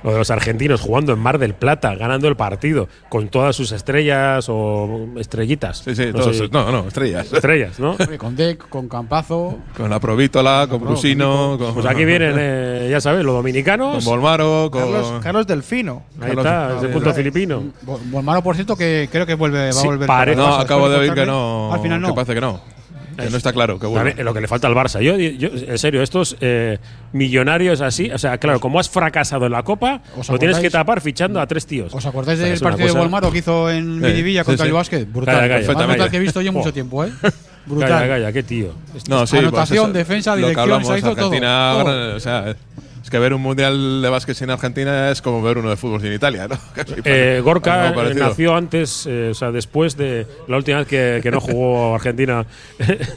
Lo 0.03 0.13
de 0.13 0.19
los 0.19 0.31
argentinos 0.31 0.81
jugando 0.81 1.13
en 1.13 1.19
Mar 1.19 1.39
del 1.39 1.55
Plata, 1.55 1.95
ganando 1.95 2.29
el 2.29 2.37
partido, 2.37 2.89
con 3.09 3.29
todas 3.29 3.57
sus 3.57 3.73
estrellas 3.73 4.47
o 4.49 5.09
estrellitas. 5.17 5.79
Sí, 5.79 5.95
sí, 5.95 6.07
No 6.07 6.13
todos 6.21 6.51
no, 6.53 6.71
no, 6.73 6.89
estrellas. 6.89 7.33
Estrellas, 7.33 7.79
¿no? 7.79 7.97
Con 8.19 8.37
Deck, 8.37 8.69
con 8.69 8.89
Campazo. 8.89 9.59
Con 9.77 9.91
la 9.91 10.01
Provítola, 10.01 10.67
con 10.69 10.81
Brusino, 10.81 11.57
con, 11.59 11.75
Pues 11.75 11.87
aquí 11.87 12.05
vienen, 12.05 12.35
eh, 12.39 12.89
ya 12.91 13.01
sabes, 13.01 13.25
los 13.25 13.35
dominicanos. 13.35 13.97
con 13.97 14.05
Volmaro, 14.05 14.69
con. 14.71 14.83
Carlos, 14.83 15.13
Carlos 15.23 15.47
Delfino. 15.47 16.03
Ahí 16.21 16.29
Carlos- 16.35 16.45
está, 16.47 16.77
ese 16.79 16.89
punto 16.89 17.15
filipino. 17.15 17.63
Bo- 17.83 18.01
Bolmaro, 18.07 18.43
por 18.43 18.55
cierto, 18.55 18.77
que 18.77 19.09
creo 19.11 19.27
que 19.27 19.35
vuelve, 19.35 19.67
va 19.67 19.73
Sí, 19.73 19.87
a 19.87 19.91
volver. 19.91 20.07
Parece- 20.19 20.37
No, 20.37 20.55
acabo 20.57 20.89
de 20.89 20.97
oír 20.99 21.15
que 21.15 21.27
no. 21.27 21.73
Al 21.73 21.81
final 21.81 22.01
no. 22.01 22.09
Que 22.09 22.15
parece 22.15 22.35
que 22.35 22.41
no. 22.41 22.61
Que 23.17 23.31
no 23.31 23.37
está 23.39 23.53
claro. 23.53 23.79
Que 23.79 23.87
vuelve. 23.87 24.11
También, 24.11 24.25
lo 24.27 24.35
que 24.35 24.43
le 24.43 24.49
falta 24.49 24.67
al 24.67 24.75
Barça. 24.75 25.01
Yo, 25.01 25.17
yo 25.17 25.49
en 25.49 25.79
serio, 25.79 26.03
estos 26.03 26.37
eh, 26.41 26.79
millonarios 27.13 27.81
así, 27.81 28.11
o 28.11 28.19
sea, 28.19 28.37
claro, 28.37 28.61
como 28.61 28.79
has 28.79 28.91
fracasado 28.91 29.47
en 29.47 29.53
la 29.53 29.63
Copa, 29.63 30.03
¿Os 30.19 30.29
lo 30.29 30.39
tienes 30.39 30.59
que 30.59 30.69
tapar 30.69 31.01
fichando 31.01 31.41
a 31.41 31.47
tres 31.47 31.65
tíos. 31.67 31.95
¿Os 31.95 32.05
acordáis 32.05 32.39
O 32.39 32.43
sea, 32.43 32.51
del 32.51 32.61
partido 32.61 32.89
de 32.93 32.99
Bolmaro 33.01 33.33
que 33.33 33.39
hizo 33.39 33.71
en 33.71 34.01
Miribilla 34.01 34.43
sí, 34.43 34.47
contra 34.47 34.65
sí. 34.65 34.69
el 34.69 34.75
Basket? 34.75 35.07
Brutal. 35.07 35.35
Calla, 35.35 35.49
calla. 35.49 35.73
Más 35.73 35.87
brutal 35.87 36.11
que 36.11 36.17
he 36.17 36.21
visto 36.21 36.41
yo 36.43 36.49
en 36.49 36.55
mucho 36.55 36.73
tiempo, 36.75 37.05
¿eh? 37.05 37.11
Brutal. 37.65 37.89
Calla, 37.89 38.09
calla, 38.09 38.33
qué 38.33 38.43
tío. 38.43 38.75
No, 39.09 39.27
sí, 39.27 39.39
Anotación, 39.39 39.51
pues 39.51 39.71
eso, 39.71 39.93
defensa, 39.93 40.31
lo 40.33 40.37
que 40.37 40.41
dirección, 40.49 40.63
hablamos, 40.63 40.87
se 40.87 40.93
ha 40.93 40.99
hizo 40.99 41.15
todo. 41.15 41.25
Argentina, 41.27 41.73
Todo. 41.83 42.17
o 42.17 42.21
sea, 42.21 42.57
es 43.07 43.11
que 43.11 43.21
ver 43.21 43.33
un 43.33 43.41
mundial 43.41 44.03
de 44.03 44.09
básquet 44.09 44.35
sin 44.35 44.51
Argentina 44.51 45.13
es 45.13 45.23
como 45.23 45.41
ver 45.41 45.59
uno 45.59 45.71
de 45.71 45.77
fútbol 45.77 46.01
sin 46.01 46.13
Italia, 46.13 46.49
¿no? 46.49 46.59
Eh, 47.05 47.41
Gorka 47.41 47.93
nació 48.17 48.57
antes, 48.57 49.07
eh, 49.09 49.29
o 49.31 49.35
sea, 49.35 49.53
después 49.53 49.97
de 49.97 50.27
la 50.49 50.57
última 50.57 50.79
vez 50.79 50.89
que, 50.89 51.21
que 51.23 51.31
no 51.31 51.41
jugó 51.41 51.95
Argentina. 51.95 52.45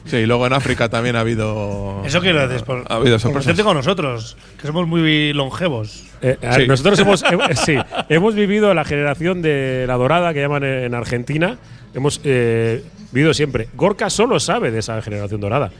Sí, 0.05 0.17
y 0.17 0.25
luego 0.27 0.45
en 0.45 0.53
África 0.53 0.89
también 0.89 1.15
ha 1.15 1.21
habido. 1.21 2.03
Eso 2.05 2.21
que 2.21 2.33
lo 2.33 2.41
haces 2.41 2.61
por, 2.61 2.85
Ha 2.87 2.97
habido 2.97 3.15
por 3.17 3.41
sorpresas. 3.41 3.59
con 3.65 3.77
nosotros, 3.77 4.37
que 4.61 4.67
somos 4.67 4.87
muy 4.87 5.33
longevos. 5.33 6.05
Eh, 6.21 6.37
Sí. 6.55 6.67
Nosotros 6.67 6.99
hemos, 6.99 7.23
eh, 7.23 7.55
sí, 7.55 7.75
hemos 8.09 8.35
vivido 8.35 8.71
la 8.75 8.85
generación 8.85 9.41
de 9.41 9.85
la 9.87 9.95
dorada 9.95 10.35
que 10.35 10.41
llaman 10.41 10.65
en 10.65 10.93
Argentina. 10.93 11.57
Hemos 11.95 12.21
eh, 12.25 12.83
vivido 13.11 13.33
siempre. 13.33 13.69
Gorka 13.73 14.11
solo 14.11 14.39
sabe 14.39 14.69
de 14.69 14.79
esa 14.81 15.01
generación 15.01 15.41
dorada. 15.41 15.71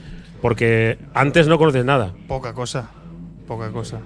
Porque 0.41 0.97
antes 1.13 1.47
no 1.47 1.59
conoces 1.59 1.85
nada. 1.85 2.13
Poca 2.27 2.53
cosa. 2.53 2.89
Poca 3.49 3.69
cosa. 3.71 3.99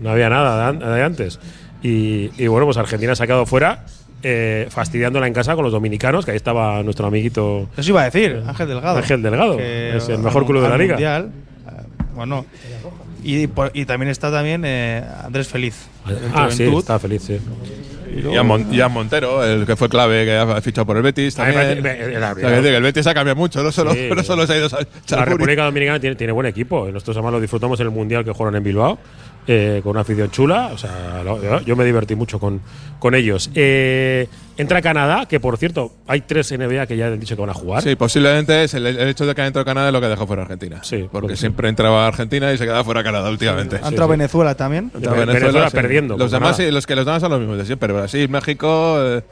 No 0.00 0.10
había 0.10 0.28
nada 0.28 0.56
de, 0.72 0.84
an- 0.84 0.94
de 0.94 1.02
antes. 1.02 1.40
Y, 1.82 2.30
y 2.36 2.46
bueno, 2.46 2.66
pues 2.66 2.76
Argentina 2.76 3.14
se 3.16 3.24
ha 3.24 3.26
quedado 3.26 3.46
fuera, 3.46 3.86
eh, 4.22 4.66
fastidiándola 4.70 5.26
en 5.26 5.32
casa 5.32 5.54
con 5.56 5.64
los 5.64 5.72
dominicanos, 5.72 6.24
que 6.26 6.30
ahí 6.32 6.36
estaba 6.36 6.82
nuestro 6.82 7.06
amiguito 7.06 7.68
Eso 7.76 7.90
iba 7.90 8.02
a 8.02 8.04
decir, 8.04 8.42
Ángel 8.46 8.68
Delgado. 8.68 8.98
Ángel 8.98 9.22
Delgado. 9.22 9.56
que 9.56 9.96
Es 9.96 10.08
el 10.10 10.18
mejor 10.18 10.44
club 10.46 10.62
de 10.62 10.68
la 10.68 10.76
liga. 10.78 10.94
Mundial, 10.94 11.30
eh, 11.66 11.70
bueno. 12.14 12.44
Y, 13.24 13.46
por- 13.48 13.70
y 13.74 13.84
también 13.86 14.10
está 14.10 14.30
también 14.30 14.62
eh, 14.64 15.02
Andrés 15.24 15.48
Feliz. 15.48 15.88
Ah, 16.34 16.48
sí, 16.50 16.64
está 16.64 16.98
feliz, 16.98 17.22
sí. 17.22 17.38
Y 18.32 18.36
a, 18.36 18.42
Mon- 18.42 18.72
y 18.72 18.80
a 18.80 18.88
Montero, 18.88 19.44
el 19.44 19.66
que 19.66 19.76
fue 19.76 19.88
clave, 19.88 20.24
que 20.24 20.36
ha 20.36 20.60
fichado 20.60 20.86
por 20.86 20.96
el 20.96 21.02
Betis. 21.02 21.34
También. 21.34 21.84
el 21.86 22.82
Betis 22.82 23.06
ha 23.06 23.14
cambiado 23.14 23.36
mucho, 23.36 23.62
no 23.62 23.72
solo, 23.72 23.92
Sí. 23.92 24.08
no 24.14 24.22
solo 24.22 24.46
se 24.46 24.54
ha 24.54 24.56
ido 24.58 24.66
a 24.66 25.16
La. 25.16 25.24
República 25.24 25.64
Dominicana 25.64 26.00
tiene, 26.00 26.16
tiene 26.16 26.32
buen 26.32 26.46
equipo. 26.46 26.88
Nosotros 26.90 27.16
además 27.16 27.32
lo 27.34 27.40
disfrutamos 27.40 27.78
en 27.80 27.86
el 27.86 27.92
Mundial 27.92 28.24
que 28.24 28.32
jugaron 28.32 28.56
en 28.56 28.62
Bilbao, 28.64 28.98
eh, 29.46 29.80
con 29.82 29.92
una 29.92 30.00
afición 30.00 30.30
chula. 30.30 30.70
O 30.72 30.78
sea, 30.78 31.22
lo- 31.24 31.42
yo, 31.42 31.60
yo 31.60 31.76
me 31.76 31.84
divertí 31.84 32.14
mucho 32.14 32.38
con, 32.38 32.60
con 32.98 33.14
ellos. 33.14 33.50
Eh, 33.54 34.28
entra 34.56 34.82
Canadá, 34.82 35.26
que 35.26 35.40
por 35.40 35.56
cierto, 35.56 35.92
hay 36.06 36.20
tres 36.22 36.52
NBA 36.52 36.86
que 36.86 36.96
ya 36.96 37.06
han 37.06 37.18
dicho 37.18 37.34
que 37.34 37.40
van 37.40 37.50
a 37.50 37.54
jugar. 37.54 37.82
Sí, 37.82 37.96
posiblemente 37.96 38.64
es 38.64 38.74
el, 38.74 38.86
el 38.86 39.08
hecho 39.08 39.24
de 39.26 39.34
que 39.34 39.40
ha 39.42 39.46
entrado 39.46 39.64
Canadá 39.64 39.88
es 39.88 39.92
lo 39.92 40.00
que 40.00 40.08
dejó 40.08 40.26
fuera 40.26 40.42
Argentina. 40.42 40.80
Sí, 40.82 40.98
porque 41.10 41.10
porque- 41.28 41.36
siempre 41.36 41.68
entraba 41.68 42.06
Argentina 42.06 42.52
y 42.52 42.58
se 42.58 42.64
quedaba 42.64 42.84
fuera 42.84 43.02
Canadá 43.02 43.30
últimamente. 43.30 43.76
Ha 43.82 43.88
entrado 43.88 44.08
sí. 44.12 44.18
Venezuela 44.18 44.54
también. 44.54 44.90
Venezuela 44.94 45.70
sí. 45.70 45.76
perdiendo 45.76 46.16
Los 46.18 46.30
demás, 46.30 46.58
los 46.58 46.86
que 46.86 46.94
los 46.96 47.06
demás 47.06 47.20
son 47.22 47.30
los 47.30 47.40
mismos 47.40 47.58
de 47.58 47.64
siempre. 47.64 47.90
Brasil, 48.00 48.28
México, 48.28 48.96
eh, 49.00 49.22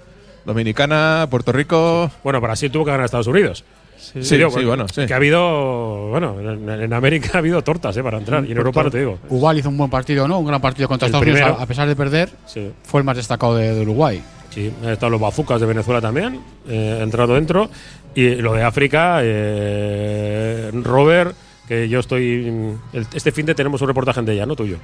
Dominicana, 0.45 1.27
Puerto 1.31 1.53
Rico. 1.53 2.11
Bueno, 2.25 2.41
Brasil 2.41 2.71
tuvo 2.71 2.85
que 2.85 2.91
ganar 2.91 3.03
a 3.03 3.07
Estados 3.07 3.27
Unidos. 3.27 3.65
Sí, 3.99 4.23
sí, 4.23 4.37
Digo, 4.37 4.51
bueno, 4.51 4.87
sí. 4.89 5.05
Que 5.07 5.13
ha 5.13 5.17
habido, 5.17 6.09
bueno, 6.11 6.37
en, 6.41 6.69
en 6.71 6.93
América 6.93 7.31
ha 7.35 7.39
habido 7.39 7.63
tortas 7.63 7.97
eh, 7.97 8.03
para 8.03 8.19
entrar. 8.19 8.45
Y 8.45 8.53
en 8.53 8.57
Europa 8.59 8.85
no 8.85 8.91
te 8.91 8.99
digo. 9.01 9.19
Ubal 9.29 9.59
hizo 9.59 9.69
un 9.69 9.77
buen 9.77 9.91
partido, 9.91 10.27
¿no? 10.29 10.39
Un 10.39 10.47
gran 10.47 10.61
partido 10.61 10.89
contra 10.89 11.07
El 11.07 11.11
Estados 11.11 11.23
Unidos, 11.27 11.41
primero. 11.41 11.61
a, 11.61 11.65
a 11.65 11.67
pesar 11.67 11.89
de 11.89 11.97
perder. 11.97 12.31
Sí. 12.47 12.71
Fue 12.85 13.01
el 13.01 13.05
más 13.05 13.17
destacado 13.17 13.57
de, 13.57 13.75
de 13.75 13.81
Uruguay. 13.83 14.23
Sí, 14.51 14.73
han 14.83 14.91
estado 14.91 15.11
los 15.11 15.21
bazucas 15.21 15.61
de 15.61 15.67
Venezuela 15.67 16.01
también, 16.01 16.41
eh, 16.69 17.01
entrado 17.03 17.35
dentro. 17.35 17.69
Y 18.15 18.37
lo 18.37 18.55
de 18.55 18.63
África, 18.63 19.19
eh, 19.23 20.71
Robert, 20.83 21.35
que 21.67 21.89
yo 21.89 22.01
estoy. 22.01 22.47
el- 22.93 23.07
este 23.15 23.33
fin 23.33 23.47
de 23.47 23.55
tenemos 23.55 23.81
un 23.83 23.89
reportaje 23.89 24.23
de 24.23 24.33
ella, 24.33 24.47
¿no? 24.47 24.57
Tuyo. 24.57 24.77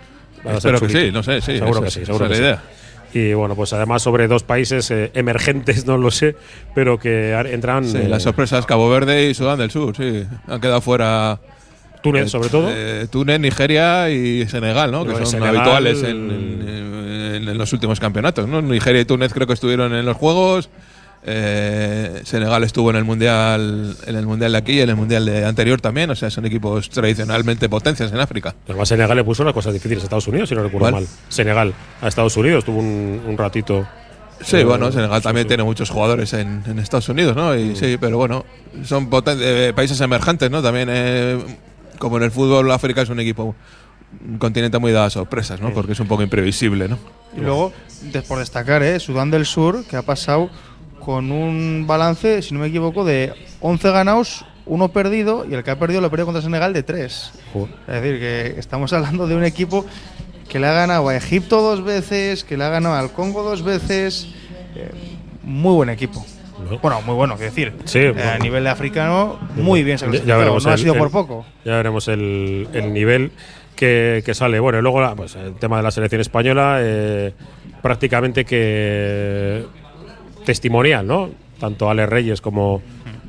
Espero 0.44 0.78
que 0.80 0.88
sí, 0.90 1.10
no 1.10 1.22
sé, 1.22 1.40
sí. 1.40 1.56
Seguro 1.58 1.80
que 1.82 1.90
sí, 1.90 2.00
esa 2.02 2.06
seguro 2.12 2.26
es 2.26 2.38
que 2.38 2.44
la 2.44 2.56
sí. 2.56 2.62
Y 3.14 3.32
bueno, 3.32 3.54
pues 3.54 3.72
además 3.72 4.02
sobre 4.02 4.26
dos 4.28 4.42
países 4.42 4.90
eh, 4.90 5.10
emergentes, 5.14 5.86
no 5.86 5.96
lo 5.96 6.10
sé, 6.10 6.36
pero 6.74 6.98
que 6.98 7.32
entran. 7.50 7.84
Sí, 7.86 7.96
eh, 7.98 8.08
las 8.08 8.22
sorpresas 8.24 8.66
Cabo 8.66 8.90
Verde 8.90 9.30
y 9.30 9.34
Sudán 9.34 9.58
del 9.58 9.70
Sur, 9.70 9.96
sí. 9.96 10.24
Han 10.48 10.60
quedado 10.60 10.80
fuera. 10.80 11.38
Túnez, 12.02 12.26
eh, 12.26 12.28
sobre 12.28 12.48
todo. 12.50 12.68
eh, 12.70 13.06
Túnez, 13.10 13.40
Nigeria 13.40 14.10
y 14.10 14.46
Senegal, 14.46 14.90
¿no? 14.90 15.06
Que 15.06 15.14
son 15.14 15.26
Senegal- 15.26 15.56
habituales 15.56 16.02
en, 16.02 16.30
en- 16.30 17.48
en 17.48 17.58
los 17.58 17.72
últimos 17.72 17.98
campeonatos. 18.00 18.46
¿no? 18.48 18.60
Nigeria 18.62 19.00
y 19.00 19.04
Túnez 19.04 19.32
creo 19.32 19.46
que 19.46 19.52
estuvieron 19.54 19.94
en 19.94 20.04
los 20.04 20.16
Juegos. 20.16 20.68
Eh, 21.26 22.20
Senegal 22.24 22.62
estuvo 22.64 22.90
en 22.90 22.96
el 22.96 23.04
mundial 23.04 23.96
en 24.06 24.16
el 24.16 24.26
mundial 24.26 24.52
de 24.52 24.58
aquí 24.58 24.72
y 24.72 24.80
en 24.80 24.90
el 24.90 24.96
mundial 24.96 25.24
de 25.24 25.44
anterior 25.44 25.80
también. 25.80 26.10
O 26.10 26.14
sea, 26.14 26.30
son 26.30 26.44
equipos 26.46 26.90
tradicionalmente 26.90 27.68
potencias 27.68 28.12
en 28.12 28.20
África. 28.20 28.54
Además, 28.68 28.88
Senegal 28.88 29.16
le 29.16 29.24
puso 29.24 29.42
unas 29.42 29.54
cosas 29.54 29.72
difíciles 29.72 30.02
a 30.02 30.04
Estados 30.04 30.28
Unidos, 30.28 30.48
si 30.48 30.54
no 30.54 30.62
recuerdo 30.62 30.80
¿Cuál? 30.90 30.94
mal. 30.94 31.06
Senegal 31.28 31.72
a 32.02 32.08
Estados 32.08 32.36
Unidos 32.36 32.64
tuvo 32.64 32.78
un, 32.80 33.22
un 33.26 33.38
ratito. 33.38 33.86
Sí, 34.40 34.56
Eh, 34.58 34.64
bueno, 34.64 34.90
Senegal 34.92 35.18
sí, 35.20 35.24
también 35.24 35.44
sí. 35.44 35.48
tiene 35.48 35.62
muchos 35.64 35.88
jugadores 35.90 36.32
en, 36.34 36.62
en 36.66 36.78
Estados 36.78 37.08
Unidos, 37.08 37.34
¿no? 37.36 37.54
Y 37.56 37.76
sí, 37.76 37.96
pero 37.98 38.18
bueno, 38.18 38.44
son 38.84 39.08
poten- 39.08 39.38
eh, 39.40 39.72
países 39.74 40.00
emergentes, 40.00 40.50
¿no? 40.50 40.60
También, 40.62 40.88
eh, 40.90 41.38
como 41.98 42.16
en 42.18 42.24
el 42.24 42.30
fútbol, 42.32 42.70
África 42.72 43.00
es 43.02 43.08
un 43.08 43.20
equipo, 43.20 43.54
un 44.28 44.38
continente 44.38 44.78
muy 44.78 44.92
dado 44.92 45.06
a 45.06 45.10
sorpresas, 45.10 45.60
¿no? 45.60 45.72
Porque 45.72 45.92
es 45.92 46.00
un 46.00 46.08
poco 46.08 46.22
imprevisible, 46.24 46.88
¿no? 46.88 46.98
Y 47.36 47.40
luego, 47.40 47.72
de- 48.12 48.22
por 48.22 48.38
destacar, 48.40 48.82
¿eh? 48.82 48.98
Sudán 49.00 49.30
del 49.30 49.46
Sur, 49.46 49.84
que 49.88 49.96
ha 49.96 50.02
pasado 50.02 50.50
con 51.04 51.30
un 51.32 51.84
balance, 51.86 52.42
si 52.42 52.54
no 52.54 52.60
me 52.60 52.68
equivoco, 52.68 53.04
de 53.04 53.32
11 53.60 53.90
ganados, 53.90 54.44
uno 54.66 54.88
perdido, 54.88 55.44
y 55.48 55.54
el 55.54 55.62
que 55.62 55.70
ha 55.70 55.78
perdido 55.78 56.00
lo 56.00 56.06
ha 56.06 56.10
perdido 56.10 56.26
contra 56.26 56.42
Senegal 56.42 56.72
de 56.72 56.82
3. 56.82 57.32
Joder. 57.52 57.68
Es 57.88 57.94
decir, 58.02 58.18
que 58.18 58.54
estamos 58.58 58.92
hablando 58.92 59.26
de 59.26 59.36
un 59.36 59.44
equipo 59.44 59.84
que 60.48 60.58
le 60.58 60.66
ha 60.66 60.72
ganado 60.72 61.08
a 61.08 61.16
Egipto 61.16 61.60
dos 61.62 61.82
veces, 61.84 62.44
que 62.44 62.56
le 62.56 62.64
ha 62.64 62.68
ganado 62.70 62.94
al 62.94 63.12
Congo 63.12 63.42
dos 63.42 63.62
veces. 63.62 64.28
eh, 64.76 64.90
muy 65.42 65.74
buen 65.74 65.88
equipo. 65.90 66.24
¿no? 66.70 66.78
Bueno, 66.78 67.02
muy 67.02 67.14
bueno, 67.14 67.36
quiero 67.36 67.50
decir. 67.52 67.72
Sí, 67.84 67.98
Eh, 67.98 68.12
bueno. 68.12 68.30
a 68.30 68.38
nivel 68.38 68.64
de 68.64 68.70
africano, 68.70 69.38
muy 69.56 69.82
bien 69.84 69.98
se 69.98 70.06
ha 70.06 70.10
Ya- 70.10 70.36
veremos 70.36 70.64
No 70.64 70.70
ha 70.70 70.74
el- 70.74 70.80
sido 70.80 70.94
el- 70.94 70.98
por 70.98 71.10
poco. 71.10 71.44
Ya 71.64 71.76
veremos 71.76 72.08
el, 72.08 72.68
el 72.72 72.92
nivel 72.94 73.32
que, 73.76 74.22
que 74.24 74.34
sale. 74.34 74.58
Bueno, 74.60 74.78
y 74.78 74.82
luego 74.82 75.00
la- 75.02 75.14
pues, 75.14 75.34
el 75.36 75.54
tema 75.56 75.76
de 75.76 75.82
la 75.82 75.90
selección 75.90 76.20
española, 76.20 76.78
eh, 76.80 77.34
prácticamente 77.82 78.44
que 78.44 79.64
testimonial, 80.44 81.06
¿no? 81.06 81.30
Tanto 81.58 81.88
Ale 81.88 82.06
Reyes 82.06 82.40
como, 82.40 82.82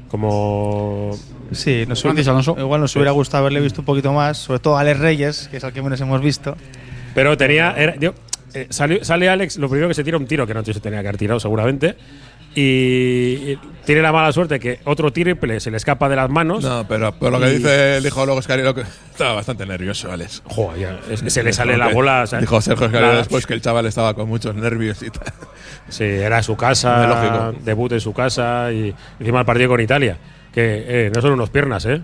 como 0.09 1.11
Sí, 1.51 1.85
nos 1.87 2.03
Alonso. 2.05 2.55
igual 2.59 2.81
nos 2.81 2.95
hubiera 2.95 3.11
gustado 3.11 3.41
haberle 3.43 3.61
visto 3.61 3.81
un 3.81 3.85
poquito 3.85 4.11
más, 4.13 4.37
sobre 4.37 4.59
todo 4.59 4.77
a 4.77 4.81
Alex 4.81 4.99
Reyes, 4.99 5.47
que 5.49 5.57
es 5.57 5.63
al 5.63 5.73
que 5.73 5.81
menos 5.81 5.99
hemos 6.01 6.21
visto. 6.21 6.55
Pero 7.13 7.37
tenía. 7.37 7.73
era- 7.77 7.95
yo- 7.97 8.13
eh, 8.53 8.67
salió- 8.69 9.03
sale 9.05 9.29
Alex, 9.29 9.57
lo 9.57 9.69
primero 9.69 9.87
que 9.87 9.93
se 9.93 10.03
tira 10.03 10.17
un 10.17 10.25
tiro, 10.25 10.45
que 10.47 10.53
no 10.53 10.63
se 10.65 10.73
tenía 10.79 11.01
que 11.01 11.07
haber 11.07 11.17
tirado 11.17 11.39
seguramente. 11.39 11.95
Y, 12.55 13.57
tiene 13.85 14.01
la 14.01 14.11
mala 14.11 14.31
suerte 14.31 14.59
que 14.59 14.79
otro 14.85 15.11
triple 15.11 15.59
se 15.59 15.69
le 15.69 15.77
escapa 15.77 16.09
de 16.09 16.15
las 16.15 16.29
manos. 16.29 16.63
No, 16.63 16.87
pero 16.87 17.11
por 17.11 17.31
lo 17.31 17.39
que 17.39 17.49
dice 17.51 17.97
el 17.97 18.05
hijo 18.05 18.25
luego 18.25 18.39
Escario, 18.39 18.73
que 18.73 18.81
estaba 19.11 19.33
bastante 19.33 19.65
nervioso, 19.65 20.11
Alex. 20.11 20.41
Joder, 20.45 20.79
ya, 20.79 20.99
es 21.13 21.21
que 21.21 21.29
se 21.29 21.43
le 21.43 21.53
sale 21.53 21.77
la 21.77 21.89
bola. 21.89 22.23
o 22.23 22.27
sea, 22.27 22.39
Dijo 22.39 22.59
Sergio 22.61 22.87
Escario 22.87 23.15
después 23.17 23.45
que 23.45 23.53
el 23.53 23.61
chaval 23.61 23.85
estaba 23.85 24.13
con 24.13 24.27
muchos 24.27 24.55
nervios 24.55 25.03
y 25.03 25.11
tal. 25.11 25.31
Sí, 25.89 26.03
era 26.03 26.41
su 26.41 26.55
casa, 26.55 27.05
lógico. 27.05 27.63
debut 27.63 27.91
en 27.91 27.99
su 27.99 28.13
casa 28.13 28.71
y 28.71 28.95
encima 29.19 29.41
el 29.41 29.45
partido 29.45 29.69
con 29.69 29.81
Italia. 29.81 30.17
Que 30.51 30.85
eh, 30.87 31.11
no 31.13 31.21
son 31.21 31.33
unos 31.33 31.49
piernas, 31.49 31.85
¿eh? 31.85 32.01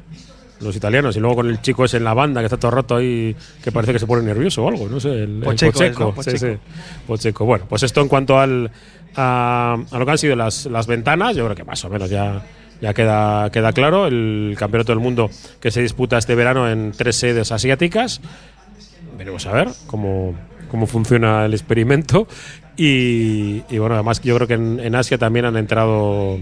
Los 0.60 0.76
italianos. 0.76 1.16
Y 1.16 1.20
luego 1.20 1.38
con 1.38 1.50
el 1.50 1.62
chico 1.62 1.86
ese 1.86 1.98
en 1.98 2.04
la 2.04 2.14
banda 2.14 2.42
que 2.42 2.46
está 2.46 2.58
todo 2.58 2.72
roto 2.72 2.98
ahí, 2.98 3.36
que 3.64 3.72
parece 3.72 3.94
que 3.94 4.00
se 4.00 4.06
pone 4.06 4.22
nervioso 4.22 4.64
o 4.64 4.68
algo, 4.68 4.88
no 4.88 5.00
sé. 5.00 5.10
El, 5.10 5.38
el 5.38 5.40
Pocheco 5.40 5.84
es, 5.84 5.98
¿no? 5.98 6.10
Sí, 6.10 6.16
Pocheco. 6.16 6.38
sí. 6.38 6.60
Pocheco. 7.08 7.46
Bueno, 7.46 7.66
pues 7.68 7.82
esto 7.82 8.02
en 8.02 8.08
cuanto 8.10 8.38
al, 8.38 8.70
a, 9.16 9.78
a 9.92 10.00
lo 10.00 10.06
que 10.06 10.12
han 10.12 10.18
sido 10.18 10.36
las, 10.36 10.66
las 10.66 10.88
ventanas, 10.88 11.36
yo 11.36 11.44
creo 11.46 11.56
que 11.56 11.64
más 11.64 11.84
o 11.86 11.90
menos 11.90 12.10
ya, 12.10 12.42
ya 12.82 12.94
queda, 12.94 13.50
queda 13.52 13.74
claro. 13.74 14.08
El 14.08 14.56
campeonato 14.58 14.92
del 14.92 15.00
mundo 15.00 15.30
que 15.60 15.72
se 15.72 15.82
disputa 15.82 16.18
este 16.18 16.36
verano 16.36 16.70
en 16.70 16.92
tres 16.96 17.16
sedes 17.18 17.52
asiáticas. 17.52 18.22
Veremos 19.18 19.46
a 19.46 19.52
ver 19.54 19.70
cómo, 19.88 20.34
cómo 20.70 20.88
funciona 20.88 21.46
el 21.46 21.54
experimento. 21.54 22.28
Y, 22.78 23.64
y 23.70 23.78
bueno, 23.78 23.96
además 23.96 24.22
yo 24.22 24.36
creo 24.36 24.48
que 24.48 24.54
en, 24.56 24.80
en 24.80 24.96
Asia 24.96 25.18
también 25.18 25.46
han 25.46 25.58
entrado. 25.58 26.40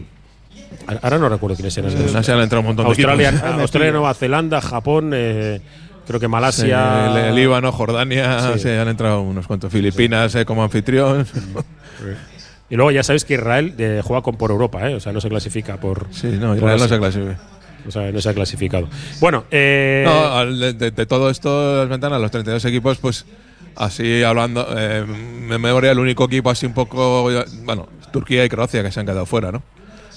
Ahora 1.01 1.17
no 1.17 1.27
recuerdo 1.27 1.55
quiénes 1.55 1.77
eran. 1.77 1.91
En 1.91 2.15
Asia 2.15 2.35
han 2.35 2.41
entrado 2.41 2.61
un 2.61 2.67
montón 2.67 2.85
de 2.85 2.89
Australia, 2.91 3.29
equipos. 3.29 3.49
Australia, 3.61 3.91
Nueva 3.93 4.13
Zelanda, 4.13 4.61
Japón, 4.61 5.11
eh, 5.13 5.59
creo 6.07 6.19
que 6.19 6.27
Sí, 6.27 6.31
Malasia. 6.31 7.07
el, 7.11 7.17
el 7.29 7.35
Líbano, 7.35 7.71
Jordania, 7.71 8.53
Sí. 8.53 8.59
sí, 8.59 8.69
han 8.69 8.87
entrado 8.87 9.21
unos 9.21 9.47
cuantos. 9.47 9.71
Filipinas 9.73 10.33
eh, 10.35 10.45
como 10.45 10.63
anfitrión. 10.63 11.25
Y 12.69 12.75
luego 12.75 12.91
ya 12.91 13.01
sabéis 13.03 13.25
que 13.25 13.33
Israel 13.35 13.73
eh, 13.77 14.01
juega 14.03 14.21
con 14.21 14.35
por 14.37 14.51
Europa, 14.51 14.89
¿eh? 14.89 14.95
o 14.95 14.99
sea, 14.99 15.11
no 15.11 15.21
se 15.21 15.29
clasifica 15.29 15.77
por. 15.77 16.07
Sí, 16.11 16.27
no, 16.39 16.49
por 16.49 16.57
Israel 16.57 16.79
no 16.79 16.87
se 16.87 16.97
clasifica. 16.99 17.39
O 17.87 17.91
sea, 17.91 18.11
no 18.11 18.21
se 18.21 18.29
ha 18.29 18.33
clasificado. 18.33 18.87
Bueno, 19.21 19.45
eh, 19.51 20.03
No, 20.05 20.45
de, 20.45 20.73
de- 20.73 20.91
de 20.91 21.05
todo 21.05 21.29
esto, 21.29 21.77
las 21.79 21.89
ventanas, 21.89 22.21
los 22.21 22.29
32 22.29 22.63
equipos, 22.65 22.97
pues 22.97 23.25
así 23.75 24.21
hablando, 24.23 24.67
eh, 24.77 25.05
me 25.07 25.57
memoria 25.57 25.91
el 25.91 25.99
único 25.99 26.25
equipo 26.25 26.49
así 26.49 26.65
un 26.65 26.73
poco, 26.73 27.29
bueno, 27.63 27.87
Turquía 28.11 28.43
y 28.45 28.49
Croacia 28.49 28.83
que 28.83 28.91
se 28.91 28.99
han 28.99 29.05
quedado 29.05 29.25
fuera, 29.25 29.51
¿no? 29.51 29.63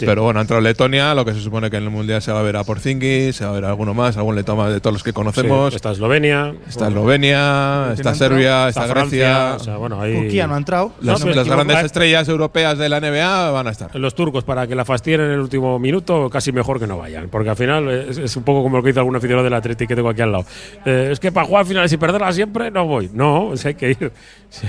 Sí. 0.03 0.07
Pero 0.07 0.25
bueno, 0.25 0.41
ha 0.41 0.43
entrado 0.43 0.61
Letonia, 0.61 1.15
lo 1.15 1.25
que 1.25 1.33
se 1.33 1.41
supone 1.41 1.71
que 1.71 1.77
en 1.77 1.85
el 1.85 1.91
Mundial 1.91 2.21
se 2.21 2.33
va 2.33 2.41
a 2.41 2.43
ver 2.43 2.57
a 2.57 2.65
Porzingis, 2.65 3.37
se 3.37 3.45
va 3.45 3.51
a 3.51 3.55
ver 3.55 3.65
a 3.67 3.69
alguno 3.69 3.95
más, 3.95 4.17
algún 4.17 4.35
letoma 4.35 4.69
de 4.69 4.81
todos 4.81 4.95
los 4.95 5.03
que 5.05 5.11
sí, 5.11 5.15
conocemos. 5.15 5.73
está 5.73 5.93
Eslovenia. 5.93 6.53
está 6.69 6.89
Eslovenia, 6.89 7.83
¿Quién 7.95 7.99
está 7.99 8.15
Serbia, 8.15 8.69
está 8.69 8.83
está, 8.83 8.93
Francia. 8.93 9.29
Grecia. 9.29 9.55
O 9.55 9.59
sea, 9.61 9.77
bueno, 9.77 10.01
ahí. 10.01 10.15
Turquía 10.15 10.49
no 10.49 10.55
ha 10.55 10.59
entrado. 10.59 10.93
las 11.01 11.25
No, 11.25 11.33
las 11.33 11.47
grandes 11.47 11.85
estrellas 11.85 12.29
europeas 12.29 12.79
de 12.79 12.89
la 12.89 13.01
NBA 13.01 13.51
van 13.53 13.69
a 13.69 13.71
estar. 13.71 13.95
los 13.95 14.15
turcos 14.17 14.43
para 14.43 14.67
que 14.67 14.75
la 14.75 14.85
fastidien 14.85 15.21
en 15.21 15.31
el 15.31 15.41
último 15.41 15.79
minuto, 15.79 16.29
casi 16.31 16.51
mejor 16.51 16.81
que 16.81 16.89
no 16.89 16.99
vayan. 16.99 17.29
Porque 17.29 17.51
al 17.51 17.57
final 17.57 17.89
es, 17.89 18.19
es 18.19 18.37
un 18.37 18.43
poco 18.43 18.65
como 18.65 18.79
lo 18.79 18.83
que 18.83 18.91
hizo 18.91 18.99
algún 18.99 19.15
aficionado 19.15 19.45
del 19.45 19.55
Atlético 19.55 19.89
que 19.89 19.97
tengo 19.97 20.09
aquí 20.09 20.23
al 20.23 20.33
lado. 20.33 20.45
Eh, 20.85 21.11
es 21.13 21.21
que 21.21 21.31
para 21.31 21.47
jugar 21.47 21.65
finales 21.67 21.93
y 21.93 21.97
perderla 21.97 22.33
siempre 22.33 22.71
no 22.71 22.87
voy. 22.87 23.11
No, 23.13 23.49
o 23.49 23.57
sea, 23.57 23.69
hay 23.69 23.75
que 23.75 23.91
ir. 23.91 24.13
Sí, 24.53 24.67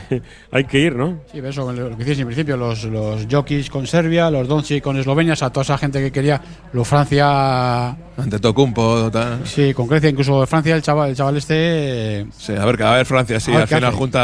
hay 0.50 0.64
que 0.64 0.80
ir, 0.80 0.96
¿no? 0.96 1.20
Sí, 1.30 1.40
eso, 1.44 1.70
lo 1.74 1.90
que 1.90 2.06
dices 2.06 2.20
en 2.20 2.28
principio, 2.28 2.56
los, 2.56 2.86
los 2.86 3.28
jockeys 3.30 3.70
con 3.70 3.86
Serbia, 3.86 4.32
los 4.32 4.48
Doncic 4.48 4.82
con 4.82 4.96
Eslovenia, 4.98 5.23
o 5.32 5.36
sea, 5.36 5.50
toda 5.50 5.64
esa 5.64 5.78
gente 5.78 6.00
que 6.02 6.12
quería, 6.12 6.42
lo 6.74 6.84
Francia, 6.84 7.90
Ante 8.18 8.40
Tocumpo, 8.40 9.10
tal. 9.12 9.40
sí, 9.46 9.74
con 9.74 9.88
Grecia, 9.88 10.10
incluso 10.10 10.46
Francia, 10.46 10.76
el 10.76 10.82
chaval, 10.82 11.10
el 11.12 11.16
chaval 11.16 11.38
este, 11.38 12.26
Sí, 12.38 12.54
a 12.56 12.66
ver, 12.66 12.84
a 12.84 12.92
ver 12.92 13.06
Francia, 13.06 13.40
sí, 13.40 13.52
A 13.52 13.56
ver 13.56 13.62
al 13.64 13.68
final 13.68 13.84
hace. 13.86 13.98
junta 13.98 14.20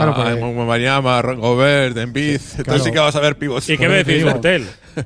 a 0.00 0.14
Claro, 0.14 0.46
a 0.46 0.64
Mbanyama, 0.64 1.20
Gobert, 1.22 1.96
Embiid, 1.96 2.40
entonces 2.58 2.84
sí 2.84 2.92
que 2.92 2.98
vas 2.98 3.16
a 3.16 3.20
ver 3.20 3.36
pibos. 3.36 3.68
¿Y 3.68 3.76
qué 3.76 3.88
me 3.88 3.96
decís, 4.04 4.24
digo. 4.24 4.30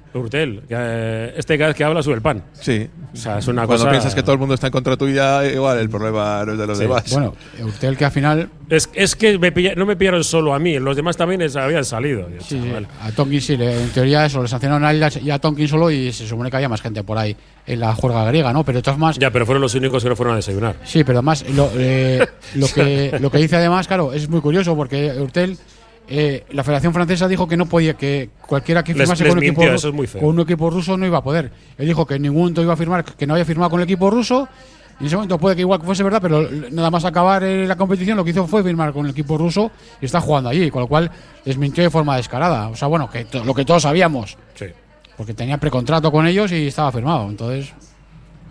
Urtel? 0.14 0.62
Que, 0.68 0.74
eh, 0.78 1.34
este 1.36 1.56
cada 1.58 1.68
vez 1.68 1.76
que 1.76 1.84
habla 1.84 2.02
sube 2.02 2.14
el 2.14 2.22
pan. 2.22 2.44
Sí. 2.52 2.88
O 3.12 3.16
sea, 3.16 3.38
es 3.38 3.48
una 3.48 3.66
Cuando 3.66 3.84
cosa. 3.84 3.90
piensas 3.90 4.14
que 4.14 4.22
todo 4.22 4.32
el 4.32 4.38
mundo 4.38 4.54
está 4.54 4.68
en 4.68 4.72
contra 4.72 4.96
tuya, 4.96 5.44
igual 5.46 5.78
el 5.78 5.88
problema 5.90 6.44
no 6.46 6.52
es 6.52 6.58
de 6.58 6.66
los 6.66 6.78
Sí. 6.78 6.84
demás. 6.84 7.10
bueno, 7.12 7.34
Urtel 7.62 7.96
que 7.96 8.04
al 8.04 8.10
final, 8.12 8.48
Es, 8.70 8.88
es 8.94 9.14
que 9.16 9.38
me 9.38 9.52
pilla- 9.52 9.74
no 9.76 9.84
me 9.84 9.96
pillaron 9.96 10.24
solo 10.24 10.54
a 10.54 10.58
mí, 10.58 10.78
los 10.78 10.96
demás 10.96 11.16
también 11.16 11.42
es- 11.42 11.56
habían 11.56 11.84
salido. 11.84 12.26
Sí, 12.40 12.58
chaval. 12.66 12.86
a 13.02 13.12
Tonkin 13.12 13.40
sí, 13.42 13.54
en 13.60 13.88
teoría 13.90 14.24
eso, 14.24 14.40
le 14.40 14.48
sancionaron 14.48 14.84
a 14.84 14.90
él 14.92 15.04
y 15.22 15.30
a 15.30 15.38
Tonkin 15.38 15.68
solo 15.68 15.90
y 15.90 16.10
se 16.12 16.26
supone 16.26 16.50
que 16.50 16.56
había 16.56 16.70
más 16.70 16.80
gente 16.80 17.04
por 17.04 17.18
ahí 17.18 17.36
en 17.66 17.80
la 17.80 17.94
juerga 17.94 18.24
griega, 18.24 18.52
¿no? 18.52 18.64
Pero 18.64 18.78
de 18.78 18.82
todas 18.82 18.94
formas, 18.98 19.18
Ya, 19.18 19.30
pero 19.30 19.44
fueron 19.44 19.60
los 19.60 19.74
únicos 19.74 20.02
que 20.02 20.08
no 20.08 20.16
fueron 20.16 20.32
a 20.32 20.36
desayunar. 20.36 20.76
Sí, 20.84 21.04
pero 21.04 21.18
además 21.18 21.44
lo, 21.54 21.70
eh, 21.76 22.26
lo, 22.54 22.66
que, 22.74 23.18
lo 23.20 23.30
que 23.30 23.38
dice 23.38 23.56
además, 23.56 23.86
claro, 23.86 24.12
es 24.14 24.28
muy 24.30 24.40
curioso 24.40 24.74
porque 24.74 25.12
Urtel, 25.20 25.58
eh, 26.08 26.44
la 26.50 26.62
Federación 26.64 26.92
Francesa 26.92 27.28
dijo 27.28 27.46
que 27.48 27.56
no 27.56 27.66
podía, 27.66 27.94
que 27.94 28.30
cualquiera 28.46 28.82
que 28.82 28.92
firmase 28.94 29.24
les 29.24 29.30
con, 29.32 29.38
un 29.38 29.44
equipo, 29.44 29.60
mintió, 29.60 29.72
ru- 29.72 29.76
eso 29.76 29.88
es 29.88 30.12
con 30.22 30.28
un 30.30 30.40
equipo 30.40 30.70
ruso 30.70 30.96
no 30.96 31.06
iba 31.06 31.18
a 31.18 31.22
poder. 31.22 31.50
Él 31.78 31.86
dijo 31.86 32.06
que 32.06 32.18
ningún 32.18 32.54
iba 32.58 32.72
a 32.72 32.76
firmar, 32.76 33.04
que 33.04 33.26
no 33.26 33.34
había 33.34 33.44
firmado 33.44 33.70
con 33.70 33.80
el 33.80 33.84
equipo 33.84 34.10
ruso. 34.10 34.48
Y 35.00 35.04
en 35.04 35.06
ese 35.06 35.16
momento 35.16 35.38
puede 35.38 35.56
que 35.56 35.62
igual 35.62 35.80
fuese 35.82 36.02
verdad, 36.02 36.20
pero 36.20 36.46
nada 36.70 36.90
más 36.90 37.04
acabar 37.04 37.42
eh, 37.42 37.66
la 37.66 37.76
competición 37.76 38.16
lo 38.16 38.24
que 38.24 38.30
hizo 38.30 38.46
fue 38.46 38.62
firmar 38.62 38.92
con 38.92 39.06
el 39.06 39.12
equipo 39.12 39.36
ruso 39.38 39.70
y 40.00 40.04
está 40.04 40.20
jugando 40.20 40.50
allí, 40.50 40.70
con 40.70 40.82
lo 40.82 40.86
cual 40.86 41.10
les 41.44 41.56
mintió 41.56 41.82
de 41.82 41.90
forma 41.90 42.16
descarada. 42.16 42.68
O 42.68 42.76
sea, 42.76 42.88
bueno, 42.88 43.08
que 43.10 43.26
lo 43.44 43.54
que 43.54 43.64
todos 43.64 43.82
sabíamos, 43.82 44.36
Sí. 44.54 44.66
porque 45.16 45.34
tenía 45.34 45.56
precontrato 45.58 46.12
con 46.12 46.26
ellos 46.26 46.52
y 46.52 46.66
estaba 46.68 46.92
firmado. 46.92 47.28
Entonces, 47.28 47.72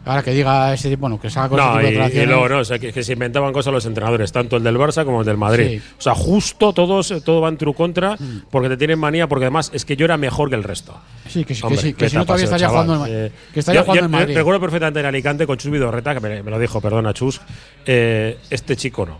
ahora 0.06 0.24
que 0.24 0.32
diga 0.32 0.74
ese 0.74 0.90
tipo, 0.90 1.02
bueno, 1.02 1.20
que 1.20 1.30
salga 1.30 1.50
con 1.50 1.60
ese 1.60 1.68
No, 1.68 1.74
tipo 1.80 2.08
y, 2.08 2.18
de 2.18 2.24
y 2.24 2.26
luego 2.26 2.50
no, 2.50 2.58
o 2.60 2.66
sea, 2.66 2.80
que, 2.80 2.92
que 2.92 3.04
se 3.04 3.14
inventaban 3.14 3.54
cosas 3.54 3.74
los 3.74 3.86
entrenadores, 3.86 4.32
tanto 4.32 4.58
el 4.58 4.64
del 4.64 4.78
Barça 4.78 5.06
como 5.06 5.22
el 5.22 5.26
del 5.26 5.38
Madrid. 5.38 5.80
Sí. 5.80 5.88
O 5.98 6.02
sea, 6.02 6.16
justo 6.16 6.74
todos, 6.74 7.14
todo 7.24 7.42
va 7.42 7.50
en 7.50 7.58
tu 7.58 7.74
contra 7.74 8.18
porque 8.50 8.70
te 8.70 8.78
tienen 8.78 9.00
manía, 9.00 9.28
porque 9.28 9.46
además 9.46 9.70
es 9.74 9.86
que 9.86 9.96
yo 9.96 10.06
era 10.06 10.18
mejor 10.18 10.50
que 10.50 10.56
el 10.56 10.64
resto. 10.64 10.96
Sí, 11.28 11.46
que, 11.46 11.54
sí, 11.56 11.62
Hombre, 11.64 11.78
que, 11.82 11.88
sí, 11.88 11.94
que 11.94 12.10
si 12.10 12.16
no 12.18 12.26
todavía 12.26 12.46
estaría 12.46 12.68
chaval. 12.68 12.86
jugando 12.86 13.06
en, 13.06 13.26
Eh, 13.28 13.32
que 13.54 13.60
estaría 13.60 13.82
yo- 13.82 13.86
jugando 13.86 14.02
yo 14.02 14.06
en 14.06 14.12
Madrid. 14.12 14.36
Recuerdo 14.36 14.60
perfectamente 14.60 15.00
en 15.00 15.06
Alicante 15.06 15.46
con 15.48 15.58
Chus 15.58 15.72
Vidorreta, 15.72 16.14
que 16.14 16.20
me, 16.20 16.44
me 16.44 16.52
lo 16.52 16.60
dijo, 16.60 16.82
perdona 16.82 17.14
Chus, 17.14 17.40
eh, 17.86 18.38
este 18.50 18.76
chico 18.76 19.06
no. 19.06 19.18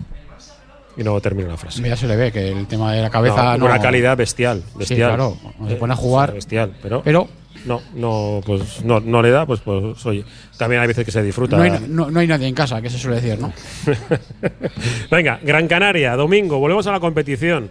Y 0.98 1.04
no 1.04 1.20
termino 1.22 1.48
la 1.48 1.56
frase. 1.58 1.82
Ya 1.88 1.96
se 1.96 2.06
le 2.06 2.18
ve 2.18 2.32
que 2.34 2.50
el 2.52 2.68
tema 2.68 2.92
de 2.92 3.02
la 3.02 3.10
cabeza 3.10 3.44
No, 3.54 3.58
no, 3.60 3.66
una 3.68 3.80
calidad 3.80 4.18
bestial, 4.18 4.62
bestial. 4.76 5.12
claro, 5.12 5.38
cuando 5.42 5.68
se 5.70 5.74
Eh, 5.76 5.78
pone 5.78 5.94
a 5.94 5.96
jugar. 5.96 6.34
bestial, 6.34 6.74
pero, 6.82 7.02
Pero 7.02 7.30
no, 7.66 7.82
no, 7.96 8.42
pues 8.46 8.84
no, 8.84 9.00
no 9.00 9.22
le 9.22 9.30
da, 9.32 9.46
pues, 9.46 9.60
pues 9.62 10.06
oye, 10.06 10.24
también 10.58 10.82
hay 10.82 10.88
veces 10.88 11.06
que 11.06 11.12
se 11.12 11.22
disfruta. 11.24 11.58
no 11.58 11.64
hay, 11.64 11.72
no, 11.88 12.10
no 12.10 12.20
hay 12.20 12.28
nadie 12.28 12.48
en 12.48 12.56
casa, 12.56 12.82
que 12.82 12.90
se 12.90 12.98
suele 12.98 13.22
decir, 13.22 13.40
¿no? 13.40 13.52
Venga, 15.12 15.40
Gran 15.44 15.68
Canaria, 15.68 16.16
domingo, 16.16 16.60
volvemos 16.60 16.86
a 16.88 16.92
la 16.92 17.00
competición. 17.00 17.70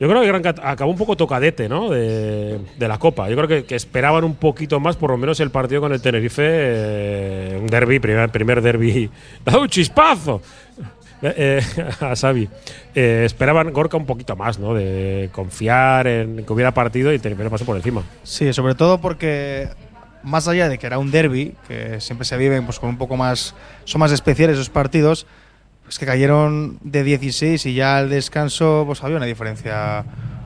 Yo 0.00 0.08
creo 0.08 0.22
que 0.22 0.26
Gran 0.26 0.42
Cat- 0.42 0.58
acabó 0.62 0.90
un 0.90 0.98
poco 0.98 1.16
tocadete, 1.16 1.68
¿no? 1.68 1.88
De, 1.88 2.58
de 2.76 2.88
la 2.88 2.98
Copa. 2.98 3.28
Yo 3.30 3.36
creo 3.36 3.46
que, 3.48 3.64
que 3.64 3.76
esperaban 3.76 4.24
un 4.24 4.34
poquito 4.34 4.80
más, 4.80 4.96
por 4.96 5.10
lo 5.10 5.16
menos 5.16 5.38
el 5.38 5.50
partido 5.50 5.80
con 5.80 5.92
el 5.92 6.00
Tenerife, 6.02 6.42
eh, 6.44 7.58
un 7.60 7.68
derby, 7.68 8.00
primer, 8.00 8.28
primer 8.30 8.60
derby. 8.60 9.08
¡Dado 9.44 9.62
un 9.62 9.68
chispazo! 9.68 10.42
Eh, 11.24 11.62
a 12.00 12.14
Xavi. 12.14 12.48
Eh, 12.94 13.22
esperaban 13.24 13.72
Gorka 13.72 13.96
un 13.96 14.06
poquito 14.06 14.36
más, 14.36 14.58
¿no? 14.58 14.74
De 14.74 15.30
confiar 15.32 16.06
en 16.06 16.44
que 16.44 16.52
hubiera 16.52 16.72
partido 16.74 17.12
y 17.12 17.18
tener 17.18 17.48
pasó 17.50 17.64
por 17.64 17.76
encima. 17.76 18.02
Sí, 18.22 18.52
sobre 18.52 18.74
todo 18.74 19.00
porque 19.00 19.68
más 20.22 20.48
allá 20.48 20.68
de 20.68 20.78
que 20.78 20.86
era 20.86 20.98
un 20.98 21.10
derby, 21.10 21.54
que 21.68 22.00
siempre 22.00 22.24
se 22.24 22.36
viven 22.36 22.64
pues, 22.64 22.78
con 22.78 22.88
un 22.88 22.98
poco 22.98 23.16
más. 23.16 23.54
Son 23.84 24.00
más 24.00 24.12
especiales 24.12 24.54
esos 24.54 24.70
partidos, 24.70 25.26
es 25.88 25.98
que 25.98 26.06
cayeron 26.06 26.78
de 26.82 27.04
16 27.04 27.66
y 27.66 27.74
ya 27.74 27.98
al 27.98 28.08
descanso 28.08 28.84
pues 28.86 29.02
había 29.04 29.16
una 29.16 29.26
diferencia 29.26 30.04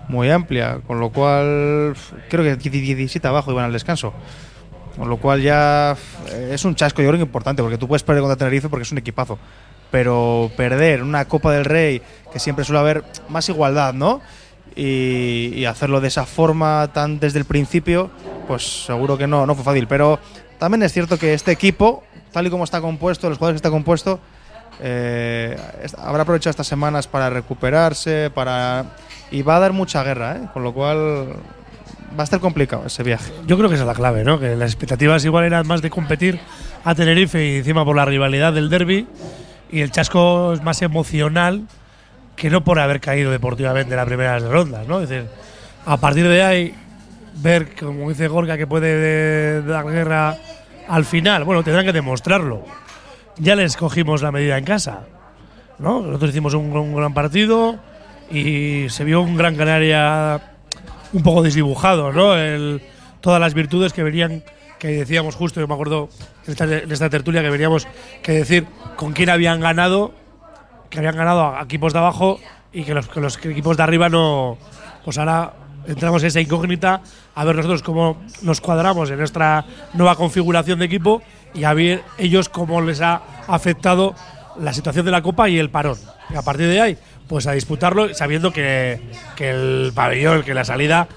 muy 0.09 0.31
amplia, 0.31 0.81
con 0.87 1.01
lo 1.01 1.11
cual 1.11 1.95
creo 2.29 2.45
que 2.45 2.57
17 2.57 3.26
abajo 3.26 3.53
iban 3.53 3.64
al 3.64 3.72
descanso. 3.72 4.12
Con 4.97 5.09
lo 5.09 5.18
cual 5.18 5.43
ya 5.43 5.97
eh, 6.33 6.51
es 6.53 6.64
un 6.64 6.74
chasco, 6.74 7.03
yo 7.03 7.09
creo 7.09 7.18
que 7.18 7.24
importante, 7.24 7.62
porque 7.62 7.79
tú 7.79 7.87
puedes 7.87 8.03
perder 8.03 8.22
contra 8.22 8.37
Tenerife 8.37 8.68
porque 8.68 8.83
es 8.83 8.91
un 8.91 8.99
equipazo. 8.99 9.39
Pero 9.91 10.51
perder 10.57 11.03
una 11.03 11.26
Copa 11.26 11.53
del 11.53 11.64
Rey, 11.64 12.03
que 12.32 12.39
siempre 12.39 12.64
suele 12.64 12.80
haber 12.80 13.05
más 13.28 13.49
igualdad, 13.49 13.95
¿no? 13.95 14.20
Y, 14.76 15.53
y 15.55 15.64
hacerlo 15.64 16.01
de 16.01 16.09
esa 16.09 16.26
forma 16.26 16.91
tan 16.93 17.18
desde 17.18 17.39
el 17.39 17.45
principio, 17.45 18.11
pues 18.47 18.86
seguro 18.86 19.18
que 19.18 19.26
no, 19.26 19.47
no 19.47 19.55
fue 19.55 19.64
fácil. 19.64 19.86
Pero 19.89 20.18
también 20.59 20.82
es 20.82 20.93
cierto 20.93 21.18
que 21.18 21.34
este 21.34 21.53
equipo, 21.53 22.05
tal 22.32 22.47
y 22.47 22.51
como 22.51 22.64
está 22.64 22.80
compuesto, 22.80 23.28
los 23.28 23.39
jugadores 23.39 23.61
que 23.61 23.66
está 23.66 23.70
compuesto, 23.70 24.20
eh, 24.80 25.57
habrá 25.99 26.22
aprovechado 26.22 26.51
estas 26.51 26.66
semanas 26.66 27.09
para 27.09 27.30
recuperarse, 27.30 28.30
para 28.32 28.86
y 29.30 29.43
va 29.43 29.57
a 29.57 29.61
dar 29.61 29.72
mucha 29.72 30.03
guerra, 30.03 30.36
¿eh? 30.36 30.49
con 30.53 30.62
lo 30.62 30.72
cual 30.72 31.28
va 32.18 32.22
a 32.22 32.24
estar 32.24 32.41
complicado 32.41 32.86
ese 32.86 33.03
viaje. 33.03 33.32
Yo 33.47 33.57
creo 33.57 33.68
que 33.68 33.74
esa 33.74 33.84
es 33.84 33.89
la 33.89 33.95
clave, 33.95 34.24
¿no? 34.24 34.41
Que 34.41 34.57
las 34.57 34.70
expectativas 34.70 35.24
igual 35.24 35.45
eran 35.45 35.66
más 35.66 35.82
de 35.82 35.91
competir 35.91 36.41
a 36.84 36.95
Tenerife 36.95 37.45
y 37.45 37.57
encima 37.59 37.84
por 37.84 37.97
la 37.97 38.05
rivalidad 38.05 38.53
del 38.53 38.70
derby 38.70 39.07
y 39.71 39.81
el 39.81 39.91
chasco 39.91 40.53
es 40.53 40.62
más 40.62 40.81
emocional 40.83 41.62
que 42.37 42.51
no 42.51 42.62
por 42.64 42.79
haber 42.79 43.01
caído 43.01 43.31
deportivamente 43.31 43.93
en 43.93 43.97
las 43.97 44.07
primeras 44.07 44.43
rondas, 44.43 44.87
¿no? 44.87 45.01
Es 45.01 45.09
decir, 45.09 45.29
a 45.87 45.97
partir 45.97 46.27
de 46.29 46.43
ahí 46.43 46.75
ver, 47.37 47.75
como 47.75 48.09
dice 48.09 48.29
Gorka, 48.29 48.57
que 48.57 48.66
puede 48.66 49.62
dar 49.62 49.85
guerra 49.87 50.37
al 50.89 51.05
final, 51.05 51.45
bueno, 51.45 51.62
tendrán 51.62 51.85
que 51.85 51.93
demostrarlo. 51.93 52.64
Ya 53.37 53.55
les 53.57 53.77
cogimos 53.77 54.23
la 54.23 54.33
medida 54.33 54.57
en 54.59 54.64
casa, 54.64 55.01
¿no? 55.79 56.01
Nosotros 56.01 56.31
hicimos 56.31 56.55
un, 56.55 56.75
un 56.77 56.95
gran 56.97 57.14
partido 57.14 57.77
y 58.31 58.87
se 58.89 59.05
vio 59.05 59.21
un 59.21 59.37
Gran 59.37 59.57
Canaria 59.57 60.41
un 61.12 61.23
poco 61.23 61.43
desdibujado, 61.43 62.12
¿no? 62.12 62.35
El- 62.37 62.83
todas 63.21 63.41
las 63.41 63.53
virtudes 63.55 63.93
que 63.93 64.03
venían, 64.05 64.43
que 64.79 64.89
decíamos 64.89 65.35
justo, 65.35 65.61
yo 65.61 65.68
me 65.68 65.74
acuerdo 65.74 66.09
en 66.47 66.93
esta, 66.93 67.11
tertulia 67.11 67.43
que 67.43 67.51
veníamos 67.51 67.87
que 68.22 68.33
decir 68.33 68.66
con 68.97 69.12
quién 69.12 69.31
habían 69.31 69.61
ganado, 69.61 70.12
que 70.91 70.99
habían 70.99 71.16
ganado 71.16 71.57
a 71.57 71.62
equipos 71.62 71.93
de 71.93 71.99
abajo 71.99 72.41
y 72.72 72.85
que 72.85 72.95
los, 72.95 73.09
que 73.09 73.20
los 73.20 73.37
equipos 73.45 73.76
de 73.76 73.83
arriba 73.83 74.09
no. 74.09 74.59
Pues 75.05 75.18
ahora 75.18 75.53
entramos 75.87 76.22
en 76.22 76.29
esa 76.29 76.41
incógnita 76.41 77.03
a 77.35 77.45
ver 77.45 77.57
nosotros 77.57 77.83
cómo 77.83 78.22
nos 78.43 78.61
cuadramos 78.61 79.11
en 79.11 79.18
nuestra 79.18 79.64
nueva 79.95 80.16
configuración 80.16 80.79
de 80.79 80.85
equipo 80.85 81.22
y 81.55 81.64
a 81.64 81.74
ver 81.74 82.03
ellos 82.18 82.49
cómo 82.49 82.81
les 82.81 83.01
ha 83.01 83.22
afectado 83.47 84.14
la 84.61 84.72
situación 84.72 85.05
de 85.05 85.12
la 85.12 85.22
Copa 85.22 85.49
y 85.49 85.59
el 85.59 85.70
parón. 85.70 85.99
Y 86.31 86.37
a 86.37 86.43
partir 86.43 86.68
de 86.68 86.81
ahí, 86.81 86.99
pues 87.26 87.47
a 87.47 87.53
disputarlo 87.53 88.12
sabiendo 88.14 88.53
que, 88.53 89.01
que 89.37 89.51
el 89.51 89.93
pabellón, 89.95 90.43
que 90.43 90.55
la 90.55 90.64
salida 90.64 91.09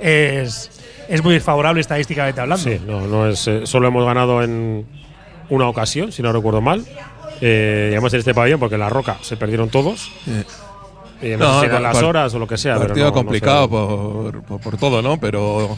es, 0.00 0.79
es 1.10 1.22
muy 1.22 1.34
desfavorable 1.34 1.80
estadísticamente 1.80 2.40
hablando. 2.40 2.62
Sí, 2.64 2.80
no, 2.86 3.02
no 3.06 3.26
es. 3.26 3.46
eh, 3.48 3.66
solo 3.66 3.88
hemos 3.88 4.04
ganado 4.06 4.42
en 4.42 4.86
una 5.50 5.68
ocasión, 5.68 6.12
si 6.12 6.22
no 6.22 6.32
recuerdo 6.32 6.60
mal. 6.60 6.84
Eh, 7.42 7.88
y 7.90 7.92
además 7.94 8.12
en 8.14 8.20
este 8.20 8.34
pabellón, 8.34 8.60
porque 8.60 8.74
en 8.76 8.80
la 8.80 8.88
roca 8.88 9.18
se 9.22 9.36
perdieron 9.36 9.68
todos. 9.70 10.10
Y 11.22 11.36
no, 11.36 11.60
sé 11.60 11.68
si 11.70 11.82
las 11.82 12.02
horas 12.02 12.32
o 12.34 12.38
lo 12.38 12.46
que 12.46 12.56
sea. 12.56 12.74
pero 12.74 12.88
Partido 12.88 13.06
no- 13.06 13.10
no 13.10 13.16
sé. 13.18 13.24
complicado 13.24 13.68
por, 13.68 14.42
por, 14.42 14.60
por 14.60 14.76
todo, 14.78 15.02
¿no? 15.02 15.18
Pero 15.20 15.76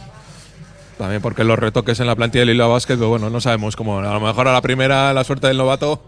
también 0.98 1.20
porque 1.22 1.42
los 1.44 1.58
retoques 1.58 1.98
en 2.00 2.06
la 2.06 2.14
plantilla 2.14 2.40
del 2.42 2.50
Hilo 2.54 2.68
Basket, 2.70 2.96
pues 2.96 3.08
bueno, 3.08 3.30
no 3.30 3.40
sabemos 3.40 3.74
cómo. 3.76 3.98
A 3.98 4.12
lo 4.14 4.20
mejor 4.20 4.46
a 4.48 4.52
la 4.52 4.60
primera 4.60 5.12
la 5.12 5.24
suerte 5.24 5.46
del 5.48 5.56
novato 5.58 6.02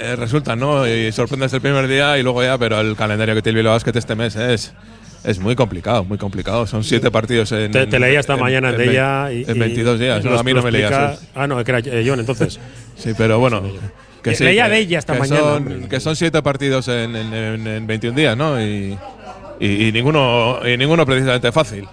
eh, 0.00 0.16
resulta, 0.16 0.56
¿no? 0.56 0.86
Y 0.88 1.12
sorprendes 1.12 1.52
el 1.52 1.60
primer 1.60 1.86
día 1.86 2.18
y 2.18 2.22
luego 2.22 2.42
ya, 2.42 2.58
pero 2.58 2.80
el 2.80 2.96
calendario 2.96 3.34
que 3.34 3.42
tiene 3.42 3.60
el 3.60 3.64
Hilo 3.64 3.72
Basket 3.72 3.96
este 3.96 4.14
mes 4.16 4.34
es. 4.36 4.72
Es 5.24 5.38
muy 5.38 5.56
complicado, 5.56 6.04
muy 6.04 6.18
complicado. 6.18 6.66
Son 6.66 6.84
siete 6.84 7.10
partidos 7.10 7.50
en. 7.52 7.72
Te, 7.72 7.86
te 7.86 7.98
leía 7.98 8.20
esta 8.20 8.36
mañana 8.36 8.70
en, 8.70 8.80
en, 8.80 8.90
ella. 8.90 9.32
Y, 9.32 9.44
en 9.48 9.56
y- 9.56 9.58
22 9.58 9.98
días. 9.98 10.24
y 10.24 10.28
No, 10.28 10.38
a 10.38 10.42
mí 10.42 10.52
no 10.52 10.62
me 10.62 10.70
leías. 10.70 10.90
explica- 10.90 11.12
eso. 11.14 11.22
Ah, 11.34 11.46
no, 11.46 11.64
que 11.64 11.70
era 11.70 11.78
eh, 11.80 12.04
John 12.06 12.20
entonces. 12.20 12.60
Sí, 12.96 13.12
pero 13.16 13.38
bueno. 13.38 13.62
Que 14.22 14.34
sí, 14.34 14.44
leía 14.44 14.64
que- 14.66 14.70
de 14.72 14.78
ella 14.78 14.98
esta 14.98 15.14
que 15.14 15.18
mañana, 15.20 15.40
Son, 15.40 15.88
que 15.88 16.00
son 16.00 16.16
siete 16.16 16.42
partidos 16.42 16.88
en, 16.88 17.16
en- 17.16 17.32
en- 17.34 17.66
en 17.66 17.86
21 17.86 18.16
días, 18.16 18.36
¿no? 18.36 18.60
Y, 18.60 18.98
y- 19.60 19.86
y 19.88 19.92
ninguno, 19.92 20.60
y 20.66 20.76
ninguno 20.76 21.04
precisamente 21.06 21.50
fácil. 21.52 21.86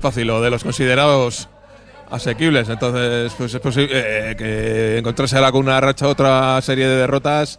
Fácil, 0.00 0.28
o 0.30 0.40
de 0.40 0.50
los 0.50 0.62
considerados 0.64 1.48
asequibles. 2.10 2.68
Entonces, 2.68 3.32
pues 3.36 3.52
es 3.54 3.60
posible 3.60 3.90
eh, 3.92 4.34
que 4.36 4.98
encontrarse 4.98 5.36
ahora 5.36 5.52
con 5.52 5.62
una 5.62 5.80
racha 5.80 6.08
otra 6.08 6.60
serie 6.62 6.86
de 6.86 6.96
derrotas, 6.96 7.58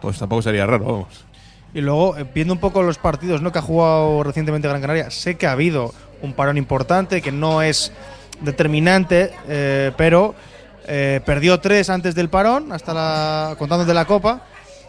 pues 0.00 0.18
tampoco 0.18 0.42
sería 0.42 0.66
raro, 0.66 0.84
vamos. 0.84 1.24
Y 1.74 1.80
luego, 1.80 2.16
eh, 2.16 2.24
viendo 2.34 2.54
un 2.54 2.60
poco 2.60 2.82
los 2.82 2.98
partidos 2.98 3.42
¿no? 3.42 3.52
que 3.52 3.58
ha 3.58 3.62
jugado 3.62 4.22
recientemente 4.22 4.68
Gran 4.68 4.80
Canaria, 4.80 5.10
sé 5.10 5.36
que 5.36 5.46
ha 5.46 5.52
habido 5.52 5.92
un 6.22 6.32
parón 6.32 6.56
importante, 6.56 7.20
que 7.22 7.30
no 7.32 7.62
es 7.62 7.92
determinante, 8.40 9.30
eh, 9.48 9.92
pero 9.96 10.34
eh, 10.86 11.20
perdió 11.26 11.60
tres 11.60 11.90
antes 11.90 12.14
del 12.14 12.28
parón, 12.28 12.72
hasta 12.72 12.94
la, 12.94 13.56
contando 13.58 13.84
de 13.84 13.94
la 13.94 14.04
Copa, 14.06 14.42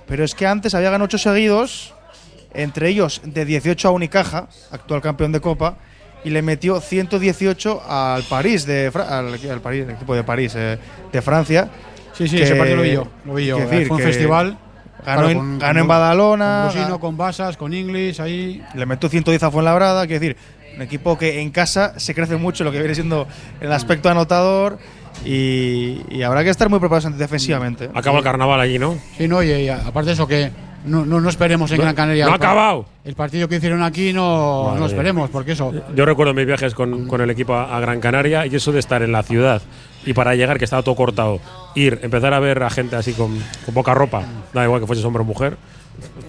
pero 0.07 0.23
es 0.23 0.33
que 0.33 0.47
antes 0.47 0.73
había 0.73 0.89
ganado 0.89 1.05
ocho 1.05 1.17
seguidos, 1.17 1.93
entre 2.53 2.89
ellos 2.89 3.21
de 3.25 3.45
18 3.45 3.87
a 3.87 3.91
Unicaja, 3.91 4.47
actual 4.71 5.01
campeón 5.01 5.31
de 5.31 5.41
Copa, 5.41 5.75
y 6.23 6.29
le 6.31 6.41
metió 6.41 6.79
118 6.81 7.81
al 7.87 8.23
París, 8.23 8.65
de 8.65 8.89
Fra- 8.91 9.19
al, 9.19 9.33
al 9.33 9.61
París, 9.61 9.83
el 9.85 9.91
equipo 9.91 10.15
de 10.15 10.23
París, 10.23 10.53
eh, 10.55 10.77
de 11.11 11.21
Francia. 11.21 11.69
Sí, 12.13 12.27
sí, 12.27 12.37
que- 12.37 12.43
ese 12.43 12.55
partido 12.55 12.77
lo 12.77 12.83
vi 12.83 12.91
yo. 12.93 13.07
Lo 13.25 13.33
vi 13.35 13.45
yo. 13.45 13.57
decir 13.57 13.87
Fue 13.87 13.97
un 13.97 14.01
que 14.01 14.07
festival. 14.07 14.57
Ganó, 15.05 15.21
claro, 15.23 15.29
en, 15.29 15.37
con- 15.37 15.59
ganó 15.59 15.71
en 15.79 15.79
con- 15.79 15.87
Badalona. 15.87 16.61
Con 16.65 16.73
Brusino, 16.73 16.99
con 16.99 17.17
Basas, 17.17 17.57
con 17.57 17.73
Inglis, 17.73 18.19
ahí. 18.19 18.61
le 18.75 18.85
metió 18.85 19.09
110 19.09 19.41
a 19.43 19.51
Fuenlabrada, 19.51 20.05
quiero 20.07 20.19
decir, 20.19 20.37
un 20.75 20.81
equipo 20.81 21.17
que 21.17 21.41
en 21.41 21.51
casa 21.51 21.99
se 21.99 22.13
crece 22.13 22.37
mucho 22.37 22.63
lo 22.63 22.71
que 22.71 22.79
viene 22.79 22.93
siendo 22.95 23.27
el 23.59 23.71
aspecto 23.71 24.09
anotador 24.09 24.77
y, 25.25 26.01
y 26.09 26.23
habrá 26.23 26.43
que 26.43 26.49
estar 26.49 26.69
muy 26.69 26.79
preparados 26.79 27.17
defensivamente. 27.17 27.89
Acaba 27.93 28.19
el 28.19 28.23
carnaval 28.23 28.59
allí, 28.61 28.79
¿no? 28.79 28.97
Sí, 29.17 29.27
no, 29.27 29.43
y, 29.43 29.51
y 29.51 29.69
aparte 29.69 30.07
de 30.07 30.13
eso, 30.13 30.27
que 30.27 30.51
no, 30.85 31.05
no, 31.05 31.19
no 31.19 31.29
esperemos 31.29 31.69
en 31.71 31.77
No- 31.77 31.83
Gran 31.83 31.95
Canaria. 31.95 32.25
no 32.25 32.31
ha 32.31 32.35
acabado. 32.35 32.85
El 33.03 33.15
partido 33.15 33.47
que 33.47 33.55
hicieron 33.57 33.81
aquí 33.83 34.13
no, 34.13 34.65
Madre 34.67 34.79
no 34.79 34.85
esperemos, 34.85 35.29
porque 35.29 35.53
eso. 35.53 35.73
Yo 35.95 36.05
recuerdo 36.05 36.33
mis 36.33 36.45
viajes 36.45 36.73
con, 36.73 37.07
con 37.07 37.21
el 37.21 37.29
equipo 37.29 37.53
a, 37.53 37.75
a 37.75 37.79
Gran 37.79 37.99
Canaria 37.99 38.45
y 38.45 38.55
eso 38.55 38.71
de 38.71 38.79
estar 38.79 39.01
en 39.01 39.11
la 39.11 39.23
ciudad 39.23 39.61
y 40.05 40.13
para 40.13 40.35
llegar, 40.35 40.57
que 40.57 40.63
estaba 40.65 40.81
todo 40.83 40.95
cortado, 40.95 41.39
ir, 41.75 41.99
empezar 42.03 42.33
a 42.33 42.39
ver 42.39 42.63
a 42.63 42.69
gente 42.69 42.95
así 42.95 43.13
con, 43.13 43.37
con 43.65 43.73
poca 43.73 43.93
ropa, 43.93 44.23
da 44.53 44.63
igual 44.63 44.79
que 44.79 44.87
fuese 44.87 45.05
hombre 45.05 45.21
o 45.21 45.25
mujer, 45.25 45.57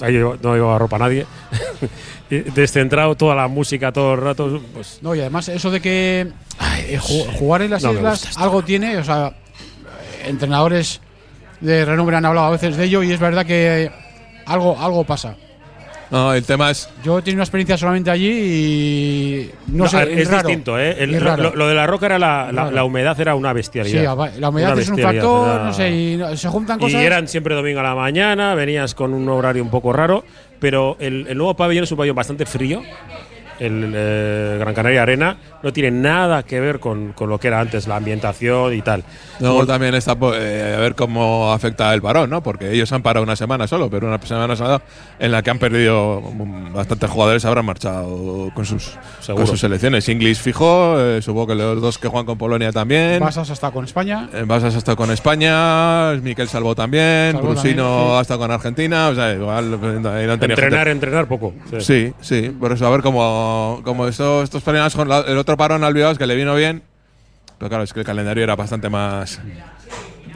ahí 0.01 0.15
no 0.15 0.55
llevaba 0.55 0.79
ropa 0.79 0.99
nadie, 0.99 1.25
y 2.31 2.39
descentrado, 2.39 3.15
toda 3.15 3.35
la 3.37 3.47
música 3.47 3.93
todo 3.93 4.15
el 4.15 4.21
rato, 4.23 4.61
pues 4.75 4.99
No, 5.03 5.15
y 5.15 5.21
además 5.21 5.49
eso 5.49 5.71
de 5.71 5.81
que 5.81 6.27
eh, 6.89 6.99
ju- 7.01 7.33
jugar 7.39 7.63
en 7.63 7.71
las 7.71 7.83
No 7.85 7.93
islas 7.93 8.37
algo 8.37 8.63
tiene, 8.65 8.99
o 8.99 9.05
sea, 9.05 9.33
entrenadores 10.27 11.01
de 11.61 11.85
renombre 11.85 12.17
han 12.17 12.25
hablado 12.25 12.47
a 12.49 12.51
veces 12.51 12.77
de 12.77 12.85
ello 12.85 13.03
y 13.03 13.13
es 13.13 13.21
verdad 13.21 13.47
que 13.47 13.91
algo, 14.53 14.79
algo 14.79 15.05
pasa. 15.05 15.37
No, 16.11 16.35
el 16.35 16.43
tema 16.45 16.73
es. 16.73 16.89
Yo 17.05 17.19
he 17.21 17.23
tenido 17.23 17.37
una 17.37 17.45
experiencia 17.45 17.79
solamente 17.79 18.11
allí 18.11 18.29
y 18.33 19.51
no, 19.69 19.85
No, 19.85 19.89
sé, 19.91 20.21
es 20.21 20.29
raro. 20.29 20.49
distinto, 20.49 20.77
¿eh? 20.77 20.97
El- 20.99 21.15
Es 21.15 21.23
lo, 21.23 21.29
raro. 21.31 21.43
lo- 21.45 21.55
lo 21.55 21.69
de 21.69 21.75
la 21.77 21.87
roca 21.87 22.07
era 22.07 22.19
la, 22.19 22.51
la- 22.51 22.83
humedad, 22.83 23.19
era 23.21 23.37
una 23.37 23.53
bestialidad. 23.53 24.01
Sí, 24.35 24.41
la 24.41 24.49
humedad 24.49 24.73
Una 24.73 24.83
es 24.83 24.89
un 24.89 24.99
factor, 24.99 25.49
era- 25.55 25.65
no 25.67 25.73
sé, 25.73 25.91
y 25.91 26.21
se 26.37 26.49
juntan 26.49 26.79
Y 26.79 26.83
cosas. 26.83 27.01
eran 27.03 27.29
siempre 27.29 27.55
domingo 27.55 27.79
a 27.79 27.85
la 27.85 27.95
mañana, 27.95 28.57
venías 28.57 28.97
con 28.97 29.15
un 29.15 29.29
horario 29.29 29.63
un 29.63 29.71
poco 29.71 29.93
raro, 29.93 30.25
pero 30.59 30.97
el, 30.99 31.27
el 31.29 31.39
nuevo 31.39 31.55
pabellón 31.55 31.85
es 31.85 31.93
un 31.93 31.97
pabellón 31.99 32.17
bastante 32.17 32.45
frío. 32.45 32.83
El 33.61 33.93
eh, 33.95 34.57
Gran 34.59 34.75
Canaria 34.75 35.03
Arena 35.03 35.37
no 35.63 35.73
tiene 35.73 35.91
nada 35.91 36.43
que 36.43 36.59
ver 36.61 36.81
con, 36.81 37.13
con 37.13 37.29
lo 37.29 37.39
que 37.39 37.49
era 37.49 37.61
antes, 37.61 37.87
la 37.87 37.97
ambientación 37.97 38.75
y 38.75 38.81
tal. 38.83 39.05
Luego 39.39 39.67
también 39.67 39.95
está 39.95 40.15
po- 40.19 40.35
eh, 40.35 40.75
a 40.77 40.81
ver 40.81 40.95
cómo 40.95 41.53
afecta 41.53 41.93
el 41.95 42.01
parón, 42.03 42.31
¿no? 42.31 42.43
Porque 42.43 42.73
ellos 42.73 42.91
han 42.93 43.03
parado 43.03 43.23
una 43.23 43.37
semana 43.37 43.67
solo, 43.67 43.89
pero 43.91 44.07
una 44.09 44.19
semana 44.23 44.57
sola 44.57 44.81
en 45.19 45.31
la 45.31 45.43
que 45.43 45.51
han 45.51 45.59
perdido 45.59 46.21
mm, 46.23 46.73
bastantes 46.73 47.11
jugadores 47.11 47.45
habrán 47.45 47.67
marchado 47.67 48.51
con 48.55 48.65
sus, 48.65 48.97
Seguro. 49.21 49.45
con 49.45 49.47
sus 49.47 49.61
selecciones. 49.61 50.09
Inglis 50.09 50.41
fijo, 50.41 50.97
eh, 50.99 51.21
supongo 51.23 51.49
que 51.49 51.55
los 51.55 51.81
dos 51.81 51.99
que 51.99 52.09
juegan 52.09 52.27
con 52.27 52.39
Polonia 52.39 52.73
también. 52.73 53.21
Basas 53.21 53.51
hasta 53.51 53.71
con 53.71 53.85
España. 53.85 54.29
Eh, 54.33 54.45
Basas 54.47 54.75
hasta 54.75 54.97
con 54.97 55.11
España, 55.11 56.13
Miquel 56.23 56.49
Salvo 56.49 56.75
también, 56.75 57.33
Salvo 57.33 57.49
Brusino 57.51 57.85
también, 57.85 58.09
sí. 58.15 58.21
hasta 58.21 58.39
con 58.39 58.51
Argentina, 58.51 59.09
o 59.09 59.15
sea, 59.15 59.33
igual 59.35 59.65
ahí 59.75 60.27
no 60.27 60.33
Entrenar, 60.35 60.59
gente- 60.87 60.91
entrenar 60.91 61.27
poco. 61.29 61.53
Sí. 61.71 61.81
Sí, 61.81 62.13
sí, 62.21 62.51
por 62.59 62.73
eso 62.73 62.87
a 62.87 62.91
ver 62.91 63.03
cómo, 63.03 63.21
cómo 63.85 64.07
estos, 64.09 64.45
estos 64.45 64.63
problemas 64.63 64.95
con 64.95 65.09
la- 65.09 65.21
el 65.21 65.39
otro 65.39 65.57
parón 65.57 65.85
al 65.85 65.95
Bilbao 65.95 66.13
es 66.13 66.19
que 66.19 66.27
le 66.27 66.35
vino 66.37 66.55
bien, 66.55 66.83
pero 67.59 67.69
claro, 67.69 67.85
es 67.85 67.93
que 67.93 68.01
el 68.01 68.07
calendario 68.07 68.45
era 68.45 68.57
bastante 68.57 68.89
más 68.89 69.41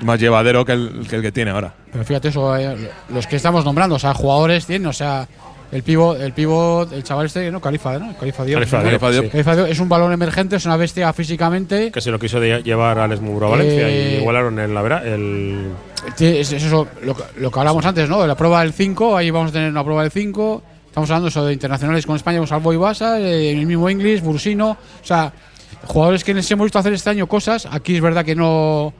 más 0.03 0.19
llevadero 0.21 0.65
que 0.65 0.73
el, 0.73 1.07
que 1.09 1.17
el 1.17 1.23
que 1.23 1.33
tiene 1.33 1.53
ahora. 1.53 1.73
Pero 1.93 2.05
fíjate 2.05 2.29
eso, 2.29 2.57
eh, 2.57 2.91
los 3.11 3.27
que 3.27 3.37
estamos 3.37 3.65
nombrando, 3.65 3.95
o 3.95 3.99
sea, 3.99 4.13
jugadores 4.13 4.67
tienen, 4.67 4.89
o 4.89 4.93
sea, 4.93 5.27
el 5.71 5.83
pivot, 5.83 6.21
el 6.21 6.33
pivot, 6.33 6.93
el 6.93 7.03
chaval 7.05 7.27
este, 7.27 7.51
¿no? 7.51 7.61
Califa, 7.61 7.99
¿no? 7.99 8.15
Califa 8.19 8.45
Diop. 8.45 8.59
Califa 8.61 8.83
¿no? 8.83 9.13
Diop, 9.13 9.25
sí. 9.25 9.31
Califa 9.31 9.57
Diop 9.57 9.69
es 9.69 9.79
un 9.81 9.89
balón 9.89 10.13
emergente, 10.13 10.57
es 10.57 10.67
una 10.67 10.77
bestia 10.77 11.13
físicamente. 11.13 11.91
Que 11.93 12.01
se 12.01 12.11
lo 12.11 12.19
quiso 12.19 12.39
de- 12.41 12.63
llevar 12.63 12.99
Alex 12.99 13.21
Muro 13.21 13.47
a 13.47 13.51
Valencia 13.51 13.89
Eh, 13.89 14.15
y 14.17 14.21
igualaron 14.21 14.59
el, 14.59 14.75
la 14.75 14.83
vera- 14.83 15.03
el 15.05 15.71
Es, 16.19 16.53
es 16.53 16.63
eso, 16.65 16.87
lo, 17.03 17.15
que- 17.17 17.23
lo 17.37 17.51
que 17.51 17.59
hablamos 17.61 17.85
antes, 17.87 18.09
¿no? 18.09 18.21
De 18.21 18.29
la 18.29 18.35
prueba 18.37 18.61
del 18.63 18.73
5, 18.73 19.17
ahí 19.17 19.31
vamos 19.31 19.51
a 19.51 19.53
tener 19.55 19.71
una 19.71 19.85
prueba 19.85 20.03
del 20.03 20.11
5. 20.11 20.63
Estamos 20.95 21.11
hablando 21.11 21.27
eso 21.27 21.45
de 21.45 21.53
internacionales 21.53 22.07
con 22.07 22.15
España, 22.15 22.39
con 22.39 22.47
Salvo 22.47 22.73
y 22.73 22.77
Basa, 22.77 23.19
eh, 23.19 23.51
el 23.51 23.67
mismo 23.67 23.91
Inglis, 23.91 24.23
Bursino. 24.23 24.71
O 24.71 25.05
sea, 25.05 25.33
jugadores 25.89 26.23
que 26.23 26.33
les 26.33 26.49
hemos 26.53 26.67
visto 26.67 26.79
hacer 26.79 26.93
este 26.93 27.11
año 27.11 27.27
cosas. 27.27 27.67
Aquí 27.69 27.97
es 27.97 28.01
verdad 28.01 28.25
que 28.25 28.37
no, 28.37 28.95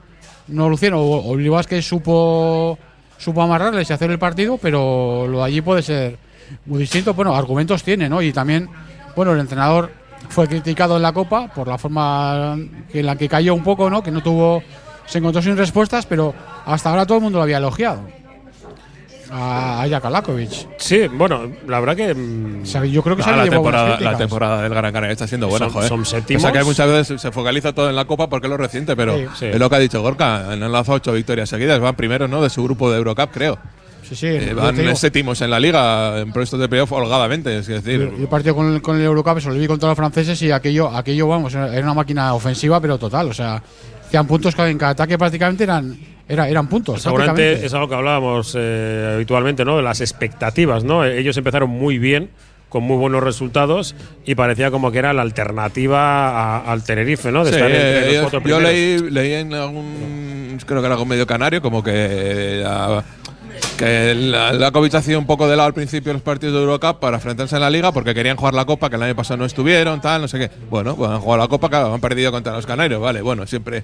no 0.49 0.67
lucieron. 0.67 0.99
O, 1.01 1.37
que 1.65 1.81
supo, 1.81 2.77
supo 3.17 3.41
amarrarles 3.41 3.89
y 3.89 3.93
hacer 3.93 4.11
el 4.11 4.19
partido, 4.19 4.57
pero 4.57 5.25
lo 5.25 5.37
de 5.37 5.43
allí 5.45 5.61
puede 5.61 5.81
ser 5.83 6.17
muy 6.65 6.79
distinto. 6.79 7.13
Bueno, 7.13 7.33
argumentos 7.33 7.81
tiene, 7.81 8.09
¿no? 8.09 8.21
Y 8.21 8.33
también, 8.33 8.67
bueno, 9.15 9.31
el 9.31 9.39
entrenador 9.39 9.89
fue 10.27 10.49
criticado 10.49 10.97
en 10.97 11.01
la 11.01 11.13
Copa 11.13 11.47
por 11.47 11.69
la 11.69 11.77
forma 11.77 12.57
en 12.91 13.05
la 13.05 13.15
que 13.15 13.29
cayó 13.29 13.55
un 13.55 13.63
poco, 13.63 13.89
¿no? 13.89 14.03
Que 14.03 14.11
no 14.11 14.21
tuvo. 14.21 14.61
Se 15.05 15.19
encontró 15.19 15.41
sin 15.41 15.55
respuestas, 15.55 16.05
pero 16.05 16.35
hasta 16.65 16.89
ahora 16.89 17.05
todo 17.05 17.19
el 17.19 17.23
mundo 17.23 17.39
lo 17.39 17.43
había 17.43 17.59
elogiado. 17.59 18.01
A, 19.31 19.83
a 19.83 19.89
Jakalakovic. 19.89 20.51
Sí, 20.77 21.07
bueno, 21.11 21.41
la 21.67 21.79
verdad 21.79 21.95
que 21.95 22.13
mm, 22.13 22.61
O 22.63 22.65
sea, 22.65 22.85
yo 22.85 23.01
creo 23.03 23.15
que 23.15 23.23
se 23.23 23.31
la, 23.31 23.43
temporada, 23.47 23.99
la 23.99 24.17
temporada 24.17 24.61
del 24.61 24.69
Gran 24.73 24.93
Canaria 24.93 25.13
está 25.13 25.27
siendo 25.27 25.47
buena, 25.47 25.65
Son- 25.65 25.73
joder. 25.73 25.89
son 25.89 26.05
séptimos. 26.05 26.43
O 26.43 26.47
sea 26.47 26.51
que 26.59 26.63
muchas 26.65 26.87
veces 26.89 27.21
se 27.21 27.31
focaliza 27.31 27.73
todo 27.73 27.89
en 27.89 27.95
la 27.95 28.05
Copa 28.05 28.29
porque 28.29 28.47
es 28.47 28.51
lo 28.51 28.57
reciente, 28.57 28.95
pero 28.95 29.15
Sí. 29.37 29.45
Es 29.47 29.59
lo 29.59 29.69
que 29.69 29.75
ha 29.75 29.79
dicho 29.79 30.01
Gorka. 30.01 30.51
Han 30.51 30.59
lanzado 30.59 30.97
ocho 30.97 31.13
victorias 31.13 31.49
seguidas. 31.49 31.79
Van 31.79 31.95
primero 31.95 32.27
¿no? 32.27 32.41
de 32.41 32.49
su 32.49 32.63
grupo 32.63 32.91
de 32.91 32.97
Eurocup, 32.97 33.31
creo. 33.31 33.57
Sí, 34.07 34.15
sí. 34.15 34.27
Eh, 34.27 34.53
van 34.53 34.95
séptimos 34.95 35.41
en 35.41 35.49
la 35.49 35.59
liga, 35.59 36.19
en 36.19 36.31
puestos 36.31 36.59
de 36.59 36.69
playoff 36.69 36.91
holgadamente. 36.91 37.57
Es 37.57 37.65
decir, 37.67 38.11
yo- 38.11 38.17
yo 38.19 38.29
partido 38.29 38.53
con 38.55 38.73
el, 38.75 38.81
con 38.81 38.97
el 38.97 39.01
Eurocup, 39.03 39.39
se 39.39 39.49
lo 39.49 39.55
vi 39.55 39.65
contra 39.65 39.89
los 39.89 39.95
franceses 39.97 40.39
y 40.43 40.51
aquello, 40.51 40.89
aquello, 40.95 41.27
vamos, 41.27 41.55
era 41.55 41.79
una 41.81 41.95
máquina 41.95 42.33
ofensiva, 42.35 42.79
pero 42.79 42.99
total. 42.99 43.29
O 43.29 43.33
sea, 43.33 43.61
hacían 44.05 44.27
puntos 44.27 44.53
que 44.53 44.61
en 44.67 44.77
cada 44.77 44.91
ataque 44.91 45.17
prácticamente 45.17 45.63
eran, 45.63 45.97
era- 46.27 46.47
eran 46.49 46.67
puntos. 46.67 47.01
seguramente 47.01 47.65
es 47.65 47.73
algo 47.73 47.87
que 47.89 47.95
hablábamos 47.95 48.55
eh, 48.57 49.11
habitualmente, 49.15 49.63
¿no? 49.65 49.77
De 49.77 49.83
las 49.83 50.01
expectativas, 50.01 50.83
¿no? 50.83 51.05
Ellos 51.05 51.35
empezaron 51.37 51.69
muy 51.69 51.97
bien, 51.99 52.29
con 52.69 52.83
muy 52.83 52.97
buenos 52.97 53.23
resultados, 53.23 53.95
y 54.25 54.35
parecía 54.35 54.71
como 54.71 54.91
que 54.91 54.99
era 54.99 55.13
la 55.13 55.21
alternativa 55.21 56.29
a- 56.59 56.71
al 56.71 56.83
Tenerife, 56.83 57.31
¿no? 57.31 57.43
De 57.45 57.51
Sí, 57.51 57.55
estar 57.57 57.71
entre 57.71 58.05
los 58.07 58.13
eh, 58.15 58.19
cuatro 58.21 58.39
yo 58.39 58.43
primeros. 58.43 58.63
leí, 58.71 59.09
leí 59.11 59.33
en 59.33 59.53
algún, 59.53 60.57
creo 60.65 60.81
que 60.81 60.85
era 60.87 60.95
algún 60.95 61.07
medio 61.09 61.27
canario, 61.27 61.61
como 61.61 61.83
que, 61.83 61.91
eh, 61.93 62.61
la- 62.63 63.03
que 63.77 64.15
la, 64.15 64.53
la 64.53 64.71
Covid 64.71 64.95
hacía 64.95 65.17
un 65.17 65.25
poco 65.25 65.47
de 65.47 65.55
lado 65.57 65.67
al 65.67 65.73
principio 65.73 66.13
los 66.13 66.21
partidos 66.21 66.55
de 66.55 66.61
Eurocup 66.61 66.99
para 66.99 67.17
enfrentarse 67.17 67.55
en 67.55 67.61
la 67.61 67.69
liga 67.69 67.91
porque 67.91 68.13
querían 68.13 68.37
jugar 68.37 68.53
la 68.53 68.65
Copa, 68.65 68.89
que 68.89 68.95
el 68.95 69.03
año 69.03 69.15
pasado 69.15 69.37
no 69.37 69.45
estuvieron, 69.45 69.99
tal, 70.01 70.21
no 70.21 70.27
sé 70.27 70.39
qué. 70.39 70.49
Bueno, 70.69 70.95
pues 70.95 71.11
han 71.11 71.19
jugado 71.19 71.43
la 71.43 71.47
Copa, 71.49 71.69
claro, 71.69 71.93
han 71.93 71.99
perdido 72.01 72.31
contra 72.31 72.53
los 72.53 72.65
canarios, 72.65 73.01
vale, 73.01 73.21
bueno, 73.21 73.45
siempre 73.45 73.83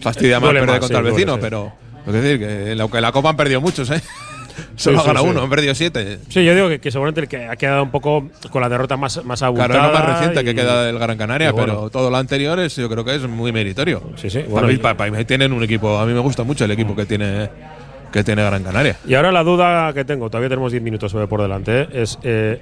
fastidia 0.00 0.38
más 0.38 0.50
perder 0.50 0.68
más, 0.68 0.78
contra 0.80 0.98
sí, 1.00 1.06
el 1.06 1.12
vecino, 1.12 1.32
duele, 1.38 1.42
sí. 1.42 1.50
pero 1.50 1.72
es 2.06 2.12
decir, 2.22 2.38
que 2.38 2.76
aunque 2.80 3.00
la 3.00 3.12
Copa 3.12 3.30
han 3.30 3.36
perdido 3.36 3.60
muchos, 3.60 3.90
¿eh? 3.90 4.02
Solo 4.76 4.98
sí, 4.98 5.04
ha 5.04 5.06
ganado 5.06 5.24
sí. 5.24 5.30
uno, 5.30 5.42
han 5.44 5.48
perdido 5.48 5.74
siete. 5.74 6.18
Sí, 6.28 6.44
yo 6.44 6.54
digo 6.54 6.68
que, 6.68 6.78
que 6.78 6.90
seguramente 6.90 7.22
el 7.22 7.28
que 7.28 7.46
ha 7.46 7.56
quedado 7.56 7.82
un 7.84 7.90
poco 7.90 8.28
con 8.50 8.60
la 8.60 8.68
derrota 8.68 8.98
más, 8.98 9.24
más 9.24 9.40
abultada. 9.42 9.68
Claro, 9.72 9.86
es 9.94 9.98
más 9.98 10.08
reciente 10.18 10.44
que 10.44 10.50
y- 10.50 10.54
queda 10.54 10.84
del 10.84 10.98
Gran 10.98 11.16
Canaria, 11.16 11.52
bueno. 11.52 11.66
pero 11.74 11.90
todo 11.90 12.10
lo 12.10 12.18
anterior 12.18 12.60
es, 12.60 12.76
yo 12.76 12.86
creo 12.90 13.02
que 13.02 13.14
es 13.14 13.22
muy 13.26 13.50
meritorio. 13.50 14.02
Sí, 14.16 14.28
sí, 14.28 14.44
bueno, 14.46 14.68
mí- 14.68 14.74
y- 14.74 14.76
pa- 14.76 14.94
pa- 14.94 15.08
mí 15.10 15.24
tienen 15.24 15.54
un 15.54 15.62
equipo, 15.64 15.98
a 15.98 16.04
mí 16.04 16.12
me 16.12 16.20
gusta 16.20 16.42
mucho 16.42 16.66
el 16.66 16.70
equipo 16.70 16.94
que 16.94 17.06
tiene 17.06 17.48
que 18.12 18.22
tiene 18.22 18.44
Gran 18.44 18.62
Canaria. 18.62 18.96
Y 19.06 19.14
ahora 19.14 19.32
la 19.32 19.42
duda 19.42 19.92
que 19.92 20.04
tengo, 20.04 20.28
todavía 20.30 20.48
tenemos 20.48 20.70
10 20.72 20.82
minutos 20.82 21.12
por 21.28 21.42
delante, 21.42 21.82
¿eh? 21.82 21.88
es. 21.92 22.18
eh, 22.22 22.60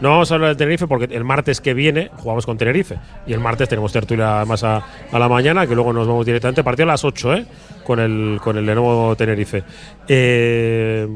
no 0.00 0.10
vamos 0.10 0.30
a 0.30 0.34
hablar 0.34 0.50
de 0.50 0.56
Tenerife 0.56 0.86
porque 0.86 1.14
el 1.14 1.24
martes 1.24 1.60
que 1.60 1.74
viene 1.74 2.10
jugamos 2.16 2.46
con 2.46 2.56
Tenerife. 2.56 2.96
Y 3.26 3.32
el 3.32 3.40
martes 3.40 3.68
tenemos 3.68 3.92
tertulia 3.92 4.44
más 4.44 4.64
a, 4.64 4.82
la 5.12 5.28
mañana, 5.28 5.66
que 5.66 5.74
luego 5.74 5.92
nos 5.92 6.06
vamos 6.06 6.26
directamente. 6.26 6.64
Partido 6.64 6.84
a 6.84 6.92
las 6.92 7.04
8, 7.04 7.34
¿eh? 7.34 7.46
Con 7.84 8.00
el, 8.00 8.40
con 8.42 8.56
el 8.56 8.66
de 8.66 8.74
nuevo 8.74 9.14
Tenerife. 9.16 9.62
Eh, 10.08 11.06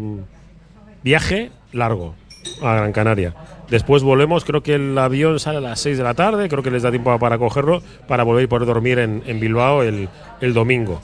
viaje 1.02 1.50
largo 1.72 2.14
a 2.62 2.74
Gran 2.74 2.92
Canaria. 2.92 3.34
Después 3.70 4.02
volvemos, 4.02 4.44
creo 4.44 4.62
que 4.62 4.74
el 4.74 4.96
avión 4.98 5.40
sale 5.40 5.58
a 5.58 5.60
las 5.62 5.80
6 5.80 5.96
de 5.96 6.04
la 6.04 6.14
tarde, 6.14 6.48
creo 6.48 6.62
que 6.62 6.70
les 6.70 6.82
da 6.82 6.90
tiempo 6.90 7.18
para 7.18 7.38
cogerlo, 7.38 7.82
para 8.06 8.22
volver 8.22 8.44
y 8.44 8.46
poder 8.46 8.66
dormir 8.66 8.98
en, 8.98 9.22
en 9.26 9.40
Bilbao 9.40 9.82
el, 9.82 10.08
el 10.42 10.52
domingo. 10.52 11.00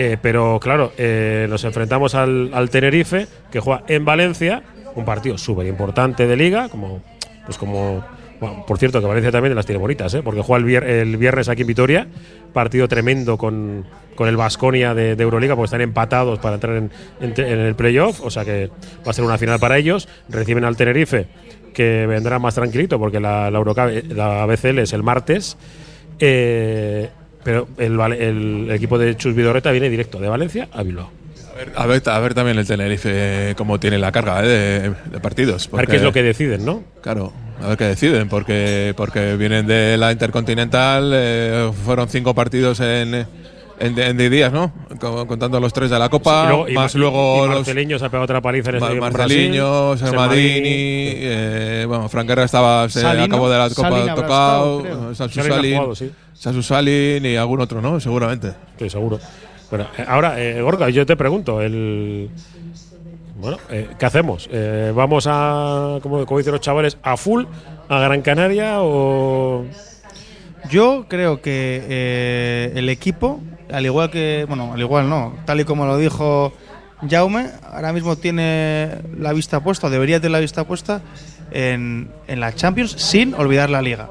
Eh, 0.00 0.16
pero 0.22 0.60
claro, 0.60 0.92
eh, 0.96 1.46
nos 1.50 1.64
enfrentamos 1.64 2.14
al, 2.14 2.68
Tenerife, 2.70 3.26
que 3.50 3.58
juega 3.58 3.82
en 3.88 4.04
Valencia, 4.04 4.62
un 4.94 5.04
partido 5.04 5.36
súper 5.36 5.66
importante 5.66 6.26
de 6.28 6.36
liga, 6.36 6.68
como, 6.68 7.02
pues 7.44 7.58
como, 7.58 8.04
por 8.38 8.78
cierto, 8.78 9.00
que 9.00 9.06
Valencia 9.08 9.32
también 9.32 9.56
las 9.56 9.66
tiene 9.66 9.80
bonitas, 9.80 10.14
¿eh? 10.14 10.22
porque 10.22 10.40
juega 10.40 10.64
el, 10.64 10.70
vier- 10.72 10.84
el 10.88 11.16
viernes 11.16 11.48
aquí 11.48 11.62
en 11.62 11.66
Vitoria, 11.68 12.06
partido 12.52 12.86
tremendo 12.86 13.36
con, 13.36 13.86
con 14.14 14.28
el 14.28 14.36
Vasconia 14.36 14.94
de, 14.94 15.12
Euroliga, 15.20 15.56
porque 15.56 15.64
están 15.66 15.80
empatados 15.80 16.38
para 16.38 16.54
entrar 16.54 16.76
en, 16.76 16.90
el 17.20 17.74
playoff, 17.74 18.20
o 18.22 18.30
sea 18.30 18.44
que 18.44 18.70
va 19.04 19.10
a 19.10 19.12
ser 19.12 19.24
una 19.24 19.36
final 19.36 19.58
para 19.58 19.78
ellos. 19.78 20.08
Reciben 20.28 20.62
al 20.64 20.76
Tenerife, 20.76 21.26
que 21.74 22.06
vendrá 22.06 22.38
más 22.38 22.54
tranquilito, 22.54 23.00
porque 23.00 23.18
la, 23.18 23.50
la, 23.50 23.60
la 24.10 24.46
BCL 24.46 24.78
es 24.78 24.92
el 24.92 25.02
martes. 25.02 25.56
Pero 27.44 27.68
el, 27.78 28.00
el 28.12 28.70
equipo 28.70 28.98
de 28.98 29.16
Chus 29.16 29.34
Vidorreta 29.34 29.70
viene 29.70 29.88
directo 29.90 30.18
de 30.18 30.28
Valencia 30.28 30.68
a 30.72 30.82
Bilbao. 30.82 31.10
A 31.74 31.86
ver, 31.86 32.02
a 32.08 32.18
ver 32.20 32.34
también 32.34 32.56
el 32.56 32.66
Tenerife 32.66 33.54
cómo 33.56 33.80
tiene 33.80 33.98
la 33.98 34.12
carga 34.12 34.44
eh, 34.44 34.46
de, 34.46 34.94
de 35.10 35.20
partidos. 35.20 35.68
A 35.72 35.76
ver 35.76 35.88
qué 35.88 35.96
es 35.96 36.02
lo 36.02 36.12
que 36.12 36.22
deciden, 36.22 36.64
¿no? 36.64 36.84
Claro, 37.00 37.32
a 37.60 37.68
ver 37.68 37.76
qué 37.76 37.84
deciden, 37.84 38.28
porque, 38.28 38.94
porque 38.96 39.34
vienen 39.36 39.66
de 39.66 39.96
la 39.96 40.12
Intercontinental, 40.12 41.10
eh, 41.12 41.70
fueron 41.84 42.08
cinco 42.08 42.32
partidos 42.34 42.78
en, 42.78 43.26
en, 43.80 43.98
en 43.98 44.16
10 44.16 44.30
días, 44.30 44.52
¿no? 44.52 44.72
Co- 45.00 45.26
Contando 45.26 45.60
los 45.60 45.72
tres 45.72 45.90
de 45.90 45.98
la 45.98 46.08
Copa, 46.08 46.44
Y 46.44 46.48
luego- 46.48 46.68
y 46.68 46.74
más 46.74 46.94
luego 46.94 47.44
y 47.44 47.48
los 47.48 47.56
Marceliño 47.58 47.98
se 47.98 48.04
ha 48.04 48.08
pegado 48.08 48.24
otra 48.24 48.40
paliza 48.40 48.70
en 48.70 48.98
Marceliño. 49.00 49.96
Sermadini, 49.96 50.60
eh, 50.64 51.84
bueno, 51.86 52.08
Franquera 52.08 52.44
estaba, 52.44 52.88
se 52.88 53.00
Salino, 53.00 53.24
acabó 53.24 53.48
de 53.50 53.58
la 53.58 53.68
Copa 53.68 53.82
Salin 53.90 54.08
habrá 54.08 54.14
tocado, 54.14 54.78
estado, 54.78 54.82
creo. 54.82 55.14
Sansu 55.14 55.34
Salin 55.36 55.52
ha 55.52 55.54
Salin, 55.56 55.74
jugado, 55.76 55.94
sí. 55.94 56.10
Sansu 56.34 56.62
Salin 56.62 57.26
y 57.26 57.36
algún 57.36 57.60
otro, 57.60 57.80
¿no? 57.80 57.98
Seguramente. 58.00 58.52
Estoy 58.72 58.90
seguro. 58.90 59.18
Bueno, 59.70 59.86
eh, 59.98 60.04
ahora, 60.08 60.40
eh, 60.42 60.60
Gorka, 60.62 60.88
yo 60.90 61.04
te 61.06 61.16
pregunto, 61.16 61.60
el. 61.60 62.30
Bueno, 63.40 63.58
eh, 63.70 63.86
¿qué 63.98 64.06
hacemos? 64.06 64.48
Eh, 64.50 64.92
¿Vamos 64.94 65.26
a, 65.30 65.98
como, 66.02 66.26
como 66.26 66.38
dicen 66.38 66.52
los 66.52 66.60
chavales, 66.60 66.98
a 67.02 67.16
full 67.16 67.44
a 67.88 68.00
Gran 68.00 68.22
Canaria 68.22 68.78
o.? 68.80 69.64
Yo 70.70 71.06
creo 71.08 71.40
que 71.40 71.82
eh, 71.88 72.72
el 72.74 72.88
equipo, 72.88 73.40
al 73.72 73.84
igual 73.84 74.10
que, 74.10 74.44
bueno, 74.48 74.72
al 74.72 74.80
igual 74.80 75.08
no, 75.08 75.34
tal 75.44 75.60
y 75.60 75.64
como 75.64 75.86
lo 75.86 75.96
dijo 75.98 76.52
Jaume, 77.08 77.50
ahora 77.72 77.92
mismo 77.92 78.16
tiene 78.16 78.98
la 79.16 79.32
vista 79.32 79.60
puesta, 79.60 79.86
o 79.86 79.90
debería 79.90 80.18
tener 80.18 80.32
la 80.32 80.40
vista 80.40 80.64
puesta 80.64 81.00
en, 81.50 82.10
en 82.26 82.40
la 82.40 82.54
Champions 82.54 82.92
sin 82.92 83.34
olvidar 83.34 83.70
la 83.70 83.82
Liga. 83.82 84.10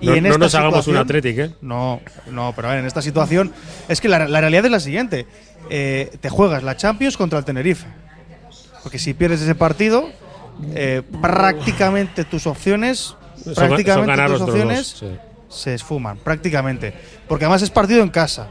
Y 0.00 0.06
No, 0.06 0.14
en 0.14 0.22
no 0.24 0.28
esta 0.30 0.38
nos 0.38 0.54
hagamos 0.54 0.86
un 0.86 0.96
Athletic, 0.96 1.38
¿eh? 1.38 1.50
No, 1.60 2.00
no, 2.30 2.52
pero 2.54 2.68
a 2.68 2.72
ver, 2.72 2.80
en 2.80 2.86
esta 2.86 3.00
situación 3.00 3.52
es 3.88 4.00
que 4.00 4.08
la, 4.08 4.28
la 4.28 4.40
realidad 4.40 4.64
es 4.64 4.70
la 4.70 4.80
siguiente: 4.80 5.26
Eh, 5.70 6.10
te 6.20 6.28
juegas 6.28 6.62
la 6.62 6.76
Champions 6.76 7.16
contra 7.16 7.38
el 7.38 7.44
Tenerife, 7.44 7.86
porque 8.82 8.98
si 8.98 9.14
pierdes 9.14 9.40
ese 9.40 9.54
partido, 9.54 10.10
eh, 10.74 11.02
prácticamente 11.22 12.24
tus 12.24 12.46
opciones, 12.46 13.16
prácticamente 13.54 14.26
tus 14.26 14.40
opciones 14.42 14.78
dos, 15.00 15.10
sí. 15.10 15.16
se 15.48 15.74
esfuman, 15.74 16.18
prácticamente, 16.18 16.92
porque 17.26 17.46
además 17.46 17.62
es 17.62 17.70
partido 17.70 18.02
en 18.02 18.10
casa, 18.10 18.48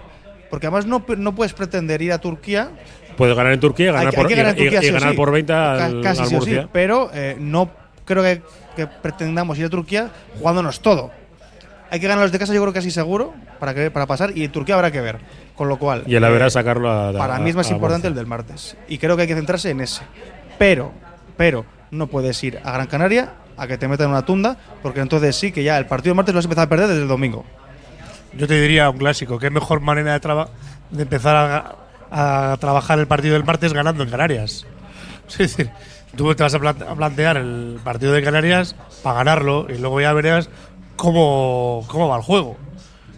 porque 0.54 0.68
además 0.68 0.86
no, 0.86 1.04
no 1.18 1.34
puedes 1.34 1.52
pretender 1.52 2.00
ir 2.04 2.14
a 2.14 2.20
Turquía 2.20 2.70
Puedes 3.18 3.36
ganar 3.36 3.54
en 3.54 3.60
Turquía, 3.60 3.92
ganar 3.92 4.14
por, 4.14 4.28
hay 4.28 4.36
ganar 4.36 4.54
Turquía 4.54 4.82
y 4.84 4.86
sí 4.86 4.92
ganar 4.92 5.10
sí. 5.10 5.18
por 5.18 5.32
20 5.32 5.52
Ca- 5.52 5.86
al, 5.86 6.02
casi 6.02 6.22
al 6.36 6.42
sí 6.44 6.60
pero 6.72 7.10
eh, 7.12 7.36
no 7.40 7.72
creo 8.06 8.22
que, 8.22 8.44
que 8.76 8.86
pretendamos 8.86 9.58
ir 9.58 9.66
a 9.66 9.70
Turquía 9.70 10.12
jugándonos 10.38 10.80
todo. 10.80 11.10
Hay 11.90 12.00
que 12.00 12.08
ganar 12.08 12.22
los 12.22 12.32
de 12.32 12.38
casa, 12.38 12.54
yo 12.54 12.62
creo 12.62 12.72
que 12.72 12.78
casi 12.78 12.92
seguro, 12.92 13.34
para, 13.60 13.74
que, 13.74 13.90
para 13.90 14.06
pasar, 14.06 14.38
y 14.38 14.44
en 14.44 14.52
Turquía 14.52 14.76
habrá 14.76 14.92
que 14.92 15.02
ver. 15.02 15.18
Con 15.56 15.70
lo 15.70 15.80
cual, 15.80 16.04
Y 16.06 16.14
el 16.14 16.24
haber 16.24 16.44
eh, 16.44 16.52
sacarlo 16.52 16.88
a, 16.88 17.10
a- 17.10 17.14
para 17.14 17.40
mí 17.40 17.50
es 17.50 17.56
más 17.56 17.72
importante 17.72 18.08
el 18.08 18.14
del 18.14 18.28
martes. 18.28 18.78
Y 18.88 19.00
creo 19.00 19.16
que 19.16 19.24
hay 19.24 19.28
que 19.28 19.36
centrarse 19.36 19.72
en 19.72 19.82
ese. 19.82 20.04
Pero, 20.60 20.92
pero, 21.36 21.66
no 21.90 22.06
puedes 22.06 22.44
ir 22.44 22.60
a 22.64 22.74
Gran 22.74 22.86
Canaria 22.86 23.34
a 23.58 23.66
que 23.66 23.80
te 23.80 23.88
metan 23.88 24.12
una 24.12 24.24
tunda, 24.24 24.56
porque 24.84 25.00
entonces 25.00 25.36
sí 25.36 25.52
que 25.52 25.64
ya 25.64 25.80
el 25.80 25.88
partido 25.88 26.12
del 26.12 26.18
martes 26.18 26.36
lo 26.36 26.38
vas 26.38 26.46
a 26.46 26.48
empezar 26.48 26.66
a 26.66 26.70
perder 26.70 26.90
desde 26.90 27.02
el 27.02 27.08
domingo. 27.08 27.44
Yo 28.38 28.48
te 28.48 28.60
diría 28.60 28.90
un 28.90 28.98
clásico. 28.98 29.38
Qué 29.40 29.50
mejor 29.50 29.80
manera 29.82 30.14
de, 30.14 30.20
traba- 30.20 30.50
de 30.92 31.04
empezar 31.04 31.76
a, 32.12 32.58
trabajar 32.60 33.00
el 33.00 33.08
partido 33.08 33.34
del 33.34 33.44
martes 33.44 33.74
ganando 33.74 34.04
en 34.04 34.10
Canarias. 34.10 34.66
Es 35.30 35.38
decir, 35.38 35.70
tú 36.16 36.34
te 36.36 36.44
vas 36.44 36.54
a, 36.54 36.58
a 36.58 36.96
plantear 36.96 37.38
el 37.38 37.80
partido 37.84 38.14
de 38.14 38.22
Canarias 38.24 38.76
para 39.02 39.18
ganarlo 39.18 39.68
y 39.70 39.78
luego 39.78 40.02
ya 40.02 40.14
verás 40.14 40.50
cómo, 40.96 41.84
cómo 41.88 42.10
va 42.10 42.18
el 42.18 42.24
juego. 42.24 42.58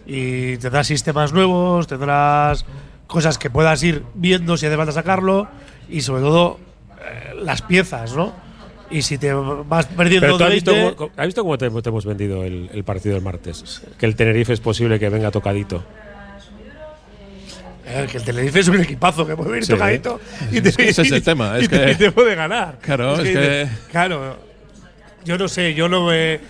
Y 0.06 0.56
tendrás 0.58 0.86
sistemas 0.86 1.32
nuevos, 1.32 1.86
tendrás 1.86 2.64
cosas 3.06 3.38
que 3.38 3.50
puedas 3.50 3.82
ir 3.82 4.04
viendo 4.14 4.56
si 4.56 4.66
hace 4.66 4.76
falta 4.76 4.92
sacarlo 4.92 5.48
y 5.88 6.00
sobre 6.02 6.22
todo 6.22 6.58
eh, 7.00 7.34
las 7.42 7.62
piezas, 7.62 8.14
¿no? 8.14 8.32
Y 8.90 9.02
si 9.02 9.18
te 9.18 9.32
vas 9.32 9.86
perdiendo 9.86 10.26
Pero 10.26 10.38
tú 10.38 10.44
has 10.44 10.52
visto 10.52 10.72
20, 10.72 10.94
cómo, 10.96 11.10
¿has 11.16 11.26
visto 11.26 11.42
cómo 11.42 11.58
te, 11.58 11.68
te 11.70 11.88
hemos 11.88 12.04
vendido 12.06 12.44
el, 12.44 12.70
el 12.72 12.84
partido 12.84 13.14
del 13.16 13.24
martes. 13.24 13.82
Que 13.98 14.06
el 14.06 14.14
Tenerife 14.14 14.52
es 14.52 14.60
posible 14.60 14.98
que 15.00 15.08
venga 15.08 15.30
tocadito. 15.30 15.82
eh, 17.88 18.06
que 18.10 18.18
el 18.18 18.24
Tenerife 18.24 18.60
es 18.60 18.68
un 18.68 18.80
equipazo 18.80 19.26
que 19.26 19.36
puede 19.36 19.50
venir 19.50 19.64
Sí. 19.64 19.72
tocadito 19.72 20.20
y 20.50 20.60
te, 20.60 20.68
Es 20.70 20.76
que 20.76 20.88
ese 20.88 21.02
es 21.02 21.12
el 21.12 21.22
tema, 21.24 21.58
es 21.58 21.64
y 21.64 21.68
te- 21.68 21.84
que- 21.84 21.90
y 21.92 21.94
te 21.96 22.10
puede 22.12 22.34
ganar. 22.34 22.78
Claro, 22.80 23.14
es 23.14 23.20
que- 23.20 23.28
dices, 23.28 23.68
claro. 23.90 24.36
Yo 25.26 25.36
no 25.36 25.48
sé, 25.48 25.74
yo 25.74 25.88
no 25.88 26.06
me 26.06 26.40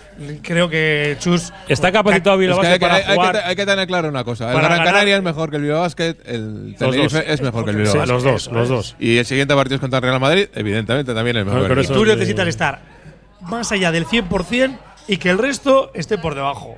creo 0.43 0.69
que 0.69 1.17
Chus 1.19 1.51
Está 1.67 1.91
capacitado 1.91 2.35
Es 2.35 2.39
Bilbao 2.41 2.61
que, 2.61 2.79
para 2.79 2.95
hay 2.95 3.15
jugar. 3.15 3.37
hay 3.43 3.55
que 3.55 3.65
tener 3.65 3.87
claro 3.87 4.07
una 4.09 4.23
cosa. 4.23 4.47
El 4.49 4.53
para 4.53 4.67
Gran 4.75 4.85
Canaria 4.85 5.17
es 5.17 5.23
mejor 5.23 5.49
que 5.49 5.55
el 5.57 5.63
Bilbao 5.63 5.81
Basket, 5.81 6.15
el 6.25 6.75
Tenerife 6.77 7.17
dos. 7.17 7.25
es 7.27 7.41
mejor 7.41 7.63
que 7.65 7.71
el 7.71 7.75
Bilbao 7.77 7.91
Sí, 7.93 7.97
Basket. 7.97 8.13
los 8.13 8.23
dos, 8.23 8.47
los 8.51 8.63
es. 8.63 8.69
dos. 8.69 8.95
Y 8.99 9.17
el 9.17 9.25
siguiente 9.25 9.55
partido 9.55 9.75
es 9.75 9.81
contra 9.81 9.97
el 9.97 10.03
Real 10.03 10.19
Madrid, 10.19 10.47
evidentemente 10.53 11.13
también 11.13 11.37
es 11.37 11.45
mejor. 11.45 11.71
El 11.71 11.79
eso- 11.79 11.93
tú 11.93 12.05
necesitas 12.05 12.47
estar 12.47 12.79
más 13.41 13.71
allá 13.71 13.91
del 13.91 14.05
100% 14.05 14.77
y 15.07 15.17
que 15.17 15.29
el 15.29 15.37
resto 15.39 15.91
esté 15.93 16.17
por 16.17 16.35
debajo. 16.35 16.77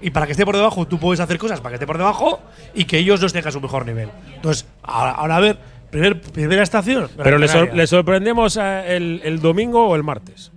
Y 0.00 0.10
para 0.10 0.26
que 0.26 0.32
esté 0.32 0.44
por 0.44 0.54
debajo, 0.54 0.86
tú 0.86 0.98
puedes 1.00 1.18
hacer 1.20 1.38
cosas 1.38 1.60
para 1.60 1.70
que 1.70 1.74
esté 1.76 1.86
por 1.86 1.98
debajo 1.98 2.40
y 2.74 2.84
que 2.84 2.98
ellos 2.98 3.20
no 3.20 3.26
estén 3.26 3.46
a 3.48 3.50
su 3.50 3.60
mejor 3.60 3.84
nivel. 3.86 4.10
Entonces, 4.36 4.66
ahora, 4.82 5.10
ahora 5.12 5.36
a 5.36 5.40
ver, 5.40 5.58
primer, 5.90 6.20
primera 6.20 6.62
estación. 6.62 7.08
Pero 7.16 7.38
le, 7.38 7.48
sor- 7.48 7.74
le 7.74 7.86
sorprendemos 7.86 8.56
eh, 8.60 8.96
el, 8.96 9.20
el 9.24 9.40
domingo 9.40 9.88
o 9.88 9.96
el 9.96 10.04
martes. 10.04 10.52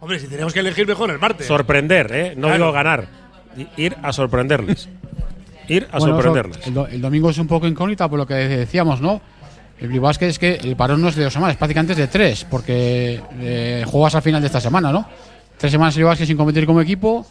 Hombre, 0.00 0.18
si 0.18 0.26
tenemos 0.28 0.52
que 0.52 0.60
elegir 0.60 0.86
mejor 0.86 1.10
el 1.10 1.18
martes. 1.18 1.46
Sorprender, 1.46 2.10
¿eh? 2.12 2.34
No 2.36 2.48
Claro. 2.48 2.54
digo 2.64 2.72
ganar. 2.72 3.06
Ir 3.76 3.96
a 4.02 4.12
sorprenderles. 4.12 4.88
Ir 5.68 5.88
a 5.92 5.98
Bueno, 5.98 6.14
eso, 6.16 6.22
sorprenderles. 6.22 6.66
el, 6.66 6.74
do- 6.74 6.86
el 6.86 7.00
domingo 7.00 7.30
es 7.30 7.38
un 7.38 7.46
poco 7.46 7.66
incógnita 7.66 8.08
por 8.08 8.18
lo 8.18 8.26
que 8.26 8.34
decíamos, 8.34 9.00
¿no? 9.00 9.20
El 9.78 9.88
Bilbao 9.88 10.08
Basket 10.08 10.26
es 10.28 10.38
que 10.38 10.54
el 10.56 10.76
parón 10.76 11.00
no 11.00 11.08
es 11.08 11.16
de 11.16 11.24
dos 11.24 11.32
semanas, 11.32 11.56
prácticamente 11.56 11.92
es 11.92 11.98
de 11.98 12.06
tres, 12.08 12.44
porque 12.44 13.20
eh, 13.40 13.84
juegas 13.86 14.14
al 14.14 14.22
final 14.22 14.40
de 14.40 14.46
esta 14.46 14.60
semana, 14.60 14.92
¿no? 14.92 15.06
Tres 15.56 15.72
semanas 15.72 15.94
el 15.94 16.00
Bilbao 16.00 16.10
Basket 16.12 16.26
sin 16.26 16.36
competir 16.36 16.66
como 16.66 16.80
equipo, 16.80 17.26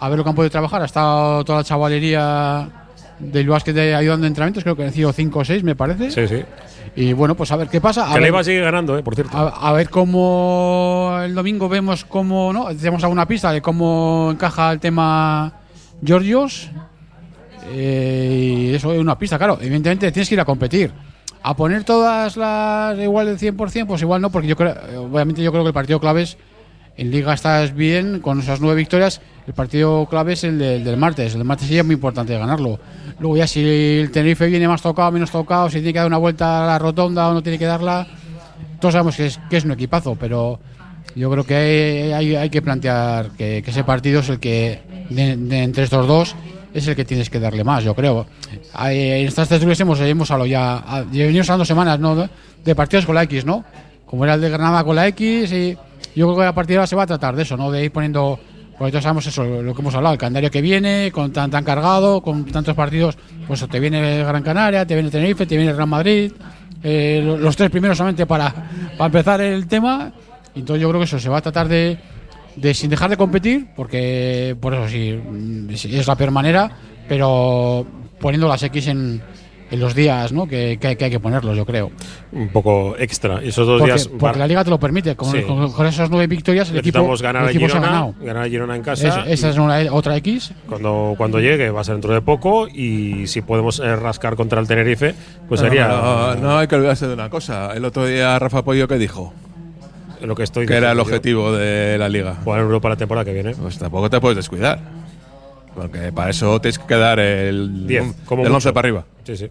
a 0.00 0.08
ver 0.08 0.18
lo 0.18 0.24
que 0.24 0.30
han 0.30 0.36
podido 0.36 0.50
trabajar. 0.50 0.82
Ha 0.82 0.86
estado 0.86 1.44
toda 1.44 1.58
la 1.58 1.64
chavalería 1.64 2.68
del 3.22 3.48
Basket 3.48 3.72
de 3.72 3.94
ayudando 3.94 4.26
en 4.26 4.30
entrenamientos, 4.32 4.64
creo 4.64 4.76
que 4.76 4.84
han 4.84 4.92
sido 4.92 5.12
cinco 5.12 5.40
o 5.40 5.44
seis, 5.44 5.62
me 5.62 5.76
parece. 5.76 6.10
Sí, 6.10 6.26
sí. 6.28 6.44
Y 6.94 7.12
bueno, 7.14 7.34
pues 7.34 7.50
a 7.52 7.56
ver 7.56 7.68
qué 7.68 7.80
pasa. 7.80 8.12
A 8.12 8.18
Que 8.18 8.30
ver, 8.30 8.44
seguir 8.44 8.62
ganando, 8.62 8.98
¿eh? 8.98 9.02
Por 9.02 9.14
cierto. 9.14 9.36
a, 9.36 9.68
a 9.68 9.72
ver 9.72 9.88
cómo 9.88 11.18
el 11.22 11.34
domingo 11.34 11.68
vemos 11.68 12.04
cómo, 12.04 12.52
¿no? 12.52 12.66
Tenemos 12.76 13.02
alguna 13.02 13.26
pista 13.26 13.50
de 13.52 13.62
cómo 13.62 14.30
encaja 14.32 14.72
el 14.72 14.80
tema 14.80 15.52
Georgios. 16.04 16.70
Eh, 17.70 18.68
y 18.70 18.74
eso 18.74 18.92
es 18.92 19.00
una 19.00 19.18
pista, 19.18 19.38
claro. 19.38 19.58
Evidentemente 19.60 20.10
tienes 20.12 20.28
que 20.28 20.34
ir 20.34 20.40
a 20.40 20.44
competir. 20.44 20.92
A 21.44 21.56
poner 21.56 21.84
todas 21.84 22.36
las 22.36 22.98
igual 22.98 23.26
del 23.26 23.38
100%, 23.38 23.86
pues 23.86 24.02
igual 24.02 24.20
no, 24.20 24.30
porque 24.30 24.48
yo 24.48 24.56
creo, 24.56 24.74
obviamente 25.02 25.42
yo 25.42 25.50
creo 25.50 25.64
que 25.64 25.68
el 25.68 25.74
partido 25.74 25.98
clave 25.98 26.22
es, 26.22 26.36
en 26.96 27.10
Liga 27.10 27.34
estás 27.34 27.74
bien, 27.74 28.20
con 28.20 28.40
esas 28.40 28.60
nueve 28.60 28.76
victorias, 28.76 29.20
el 29.46 29.54
partido 29.54 30.06
clave 30.08 30.34
es 30.34 30.44
el, 30.44 30.58
de- 30.58 30.76
el 30.76 30.84
del 30.84 30.96
martes. 30.96 31.34
El 31.34 31.44
martes 31.44 31.70
es 31.70 31.84
muy 31.84 31.94
importante 31.94 32.36
ganarlo. 32.38 32.78
Luego 33.18 33.36
ya 33.36 33.46
si 33.46 33.60
el 33.64 34.10
Tenerife 34.10 34.46
viene 34.46 34.68
más 34.68 34.82
tocado, 34.82 35.10
menos 35.10 35.30
tocado, 35.30 35.68
si 35.68 35.76
tiene 35.78 35.92
que 35.92 35.98
dar 35.98 36.06
una 36.08 36.18
vuelta 36.18 36.64
a 36.64 36.66
la 36.66 36.78
rotonda 36.78 37.28
o 37.28 37.34
no 37.34 37.42
tiene 37.42 37.58
que 37.58 37.64
darla, 37.66 38.06
todos 38.80 38.92
sabemos 38.92 39.16
que 39.16 39.26
es, 39.26 39.40
que 39.50 39.56
es 39.56 39.64
un 39.64 39.72
equipazo, 39.72 40.16
pero 40.16 40.60
yo 41.14 41.30
creo 41.30 41.44
que 41.44 41.54
hay, 41.56 42.12
hay- 42.12 42.36
hay 42.36 42.50
que 42.50 42.62
plantear 42.62 43.30
que, 43.30 43.62
que 43.64 43.70
ese 43.70 43.84
partido 43.84 44.20
es 44.20 44.28
el 44.28 44.38
que, 44.40 44.80
de, 45.10 45.36
de 45.36 45.62
entre 45.62 45.84
estos 45.84 46.06
dos, 46.06 46.34
es 46.74 46.86
el 46.88 46.96
que 46.96 47.04
tienes 47.04 47.28
que 47.30 47.38
darle 47.40 47.64
más, 47.64 47.84
yo 47.84 47.94
creo. 47.94 48.26
En 48.84 49.26
estas 49.26 49.48
tertulias 49.48 49.78
hemos, 49.80 50.00
hemos 50.00 50.30
hablado 50.30 50.46
ya, 50.46 50.76
a- 50.78 51.04
ya 51.12 51.26
venimos 51.26 51.48
hablando 51.50 51.64
semanas, 51.64 51.98
¿no? 52.00 52.28
De 52.64 52.74
partidos 52.74 53.06
con 53.06 53.14
la 53.14 53.22
X, 53.24 53.44
¿no? 53.44 53.64
Como 54.06 54.24
era 54.24 54.34
el 54.34 54.40
de 54.40 54.50
Granada 54.50 54.84
con 54.84 54.96
la 54.96 55.06
X, 55.08 55.52
y 55.52 55.76
yo 56.14 56.26
creo 56.26 56.36
que 56.38 56.44
a 56.46 56.54
partir 56.54 56.74
de 56.74 56.78
ahora 56.78 56.86
se 56.86 56.96
va 56.96 57.02
a 57.04 57.06
tratar 57.06 57.34
de 57.36 57.42
eso, 57.42 57.56
¿no? 57.56 57.70
De 57.70 57.84
ir 57.84 57.90
poniendo, 57.92 58.38
porque 58.78 58.90
todos 58.92 59.02
sabemos 59.04 59.26
eso, 59.26 59.44
lo 59.44 59.74
que 59.74 59.80
hemos 59.80 59.94
hablado, 59.94 60.12
el 60.14 60.18
calendario 60.18 60.50
que 60.50 60.60
viene, 60.60 61.10
con 61.12 61.32
tan, 61.32 61.50
tan 61.50 61.64
cargado, 61.64 62.20
con 62.20 62.44
tantos 62.46 62.74
partidos, 62.74 63.16
pues 63.46 63.66
te 63.68 63.80
viene 63.80 64.18
Gran 64.24 64.42
Canaria, 64.42 64.86
te 64.86 64.94
viene 64.94 65.10
Tenerife, 65.10 65.46
te 65.46 65.56
viene 65.56 65.72
Real 65.72 65.88
Madrid, 65.88 66.32
eh, 66.82 67.22
lo- 67.24 67.36
los 67.38 67.56
tres 67.56 67.70
primeros 67.70 67.96
solamente 67.96 68.26
para, 68.26 68.52
para 68.96 69.06
empezar 69.06 69.40
el 69.40 69.66
tema. 69.66 70.12
Entonces 70.54 70.82
yo 70.82 70.88
creo 70.88 71.00
que 71.00 71.04
eso 71.04 71.18
se 71.18 71.28
va 71.28 71.38
a 71.38 71.42
tratar 71.42 71.68
de, 71.68 71.98
de 72.56 72.74
sin 72.74 72.90
dejar 72.90 73.08
de 73.10 73.16
competir, 73.16 73.68
porque 73.74 74.54
por 74.60 74.74
eso 74.74 74.88
sí, 74.88 75.18
es 75.90 76.06
la 76.06 76.16
peor 76.16 76.30
manera, 76.30 76.70
pero 77.08 77.86
poniendo 78.20 78.48
las 78.48 78.62
X 78.62 78.86
en, 78.88 79.22
en 79.72 79.80
los 79.80 79.94
días 79.94 80.32
¿no? 80.32 80.46
que, 80.46 80.78
que 80.80 80.86
hay, 80.88 80.96
que 80.96 81.06
hay 81.06 81.10
que 81.10 81.18
ponerlos, 81.18 81.56
yo 81.56 81.66
creo. 81.66 81.90
Un 82.30 82.48
poco 82.50 82.94
extra. 82.98 83.42
Y 83.42 83.48
esos 83.48 83.66
dos 83.66 83.80
Porque, 83.80 83.94
días. 83.94 84.08
porque 84.18 84.38
la 84.38 84.46
liga 84.46 84.62
te 84.62 84.70
lo 84.70 84.78
permite, 84.78 85.16
con, 85.16 85.32
Sí. 85.32 85.42
con- 85.42 85.72
con 85.72 85.86
esas 85.86 86.10
nueve 86.10 86.26
victorias 86.28 86.70
el 86.70 86.76
equipo, 86.78 87.16
ganar 87.20 87.42
el 87.42 87.48
a 87.48 87.50
equipo 87.50 87.66
se 87.68 87.76
ha 87.76 87.80
Girona, 87.80 87.86
ganado. 87.92 88.14
ganar 88.20 88.42
a 88.44 88.48
Girona 88.48 88.76
en 88.76 88.82
casa. 88.82 89.08
Es- 89.24 89.38
esa 89.40 89.48
es 89.50 89.56
una, 89.58 89.78
otra 89.92 90.16
X. 90.18 90.52
Cuando, 90.68 91.14
cuando 91.16 91.40
llegue 91.40 91.70
va 91.70 91.80
a 91.80 91.84
ser 91.84 91.94
dentro 91.94 92.12
de 92.14 92.20
poco 92.20 92.68
y 92.68 93.26
si 93.26 93.40
podemos 93.42 93.80
eh, 93.80 93.96
rascar 93.96 94.36
contra 94.36 94.60
el 94.60 94.68
Tenerife, 94.68 95.14
pues 95.48 95.60
Bueno, 95.60 95.74
sería 95.74 95.88
No, 95.88 96.34
no 96.36 96.58
hay 96.58 96.66
que 96.68 96.76
olvidarse 96.76 97.08
de 97.08 97.14
una 97.14 97.30
cosa. 97.30 97.72
El 97.74 97.84
otro 97.84 98.06
día 98.06 98.38
Rafa 98.38 98.62
Pollo, 98.62 98.86
¿qué 98.86 98.98
dijo? 98.98 99.32
lo 100.20 100.36
que 100.36 100.44
estoy 100.44 100.66
Que 100.66 100.76
era 100.76 100.92
el 100.92 100.98
yo. 100.98 101.02
objetivo 101.02 101.50
de 101.50 101.98
la 101.98 102.08
liga. 102.08 102.36
Jugar 102.44 102.60
en 102.60 102.66
Europa 102.66 102.88
la 102.90 102.94
temporada 102.96 103.24
que 103.24 103.32
viene. 103.32 103.56
Pues 103.56 103.76
tampoco 103.76 104.08
te 104.08 104.20
puedes 104.20 104.36
descuidar. 104.36 104.78
Porque 105.74 106.12
para 106.12 106.30
eso 106.30 106.60
tienes 106.60 106.78
que 106.78 106.86
quedar 106.86 107.18
el, 107.18 107.86
10, 107.86 108.04
como 108.26 108.42
del 108.42 108.52
mucho. 108.52 108.68
11 108.68 108.72
para 108.72 108.86
arriba. 108.86 109.04
Sí, 109.24 109.36
sí. 109.36 109.50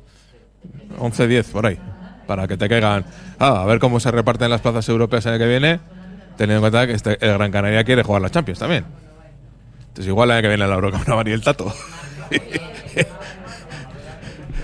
11-10 1.00 1.46
por 1.46 1.66
ahí. 1.66 1.78
Para 2.28 2.48
que 2.48 2.58
te 2.58 2.70
caigan. 2.70 3.06
Ah, 3.40 3.62
a 3.64 3.66
ver 3.66 3.80
cómo 3.80 4.00
se 4.00 4.12
reparten 4.12 4.50
las 4.50 4.62
plazas 4.62 4.88
europeas 4.90 5.26
el 5.26 5.34
año 5.34 5.40
que 5.40 5.48
viene. 5.48 5.80
Teniendo 6.38 6.66
en 6.66 6.72
cuenta 6.72 6.88
que 6.88 6.94
este- 6.94 7.18
el 7.26 7.34
Gran 7.34 7.52
Canaria 7.52 7.84
quiere 7.84 8.04
jugar 8.04 8.22
las 8.22 8.32
Champions 8.32 8.60
también. 8.60 8.86
Entonces, 9.82 10.08
igual 10.08 10.30
el 10.30 10.36
año 10.38 10.42
que 10.44 10.48
viene 10.50 10.68
la 10.68 10.76
Eurocopa 10.76 11.04
no 11.08 11.16
va 11.18 11.24
ni 11.24 11.32
el 11.32 11.42
tato. 11.42 11.74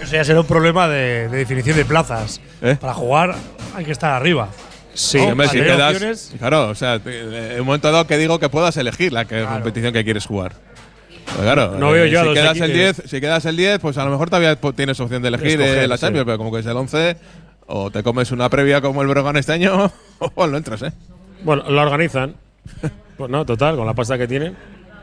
Eso 0.01 0.11
ya 0.15 0.23
será 0.23 0.39
un 0.41 0.45
problema 0.47 0.87
de, 0.87 1.27
de 1.27 1.37
definición 1.37 1.75
de 1.75 1.85
plazas. 1.85 2.39
¿Eh? 2.61 2.77
Para 2.79 2.93
jugar 2.93 3.35
hay 3.75 3.83
que 3.85 3.91
estar 3.91 4.11
arriba. 4.11 4.47
Sí, 4.93 5.17
Oh, 5.19 5.29
Hombre, 5.29 5.47
si 5.49 5.57
quedas- 5.59 6.31
claro, 6.39 6.69
o 6.69 6.75
sea, 6.75 6.95
en 7.05 7.59
un 7.59 7.65
momento 7.65 7.91
dado 7.91 8.07
que 8.07 8.17
digo 8.17 8.39
que 8.39 8.49
puedas 8.49 8.77
elegir 8.77 9.11
la 9.13 9.25
que- 9.25 9.43
competición 9.43 9.93
que 9.93 10.03
quieres 10.03 10.25
jugar. 10.25 10.53
Pues 11.27 11.41
claro, 11.41 11.77
No 11.77 11.91
veo 11.91 12.05
yo 12.05 12.21
a 12.21 12.23
si, 12.23 12.33
quedas 12.33 12.61
el 12.61 12.73
10, 12.73 13.03
si 13.05 13.21
quedas 13.21 13.45
el 13.45 13.57
10, 13.57 13.79
pues 13.79 13.97
a 13.97 14.05
lo 14.05 14.11
mejor 14.11 14.29
todavía 14.29 14.55
tienes 14.75 14.99
opción 14.99 15.21
de 15.21 15.27
elegir 15.27 15.61
Escoger, 15.61 15.83
eh, 15.83 15.87
la 15.87 15.97
sí. 15.97 16.01
Champions, 16.01 16.25
pero 16.25 16.37
como 16.37 16.51
que 16.51 16.59
es 16.59 16.65
el 16.65 16.77
11, 16.77 17.17
o 17.67 17.91
te 17.91 18.01
comes 18.01 18.31
una 18.31 18.49
previa 18.49 18.81
como 18.81 19.01
el 19.01 19.07
Breogán 19.07 19.35
este 19.35 19.53
año, 19.53 19.91
o 20.19 20.47
no 20.47 20.57
entras, 20.57 20.81
¿eh? 20.83 20.93
Bueno, 21.43 21.69
la 21.69 21.83
organizan. 21.83 22.35
Pues 23.17 23.29
no, 23.29 23.45
total, 23.45 23.75
con 23.75 23.85
la 23.85 23.93
pasta 23.93 24.17
que 24.17 24.27
tienen. 24.27 24.55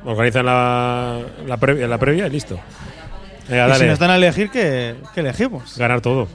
Organizan 0.05 0.47
la, 0.47 1.21
la, 1.47 1.57
previa, 1.57 1.89
la 1.89 1.99
previa 1.99 2.27
y 2.27 2.31
listo. 2.31 2.59
Venga, 3.49 3.77
Y 3.77 3.81
si 3.81 3.87
nos 3.87 3.99
dan 3.99 4.11
a 4.11 4.17
elegir, 4.17 4.51
¿qué, 4.51 4.95
qué 5.15 5.21
elegimos? 5.21 5.77
Ganar 5.79 6.01
todo. 6.01 6.29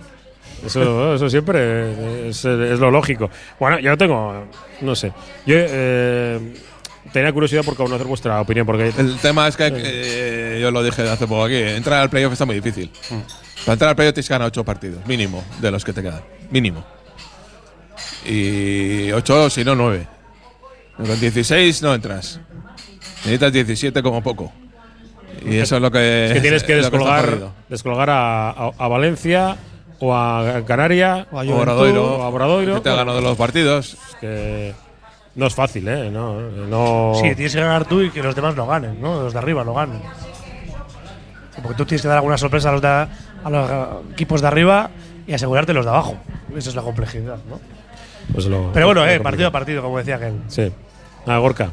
Eso, 0.65 1.15
eso 1.15 1.29
siempre 1.29 2.29
es, 2.29 2.43
es 2.43 2.79
lo 2.79 2.91
lógico. 2.91 3.29
Bueno, 3.59 3.79
yo 3.79 3.97
tengo. 3.97 4.45
No 4.81 4.95
sé. 4.95 5.13
Yo 5.45 5.55
eh, 5.57 6.53
tenía 7.11 7.31
curiosidad 7.33 7.63
por 7.63 7.75
conocer 7.75 8.07
vuestra 8.07 8.39
opinión, 8.41 8.65
porque. 8.65 8.91
El 8.97 9.17
tema 9.17 9.47
es 9.47 9.55
que, 9.57 9.71
eh, 9.73 10.59
yo 10.61 10.71
lo 10.71 10.83
dije 10.83 11.01
hace 11.09 11.27
poco 11.27 11.45
aquí, 11.45 11.55
entrar 11.55 12.01
al 12.01 12.09
playoff 12.09 12.33
está 12.33 12.45
muy 12.45 12.55
difícil. 12.55 12.91
Para 13.65 13.73
entrar 13.73 13.89
al 13.89 13.95
playoff 13.95 14.13
tienes 14.13 14.27
que 14.27 14.33
ganar 14.33 14.47
8 14.47 14.63
partidos, 14.63 15.05
mínimo, 15.05 15.43
de 15.61 15.71
los 15.71 15.83
que 15.83 15.93
te 15.93 16.01
quedan. 16.01 16.21
Mínimo. 16.49 16.83
Y 18.25 19.11
8, 19.11 19.49
si 19.49 19.63
no 19.63 19.75
9. 19.75 20.07
Con 20.97 21.19
16 21.19 21.81
no 21.81 21.93
entras. 21.93 22.39
Necesitas 23.19 23.53
17 23.53 24.01
como 24.03 24.21
poco. 24.21 24.51
Y 25.45 25.57
eso 25.57 25.77
es 25.77 25.81
lo 25.81 25.91
que. 25.91 26.27
Es 26.27 26.33
que 26.33 26.41
tienes 26.41 26.63
que 26.63 26.75
descolgar, 26.77 27.29
jodido. 27.29 27.53
descolgar 27.69 28.09
a, 28.09 28.49
a- 28.49 28.71
a 28.77 28.87
Valencia 28.87 29.57
o 29.99 30.13
a 30.15 30.63
Canaria 30.65 31.27
O 31.31 31.39
a 31.39 31.43
O 31.43 31.45
Juventud, 31.45 31.61
Obradoiro, 31.61 32.17
o 32.17 32.21
a 32.23 32.27
Obradoiro. 32.29 32.75
que 32.75 32.81
te 32.81 32.89
ha 32.89 32.95
ganado 32.95 33.21
los 33.21 33.37
partidos. 33.37 33.93
Es 34.09 34.15
que 34.19 34.73
no 35.35 35.45
es 35.47 35.55
fácil, 35.55 35.87
¿eh? 35.87 36.09
No. 36.11 36.39
no 36.41 37.13
Sí, 37.15 37.33
tienes 37.35 37.53
que 37.53 37.61
ganar 37.61 37.85
tú 37.85 38.01
y 38.01 38.09
que 38.09 38.21
los 38.23 38.35
demás 38.35 38.55
no 38.55 38.65
ganen, 38.67 38.99
¿no? 39.01 39.21
Los 39.23 39.33
de 39.33 39.39
arriba 39.39 39.63
no 39.63 39.73
ganen. 39.73 40.01
Porque 41.61 41.77
tú 41.77 41.85
tienes 41.85 42.01
que 42.01 42.07
dar 42.07 42.17
alguna 42.17 42.37
sorpresa 42.37 42.69
a 42.69 42.71
los, 42.73 42.81
de- 42.81 42.87
a 42.87 43.49
los 43.49 44.11
equipos 44.13 44.41
de 44.41 44.47
arriba 44.47 44.89
y 45.27 45.33
asegurarte 45.33 45.73
los 45.73 45.85
de 45.85 45.91
abajo. 45.91 46.17
Esa 46.55 46.69
es 46.69 46.75
la 46.75 46.81
complejidad, 46.81 47.37
¿no? 47.49 47.59
pues 48.33 48.45
lo- 48.45 48.71
Pero 48.73 48.85
bueno, 48.87 49.01
lo 49.05 49.11
eh, 49.11 49.19
partido 49.19 49.47
a 49.47 49.51
partido, 49.51 49.81
como 49.81 49.97
decía 49.97 50.15
aquel. 50.15 50.33
Sí. 50.47 50.71
Ah, 51.25 51.37
Gorka. 51.39 51.71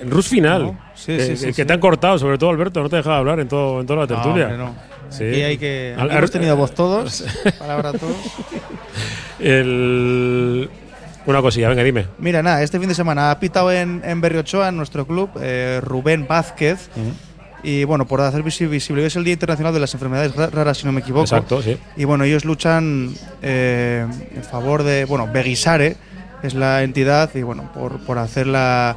En 0.00 0.10
Rus 0.10 0.28
final. 0.28 0.62
No, 0.66 0.78
sí, 0.94 1.16
que, 1.16 1.26
sí, 1.26 1.36
sí, 1.36 1.46
que 1.46 1.52
sí. 1.54 1.64
te 1.64 1.72
han 1.72 1.80
cortado, 1.80 2.16
sobre 2.18 2.38
todo 2.38 2.50
Alberto, 2.50 2.80
no 2.82 2.88
te 2.88 2.96
dejaba 2.96 3.18
hablar 3.18 3.40
en, 3.40 3.48
todo, 3.48 3.80
en 3.80 3.86
toda 3.86 4.00
la 4.02 4.06
tertulia. 4.06 4.48
No, 4.48 4.64
hombre, 4.66 4.74
no. 4.76 4.92
Sí. 5.12 5.24
Aquí 5.24 5.42
hay 5.42 5.58
que. 5.58 5.94
Al- 5.98 6.08
aquí 6.08 6.18
hemos 6.18 6.30
tenido 6.30 6.56
voz 6.56 6.72
todos, 6.72 7.24
palabra 7.58 7.92
todos. 7.92 8.14
El- 9.40 10.70
Una 11.26 11.40
cosilla, 11.40 11.68
venga, 11.68 11.82
dime. 11.84 12.06
Mira, 12.18 12.42
nada, 12.42 12.62
este 12.62 12.78
fin 12.80 12.88
de 12.88 12.94
semana 12.94 13.30
ha 13.30 13.38
pitado 13.38 13.70
en, 13.72 14.02
en 14.04 14.20
Berriochoa, 14.20 14.68
en 14.68 14.76
nuestro 14.76 15.06
club, 15.06 15.30
eh, 15.40 15.80
Rubén 15.82 16.26
Vázquez. 16.28 16.88
Y 17.64 17.84
bueno, 17.84 18.06
por 18.08 18.20
hacer 18.20 18.42
visi- 18.42 18.68
visible, 18.68 19.02
hoy 19.02 19.06
es 19.06 19.14
el 19.14 19.22
Día 19.22 19.34
Internacional 19.34 19.72
de 19.72 19.78
las 19.78 19.94
Enfermedades 19.94 20.34
Ra- 20.34 20.50
Raras, 20.50 20.78
si 20.78 20.84
no 20.86 20.90
me 20.90 21.00
equivoco. 21.00 21.22
Exacto, 21.24 21.62
sí. 21.62 21.78
Y 21.96 22.04
bueno, 22.04 22.24
ellos 22.24 22.44
luchan 22.44 23.14
eh, 23.40 24.04
en 24.34 24.42
favor 24.42 24.82
de, 24.82 25.04
bueno, 25.04 25.28
Begisare 25.32 25.96
es 26.42 26.54
la 26.54 26.82
entidad 26.82 27.30
y 27.36 27.42
bueno, 27.42 27.70
por, 27.72 28.00
por 28.00 28.18
hacer 28.18 28.48
la, 28.48 28.96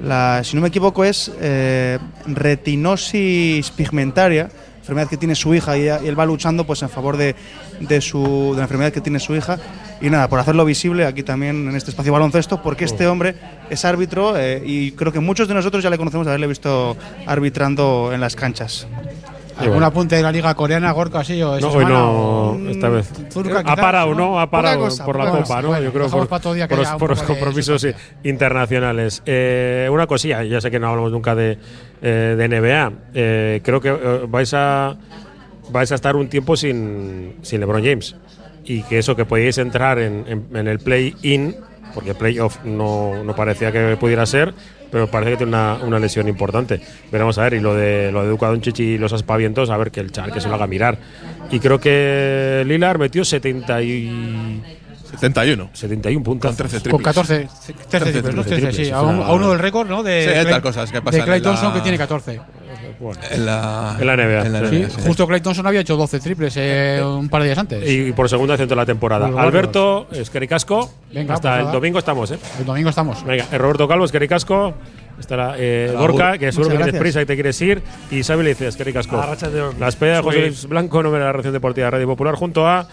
la- 0.00 0.42
si 0.44 0.54
no 0.54 0.62
me 0.62 0.68
equivoco 0.68 1.04
es 1.04 1.32
eh, 1.40 1.98
retinosis 2.26 3.70
pigmentaria, 3.72 4.48
enfermedad 4.78 5.08
que 5.08 5.16
tiene 5.16 5.34
su 5.34 5.52
hija 5.54 5.76
y 5.76 5.88
él 5.88 6.18
va 6.18 6.24
luchando 6.26 6.64
pues 6.64 6.82
en 6.82 6.90
favor 6.90 7.16
de, 7.16 7.34
de 7.80 8.00
su, 8.00 8.50
de 8.52 8.58
la 8.58 8.62
enfermedad 8.62 8.92
que 8.92 9.00
tiene 9.00 9.18
su 9.18 9.34
hija 9.34 9.58
y 10.04 10.10
nada, 10.10 10.28
por 10.28 10.38
hacerlo 10.38 10.64
visible 10.64 11.06
aquí 11.06 11.22
también 11.22 11.68
en 11.68 11.76
este 11.76 11.90
espacio 11.90 12.12
baloncesto, 12.12 12.62
porque 12.62 12.84
este 12.84 13.06
hombre 13.06 13.34
es 13.70 13.84
árbitro 13.84 14.36
eh, 14.36 14.62
y 14.64 14.92
creo 14.92 15.12
que 15.12 15.20
muchos 15.20 15.48
de 15.48 15.54
nosotros 15.54 15.82
ya 15.82 15.90
le 15.90 15.96
conocemos 15.96 16.26
de 16.26 16.32
haberle 16.32 16.46
visto 16.46 16.96
arbitrando 17.26 18.10
en 18.12 18.20
las 18.20 18.36
canchas. 18.36 18.86
¿Algún 19.56 19.74
bueno. 19.74 19.86
apunte 19.86 20.16
de 20.16 20.22
la 20.22 20.32
Liga 20.32 20.54
Coreana, 20.54 20.90
Gorka, 20.90 21.20
así 21.20 21.40
o 21.40 21.54
esta 21.54 21.68
No, 21.68 21.74
hoy 21.74 21.84
no, 21.84 22.70
esta 22.70 22.88
vez. 22.88 23.08
Zurka, 23.30 23.60
ha 23.60 23.76
parado, 23.76 24.14
¿no? 24.14 24.40
Ha 24.40 24.50
parado 24.50 24.80
cosa, 24.80 25.04
por 25.04 25.16
la 25.16 25.26
poca 25.30 25.42
Copa. 25.42 25.62
¿no? 25.62 25.68
Bueno, 25.68 25.84
Yo 25.84 25.92
creo 25.92 26.08
por, 26.08 26.28
por 26.28 26.44
los, 26.44 26.60
un 26.60 26.68
por 26.68 26.78
los 26.78 26.88
poco 26.90 27.14
de 27.14 27.26
compromisos 27.26 27.86
internacionales. 28.24 29.22
Eh, 29.24 29.88
una 29.92 30.06
cosilla, 30.06 30.42
ya 30.42 30.60
sé 30.60 30.70
que 30.70 30.80
no 30.80 30.88
hablamos 30.88 31.12
nunca 31.12 31.34
de, 31.36 31.58
eh, 32.02 32.34
de 32.36 32.48
NBA. 32.48 32.92
Eh, 33.14 33.60
creo 33.62 33.80
que 33.80 33.90
eh, 33.90 34.26
vais 34.28 34.52
a 34.54 34.96
vais 35.70 35.90
a 35.90 35.94
estar 35.94 36.16
un 36.16 36.28
tiempo 36.28 36.56
sin, 36.56 37.36
sin 37.42 37.60
LeBron 37.60 37.82
James. 37.82 38.16
Y 38.64 38.82
que 38.84 38.98
eso 38.98 39.14
que 39.16 39.24
podíais 39.24 39.58
entrar 39.58 39.98
en, 39.98 40.46
en- 40.54 40.66
el 40.68 40.78
play-in, 40.78 41.54
porque 41.94 42.14
playoff 42.14 42.64
no, 42.64 43.22
no 43.22 43.36
parecía 43.36 43.70
que 43.72 43.96
pudiera 43.98 44.24
ser, 44.26 44.54
pero 44.90 45.06
parece 45.10 45.32
que 45.32 45.36
tiene 45.38 45.50
una, 45.50 45.74
una 45.82 45.98
lesión 45.98 46.28
importante. 46.28 46.80
Veremos 47.12 47.36
a 47.38 47.42
ver, 47.42 47.54
y 47.54 47.60
lo 47.60 47.74
de 47.74 48.10
lo 48.12 48.22
de 48.22 48.30
Luka 48.30 48.46
Doncic 48.48 48.78
y 48.80 48.96
los 48.98 49.12
aspavientos, 49.12 49.70
a 49.70 49.76
ver 49.76 49.90
que 49.90 50.00
el 50.00 50.10
chaval 50.12 50.32
que 50.32 50.40
se 50.40 50.48
lo 50.48 50.54
haga 50.54 50.66
mirar. 50.66 50.98
Y 51.50 51.58
creo 51.60 51.78
que 51.78 52.62
Lillard 52.66 52.98
metió 52.98 53.24
70 53.24 53.82
y 53.82 54.62
71. 55.18 55.70
71 55.72 56.22
puntos. 56.24 56.48
Con 56.48 56.56
13 56.56 56.76
Con 56.76 56.82
triples. 57.02 57.04
14, 57.04 57.48
13 57.88 58.12
triples, 58.12 58.34
¿no? 58.34 58.42
13, 58.42 58.56
triples, 58.56 58.76
sí, 58.88 58.90
a, 58.92 59.02
un- 59.02 59.22
a 59.22 59.32
uno 59.32 59.50
del 59.50 59.58
récord, 59.58 59.88
¿no? 59.88 60.02
De 60.02 60.24
Sí, 60.24 60.30
Clay- 60.30 60.44
tal 60.46 60.62
cosas 60.62 60.90
que 60.90 61.00
pasan 61.02 61.20
De 61.20 61.24
Clay 61.26 61.38
en 61.38 61.44
la- 61.44 61.50
Thompson, 61.50 61.72
que 61.74 61.80
tiene 61.80 61.98
14. 61.98 62.40
En 63.30 63.44
la, 63.46 63.96
En 64.00 64.06
la 64.06 64.14
NBA, 64.16 64.46
En 64.46 64.52
la. 64.52 64.58
NBA, 64.60 64.70
Sí, 64.70 64.94
sí. 64.96 65.02
justo 65.06 65.26
Clay 65.26 65.40
Thompson 65.40 65.66
había 65.66 65.80
hecho 65.80 65.96
12 65.96 66.20
triples 66.20 66.54
eh, 66.56 67.02
un 67.04 67.28
par 67.28 67.42
de 67.42 67.48
días 67.48 67.58
antes. 67.58 67.90
Y 67.90 68.12
por 68.12 68.28
segunda 68.28 68.56
vez 68.56 68.68
de 68.68 68.76
la 68.76 68.86
temporada. 68.86 69.28
Los 69.28 69.38
Alberto, 69.38 70.06
Esquericasco. 70.12 70.90
Venga, 71.12 71.34
Hasta 71.34 71.54
pues 71.56 71.66
el 71.66 71.72
domingo 71.72 71.98
estamos, 71.98 72.30
¿eh? 72.30 72.38
El 72.58 72.64
domingo 72.66 72.88
estamos. 72.90 73.24
Venga, 73.24 73.46
eh, 73.50 73.58
Roberto 73.58 73.86
Calvo, 73.88 74.04
Esquericasco. 74.04 74.74
Estará 75.18 75.54
eh, 75.58 75.94
Gorka, 75.96 76.38
que 76.38 76.50
seguro 76.52 76.70
que 76.70 76.76
tienes 76.76 77.00
prisa 77.00 77.22
y 77.22 77.26
te 77.26 77.34
quieres 77.34 77.60
ir. 77.60 77.82
Y 78.10 78.18
Isabel 78.18 78.46
dice, 78.46 78.66
Esquericasco. 78.66 79.16
Arratsaldeon. 79.16 79.78
La 79.78 79.86
despedida 79.86 80.16
de 80.16 80.22
José 80.22 80.40
Luis 80.40 80.66
Blanco, 80.66 81.02
nombre 81.02 81.20
de 81.20 81.26
la 81.26 81.32
Relación 81.32 81.52
Deportiva 81.52 81.86
de 81.86 81.90
Radio 81.92 82.06
Popular, 82.06 82.34
junto 82.34 82.66
a 82.66 82.88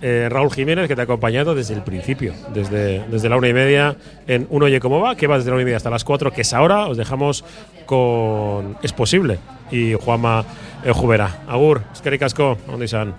eh, 0.00 0.28
Raúl 0.30 0.52
Jiménez, 0.52 0.86
que 0.86 0.94
te 0.94 1.00
ha 1.00 1.04
acompañado 1.04 1.54
desde 1.54 1.74
el 1.74 1.82
principio, 1.82 2.34
desde, 2.52 3.04
desde 3.08 3.28
la 3.28 3.36
una 3.36 3.48
y 3.48 3.54
media 3.54 3.96
en 4.26 4.46
Un 4.50 4.62
Oye 4.62 4.78
Cómo 4.78 5.00
Va, 5.00 5.16
que 5.16 5.26
va 5.26 5.38
desde 5.38 5.50
la 5.50 5.54
una 5.54 5.62
y 5.62 5.64
media 5.64 5.78
hasta 5.78 5.90
las 5.90 6.04
cuatro, 6.04 6.30
que 6.30 6.42
es 6.42 6.52
ahora. 6.52 6.86
Os 6.86 6.96
dejamos 6.96 7.44
con 7.86 8.76
Es 8.82 8.92
Posible 8.92 9.38
y 9.70 9.94
Juanma 9.94 10.44
eh, 10.84 10.92
Jubera. 10.92 11.44
Agur, 11.48 11.82
Esquericasco, 11.92 12.58
¿dónde 12.66 12.84
están? 12.84 13.14